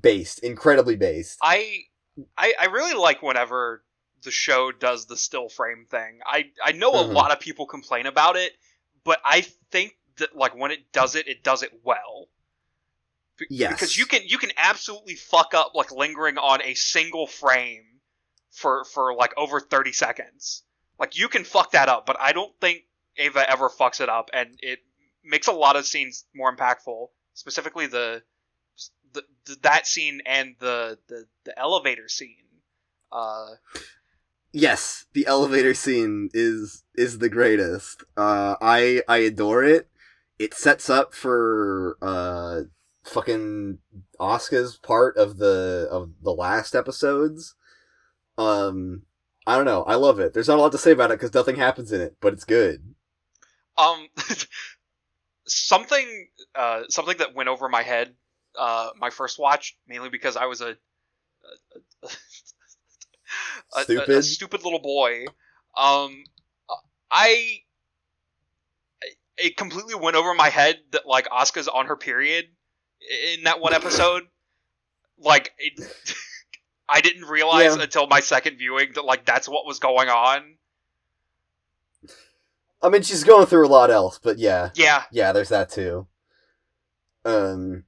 [0.00, 1.38] based incredibly based.
[1.42, 1.80] I,
[2.36, 3.82] I I really like whenever
[4.22, 6.20] the show does the still frame thing.
[6.26, 8.52] I I know a lot of people complain about it,
[9.04, 12.28] but I think that like when it does it, it does it well.
[13.38, 13.72] Be- Yes.
[13.72, 17.84] Because you can you can absolutely fuck up like lingering on a single frame
[18.56, 20.62] for for like over 30 seconds.
[20.98, 22.84] Like you can fuck that up, but I don't think
[23.18, 24.80] Eva ever fucks it up and it
[25.24, 28.22] makes a lot of scenes more impactful, specifically the
[29.12, 32.36] the, the that scene and the the, the elevator scene.
[33.12, 33.56] Uh
[34.52, 38.04] Yes, the elevator scene is is the greatest.
[38.16, 39.90] Uh, I I adore it.
[40.38, 42.62] It sets up for uh
[43.04, 43.80] fucking
[44.18, 47.54] Asuka's part of the of the last episodes.
[48.38, 49.02] Um,
[49.46, 49.82] I don't know.
[49.84, 50.34] I love it.
[50.34, 52.44] There's not a lot to say about it because nothing happens in it, but it's
[52.44, 52.94] good.
[53.78, 54.08] Um,
[55.46, 58.14] something, uh, something that went over my head,
[58.58, 60.76] uh, my first watch, mainly because I was a, a,
[62.02, 62.08] a,
[63.76, 64.08] a, Stupid.
[64.08, 65.26] a stupid little boy.
[65.76, 66.24] Um,
[67.10, 67.60] I,
[69.36, 72.46] it completely went over my head that like Asuka's on her period
[73.34, 74.22] in that one episode.
[75.18, 75.78] Like, it,
[76.88, 77.82] I didn't realize Yeah.
[77.82, 80.54] until my second viewing that like that's what was going on.
[82.82, 86.06] I mean, she's going through a lot else, but yeah, Yeah, yeah, there's that too.
[87.24, 87.84] Um,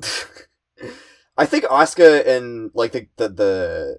[1.36, 3.98] I think Asuka and like the the the,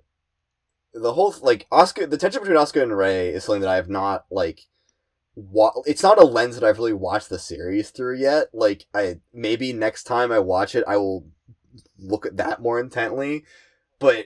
[0.94, 3.90] the whole like Asuka the tension between Asuka and Rei is something that I have
[3.90, 4.62] not like.
[5.36, 8.50] Wa- it's not a lens that I've really watched the series through yet.
[8.54, 11.26] Like, I maybe next time I watch it, I will
[11.98, 13.44] look at that more intently.
[14.04, 14.26] But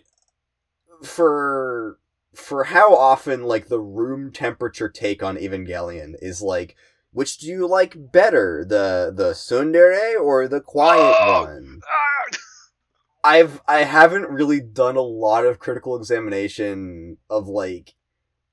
[1.08, 2.00] for
[2.34, 6.76] for how often like the room temperature take on Evangelion is like
[7.12, 11.44] which do you like better, the the tsundere or the quiet Oh!
[11.44, 11.82] one?
[11.88, 12.38] Ah!
[13.24, 17.94] I've I haven't really done a lot of critical examination of like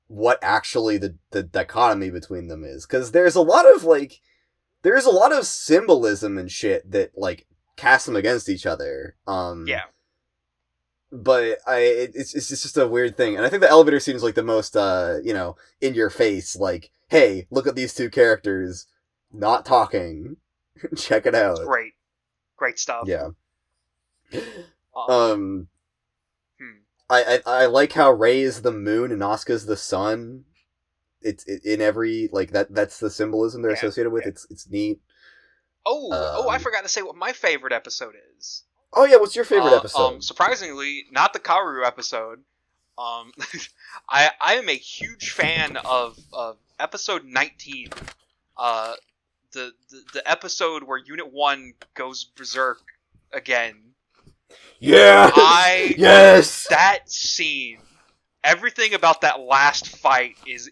[0.08, 4.20] what actually the the dichotomy between them is cuz there's a lot of like
[4.82, 7.46] there's a lot of symbolism and shit that like
[7.76, 9.16] cast them against each other.
[9.26, 9.84] Um yeah.
[11.16, 14.16] But I it, it's it's just a weird thing, and I think the elevator scene
[14.16, 17.94] is like the most uh you know in your face like hey look at these
[17.94, 18.86] two characters
[19.32, 20.38] not talking
[20.96, 21.92] check it out Great,
[22.56, 23.04] great stuff.
[23.06, 23.28] yeah
[24.96, 25.68] Um, um
[26.60, 26.78] hmm.
[27.08, 30.44] I, I I like how Rei is the moon and Asuka's the sun
[31.20, 34.30] it's it, in every like that that's the symbolism they're Yeah, associated with yeah.
[34.30, 35.00] it's it's neat
[35.86, 36.48] Oh, oh!
[36.48, 38.64] I Um, forgot to say what my favorite episode is.
[38.94, 42.44] Oh yeah what's your favorite Uh, episode Um, surprisingly, not the Kaoru episode.
[42.98, 43.32] Um,
[44.08, 47.88] I I am a huge fan of of episode nineteen.
[48.56, 48.94] Uh,
[49.52, 52.80] the, the the episode where Unit One goes berserk
[53.32, 53.94] again.
[54.78, 57.78] yeah I yes that scene,
[58.44, 60.70] everything about that last fight is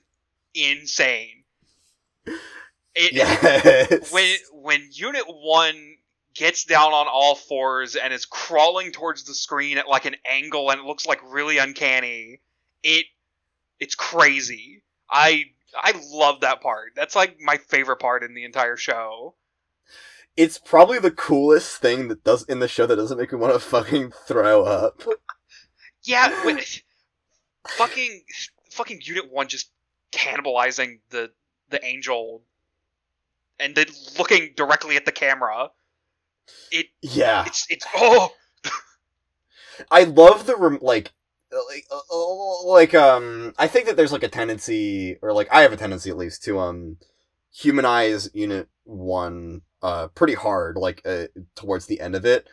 [0.55, 1.45] insane.
[2.95, 5.92] It, yes when when Unit One
[6.35, 10.71] gets down on all fours and is crawling towards the screen at like an angle
[10.71, 12.41] and it looks like really uncanny,
[12.83, 13.07] it
[13.81, 14.83] it's crazy.
[15.11, 15.45] I
[15.77, 16.93] I love that part.
[16.97, 19.35] That's like my favorite part in the entire show.
[20.37, 23.53] it's probably the coolest thing that does in the show that doesn't make me want
[23.55, 25.03] to fucking throw up.
[26.05, 26.61] Yeah, when,
[27.69, 28.23] fucking
[28.71, 29.71] fucking Unit One just
[30.13, 31.31] cannibalizing the
[31.71, 32.43] the angel
[33.59, 33.87] and then
[34.19, 35.71] looking directly at the camera.
[36.71, 38.33] It Yeah, it's it's oh
[39.91, 41.13] I love the rem- like,
[41.53, 43.55] uh, like, uh, uh, like um.
[43.59, 46.43] I think that there's like a tendency, or like I have a tendency at least
[46.45, 46.99] to um
[47.53, 52.47] humanize Unit One uh pretty hard, like uh, towards the end of it,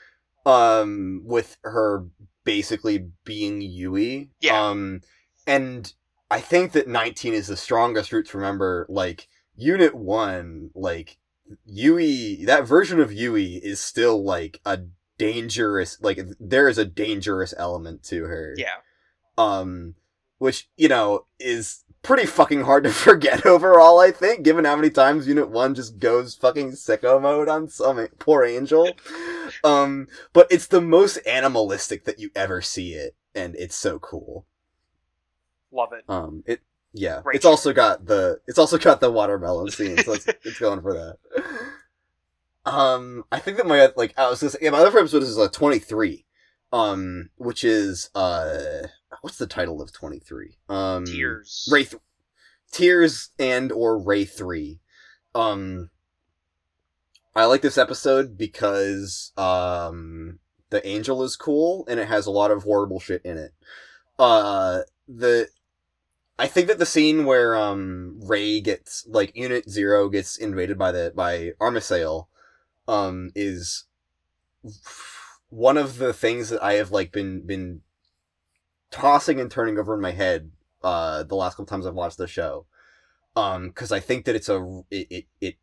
[0.45, 2.05] um, with her
[2.43, 4.29] basically being Yui.
[4.41, 4.69] Yeah.
[4.69, 5.01] Um,
[5.47, 5.91] and
[6.31, 8.85] I think that 19 is the strongest route to remember.
[8.89, 11.17] Like Unit One, like
[11.65, 14.79] Yui, that version of Yui is still like a
[15.17, 15.99] dangerous.
[16.01, 18.55] Like there is a dangerous element to her.
[18.57, 18.75] yeah.
[19.37, 19.95] Um,
[20.37, 23.99] which you know is pretty fucking hard to forget overall.
[23.99, 28.07] I think, given how many times Unit One just goes fucking sicko mode on some
[28.19, 28.91] poor angel.
[29.63, 34.45] Um, but it's the most animalistic that you ever see it, and it's so cool.
[35.71, 36.03] Love it.
[36.07, 36.61] Um, it
[36.93, 40.59] yeah, Great it's also got the it's also got the watermelon scene, so it's it's
[40.59, 41.17] going for that.
[42.65, 45.23] Um, I think that my like I was gonna say, yeah, my other favorite episode
[45.23, 46.25] is uh, twenty three,
[46.71, 48.87] um, which is uh,
[49.21, 50.57] what's the title of twenty three?
[50.67, 51.67] Um, Tears.
[51.71, 52.01] Rei, th-
[52.71, 54.79] Tears and or Rei three.
[55.35, 55.89] Um,
[57.35, 60.39] I like this episode because um
[60.69, 63.53] the angel is cool and it has a lot of horrible shit in it.
[64.17, 65.47] Uh, the
[66.39, 70.93] I think that the scene where um Rei gets like Unit Zero gets invaded by
[70.93, 72.27] the by Armisael,
[72.87, 73.83] um, is
[75.49, 77.81] one of the things that I have like been been
[78.89, 80.51] tossing and turning over in my head
[80.81, 82.65] uh the last couple times I've watched the show.
[83.35, 85.55] Um, because I think that it's a it, it it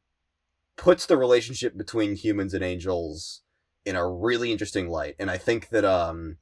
[0.76, 3.40] puts the relationship between humans and angels
[3.86, 6.36] in a really interesting light, and I think that um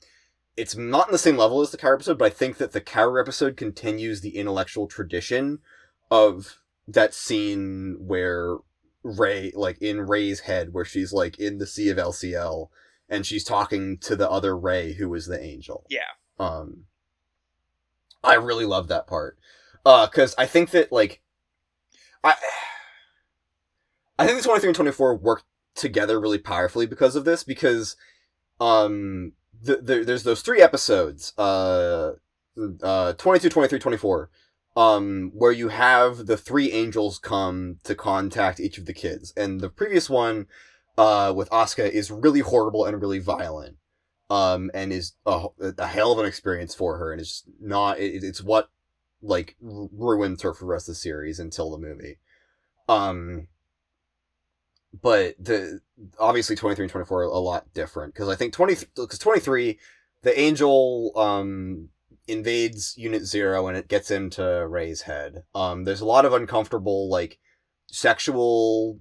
[0.57, 2.81] it's not in the same level as the Kaoru episode, but I think that the
[2.81, 5.59] Kaoru episode continues the intellectual tradition
[6.11, 8.59] of that scene where
[9.03, 12.69] Rei, like in Rei's head, where she's like in the sea of LCL
[13.09, 15.85] and she's talking to the other Rei who was the angel.
[15.91, 16.01] Yeah.
[16.39, 16.85] Um,
[18.23, 19.39] I really love that part.
[19.85, 21.21] Uh, cause I think that like,
[22.23, 22.35] I,
[24.19, 25.43] I think the 23 and 24 work
[25.75, 27.97] together really powerfully because of this, because,
[28.61, 29.33] um,
[29.65, 32.13] the, the, there's those three episodes, uh,
[32.83, 34.31] uh, 22, 23, 24,
[34.77, 39.33] um, where you have the three angels come to contact each of the kids.
[39.37, 40.47] And the previous one,
[40.97, 43.77] uh, with Asuka is really horrible and really violent.
[44.31, 47.13] Um, and is a, a hell of an experience for her.
[47.13, 48.71] And it's just not, it, it's what,
[49.23, 52.19] like, ruins her for the rest of the series until the movie.
[52.89, 53.49] Um,
[55.03, 55.81] but the
[56.19, 59.79] obviously 23 and 24 are a lot different because I think 20 because 23
[60.23, 61.89] the angel um
[62.27, 65.45] invades unit 0 and it gets into Rei's head.
[65.55, 67.39] Um there's a lot of uncomfortable like
[67.87, 68.99] sexual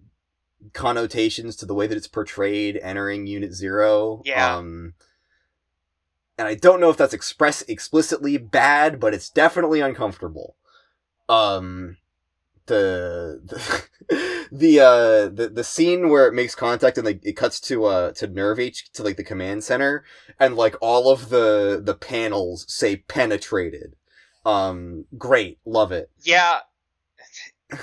[0.73, 4.21] connotations to the way that it's portrayed entering unit 0.
[4.25, 4.55] Yeah.
[4.55, 4.93] Um
[6.37, 10.55] and I don't know if that's express explicitly bad, but it's definitely uncomfortable.
[11.29, 11.97] Um
[12.67, 17.59] the the the uh the, the scene where it makes contact and like it cuts
[17.61, 20.03] to uh to NERV H to like the command center
[20.39, 23.95] and like all of the the panels say penetrated.
[24.45, 26.09] Um great, love it.
[26.21, 26.59] Yeah.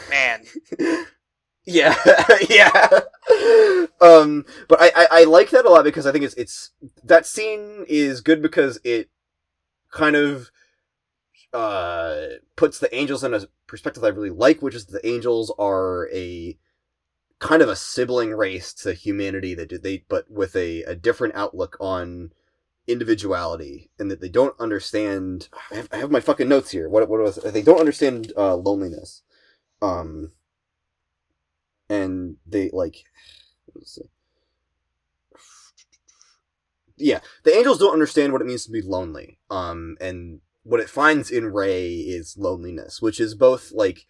[0.08, 0.44] Man.
[1.64, 1.94] yeah,
[2.48, 3.00] yeah.
[4.00, 6.70] Um, but I, I I like that a lot because I think it's it's
[7.04, 9.08] that scene is good because it
[9.90, 10.50] kind of
[11.52, 16.08] uh puts the angels in a perspective I really like, which is the angels are
[16.12, 16.56] a
[17.40, 19.54] kind of a sibling race to humanity.
[19.54, 22.32] That they but with a, a different outlook on
[22.86, 26.88] individuality and that they don't understand I have, I have my fucking notes here.
[26.88, 29.22] What what was they don't understand uh, loneliness.
[29.82, 30.32] Um
[31.88, 33.04] and they like
[36.96, 39.38] yeah the angels don't understand what it means to be lonely.
[39.50, 40.40] Um and
[40.70, 44.06] what it finds in Rei is loneliness, which is both like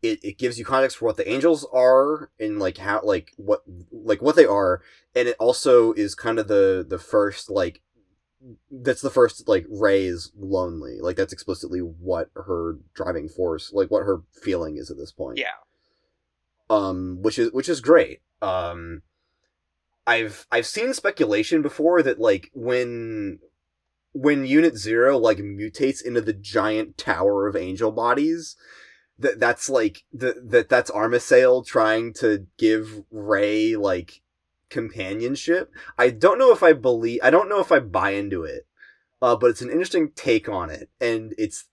[0.00, 3.62] it, it gives you context for what the angels are and like how like what
[3.90, 4.80] like what they are,
[5.16, 7.82] and it also is kind of the the first like
[8.70, 11.00] that's the first like Rei is lonely.
[11.00, 15.38] Like that's explicitly what her driving force, like what her feeling is at this point.
[15.38, 15.58] Yeah.
[16.70, 18.20] Um, which is which is great.
[18.40, 19.02] Um,
[20.06, 23.40] I've I've seen speculation before that like when
[24.18, 28.56] when Unit Zero like mutates into the giant tower of angel bodies,
[29.18, 34.20] that that's like that that that's Armisael trying to give Rei like
[34.70, 35.72] companionship.
[35.96, 37.20] I don't know if I believe.
[37.22, 38.66] I don't know if I buy into it.
[39.20, 41.64] Uh, but it's an interesting take on it, and it's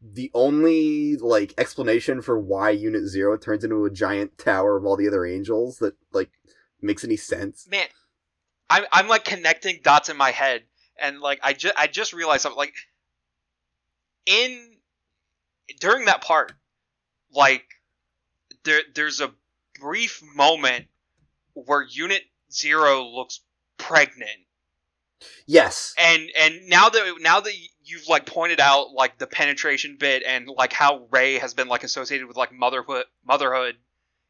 [0.00, 4.96] the only like explanation for why Unit Zero turns into a giant tower of all
[4.96, 6.30] the other angels that like
[6.80, 7.66] makes any sense.
[7.68, 7.86] Man,
[8.70, 10.64] I'm I'm like connecting dots in my head
[11.00, 12.74] and like I just I just realized something like
[14.26, 14.70] in
[15.80, 16.52] during that part
[17.32, 17.64] like
[18.64, 19.30] there there's a
[19.80, 20.86] brief moment
[21.54, 22.22] where unit
[22.52, 23.40] 0 looks
[23.78, 24.30] pregnant.
[25.46, 25.94] Yes.
[25.98, 27.52] and and now that now that
[27.84, 31.82] you've like pointed out like the penetration bit and like how Rei has been like
[31.82, 33.76] associated with like motherhood motherhood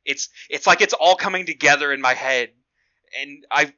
[0.04, 2.50] it's it's like it's all coming together in my head.
[3.20, 3.72] And I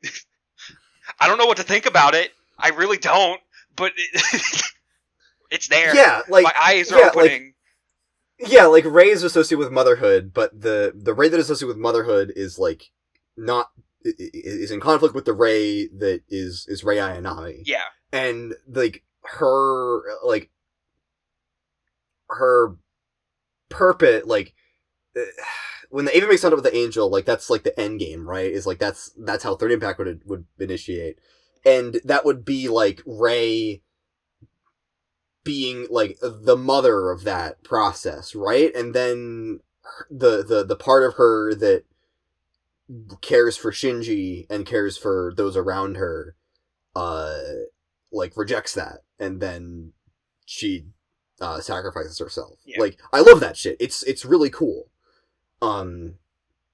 [1.21, 3.41] I don't know what to think about it I really don't
[3.77, 4.62] but it,
[5.51, 5.95] it's there.
[5.95, 7.53] Yeah, like my eyes are yeah, like- opening.
[8.39, 11.78] Yeah, like Rei is associated with motherhood, but the the Rei that is associated with
[11.78, 12.91] motherhood is like
[13.35, 13.70] not
[14.05, 17.62] is in conflict with the Rei that is is Rei Ayanami.
[17.65, 17.85] yeah.
[18.12, 20.51] And like her like
[22.28, 22.77] her
[23.70, 24.53] purpose like
[25.16, 25.23] uh,
[25.89, 28.51] when the Eva makes contact with the angel like that's like the end game right?
[28.53, 31.19] Is like that's that's how third impact would would initiate
[31.66, 33.82] and that would be like rei
[35.44, 39.60] being like the mother of that process right and then
[40.10, 41.84] the the the part of her that
[43.20, 46.34] cares for shinji and cares for those around her
[46.94, 47.38] uh
[48.10, 49.93] like rejects that and then
[50.47, 50.86] she
[51.40, 52.59] uh, sacrifices herself.
[52.64, 52.80] Yeah.
[52.80, 53.76] Like I love that shit.
[53.80, 54.88] It's it's really cool.
[55.60, 56.14] Um,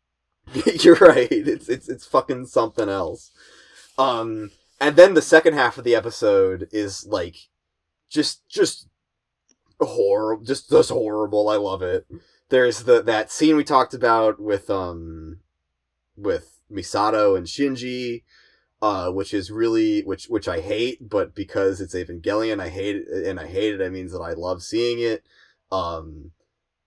[0.80, 1.30] you're right.
[1.30, 3.32] It's it's it's fucking something else.
[3.98, 4.50] Um,
[4.82, 7.36] and then the second half of the episode is like
[8.10, 8.88] just just
[9.80, 11.48] horrible, just just horrible.
[11.48, 12.04] I love it.
[12.48, 15.38] There's the that scene we talked about with um
[16.16, 18.24] with Misato and Shinji,
[18.82, 23.26] uh, which is really which which I hate, but because it's Evangelion, I hate it,
[23.26, 23.80] and I hate it.
[23.80, 25.24] It means that I love seeing it,
[25.70, 26.32] um,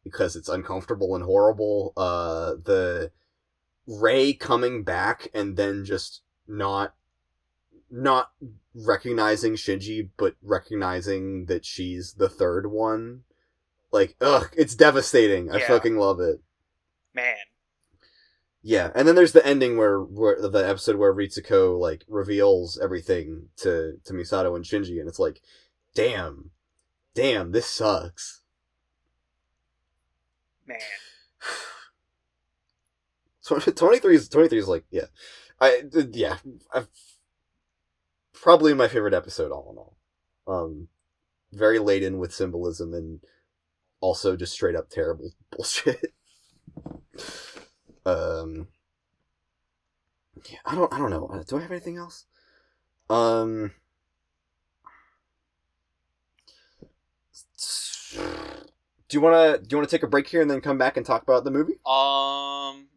[0.04, 1.94] because it's uncomfortable and horrible.
[1.96, 3.12] Uh, the
[3.88, 6.94] Rei coming back and then just not
[7.96, 8.32] not
[8.74, 13.24] recognizing Shinji, but recognizing that she's the third one.
[13.92, 15.50] Like, ugh, it's devastating.
[15.50, 15.68] I Yeah.
[15.68, 16.42] fucking love it.
[17.14, 17.38] Man.
[18.62, 23.50] Yeah, and then there's the ending where, where the episode where Ritsuko like reveals everything
[23.58, 25.42] to to Misato and Shinji, and it's like,
[25.94, 26.50] damn,
[27.14, 28.42] damn, this sucks.
[30.66, 30.80] Man.
[33.46, 35.06] Twenty three is twenty three is like yeah,
[35.62, 36.38] I yeah,
[36.74, 36.88] I've,
[38.46, 39.98] probably my favorite episode all in all.
[40.48, 40.88] Um,
[41.52, 43.20] very laden with symbolism and
[44.02, 46.14] also just straight up terrible bullshit.
[48.06, 48.68] um,
[50.48, 51.26] yeah, I don't I don't know.
[51.26, 52.26] Uh, Do I have anything else?
[53.10, 53.72] Um.
[58.14, 61.06] Do you wanna do you wanna take a break here and then come back and
[61.06, 61.80] talk about the movie?
[61.84, 62.90] Um.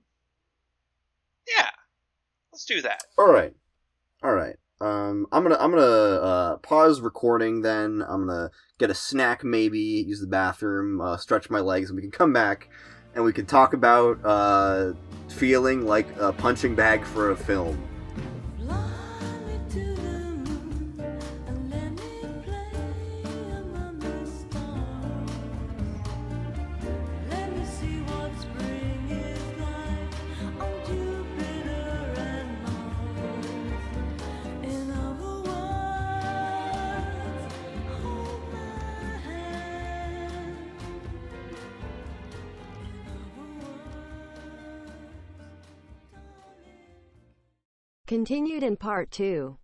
[1.49, 1.71] Yeah.
[2.53, 3.05] Let's do that.
[3.17, 3.55] All right,
[4.23, 4.57] all right.
[4.81, 7.63] Um, I'm gonna I'm gonna uh, pause recording.
[7.63, 11.97] Then I'm gonna get a snack, maybe use the bathroom, uh, stretch my legs, and
[11.97, 12.69] we can come back
[13.15, 14.93] and we can talk about uh,
[15.29, 17.77] feeling like a punching bag for a film.
[48.29, 49.59] Continued in part 2.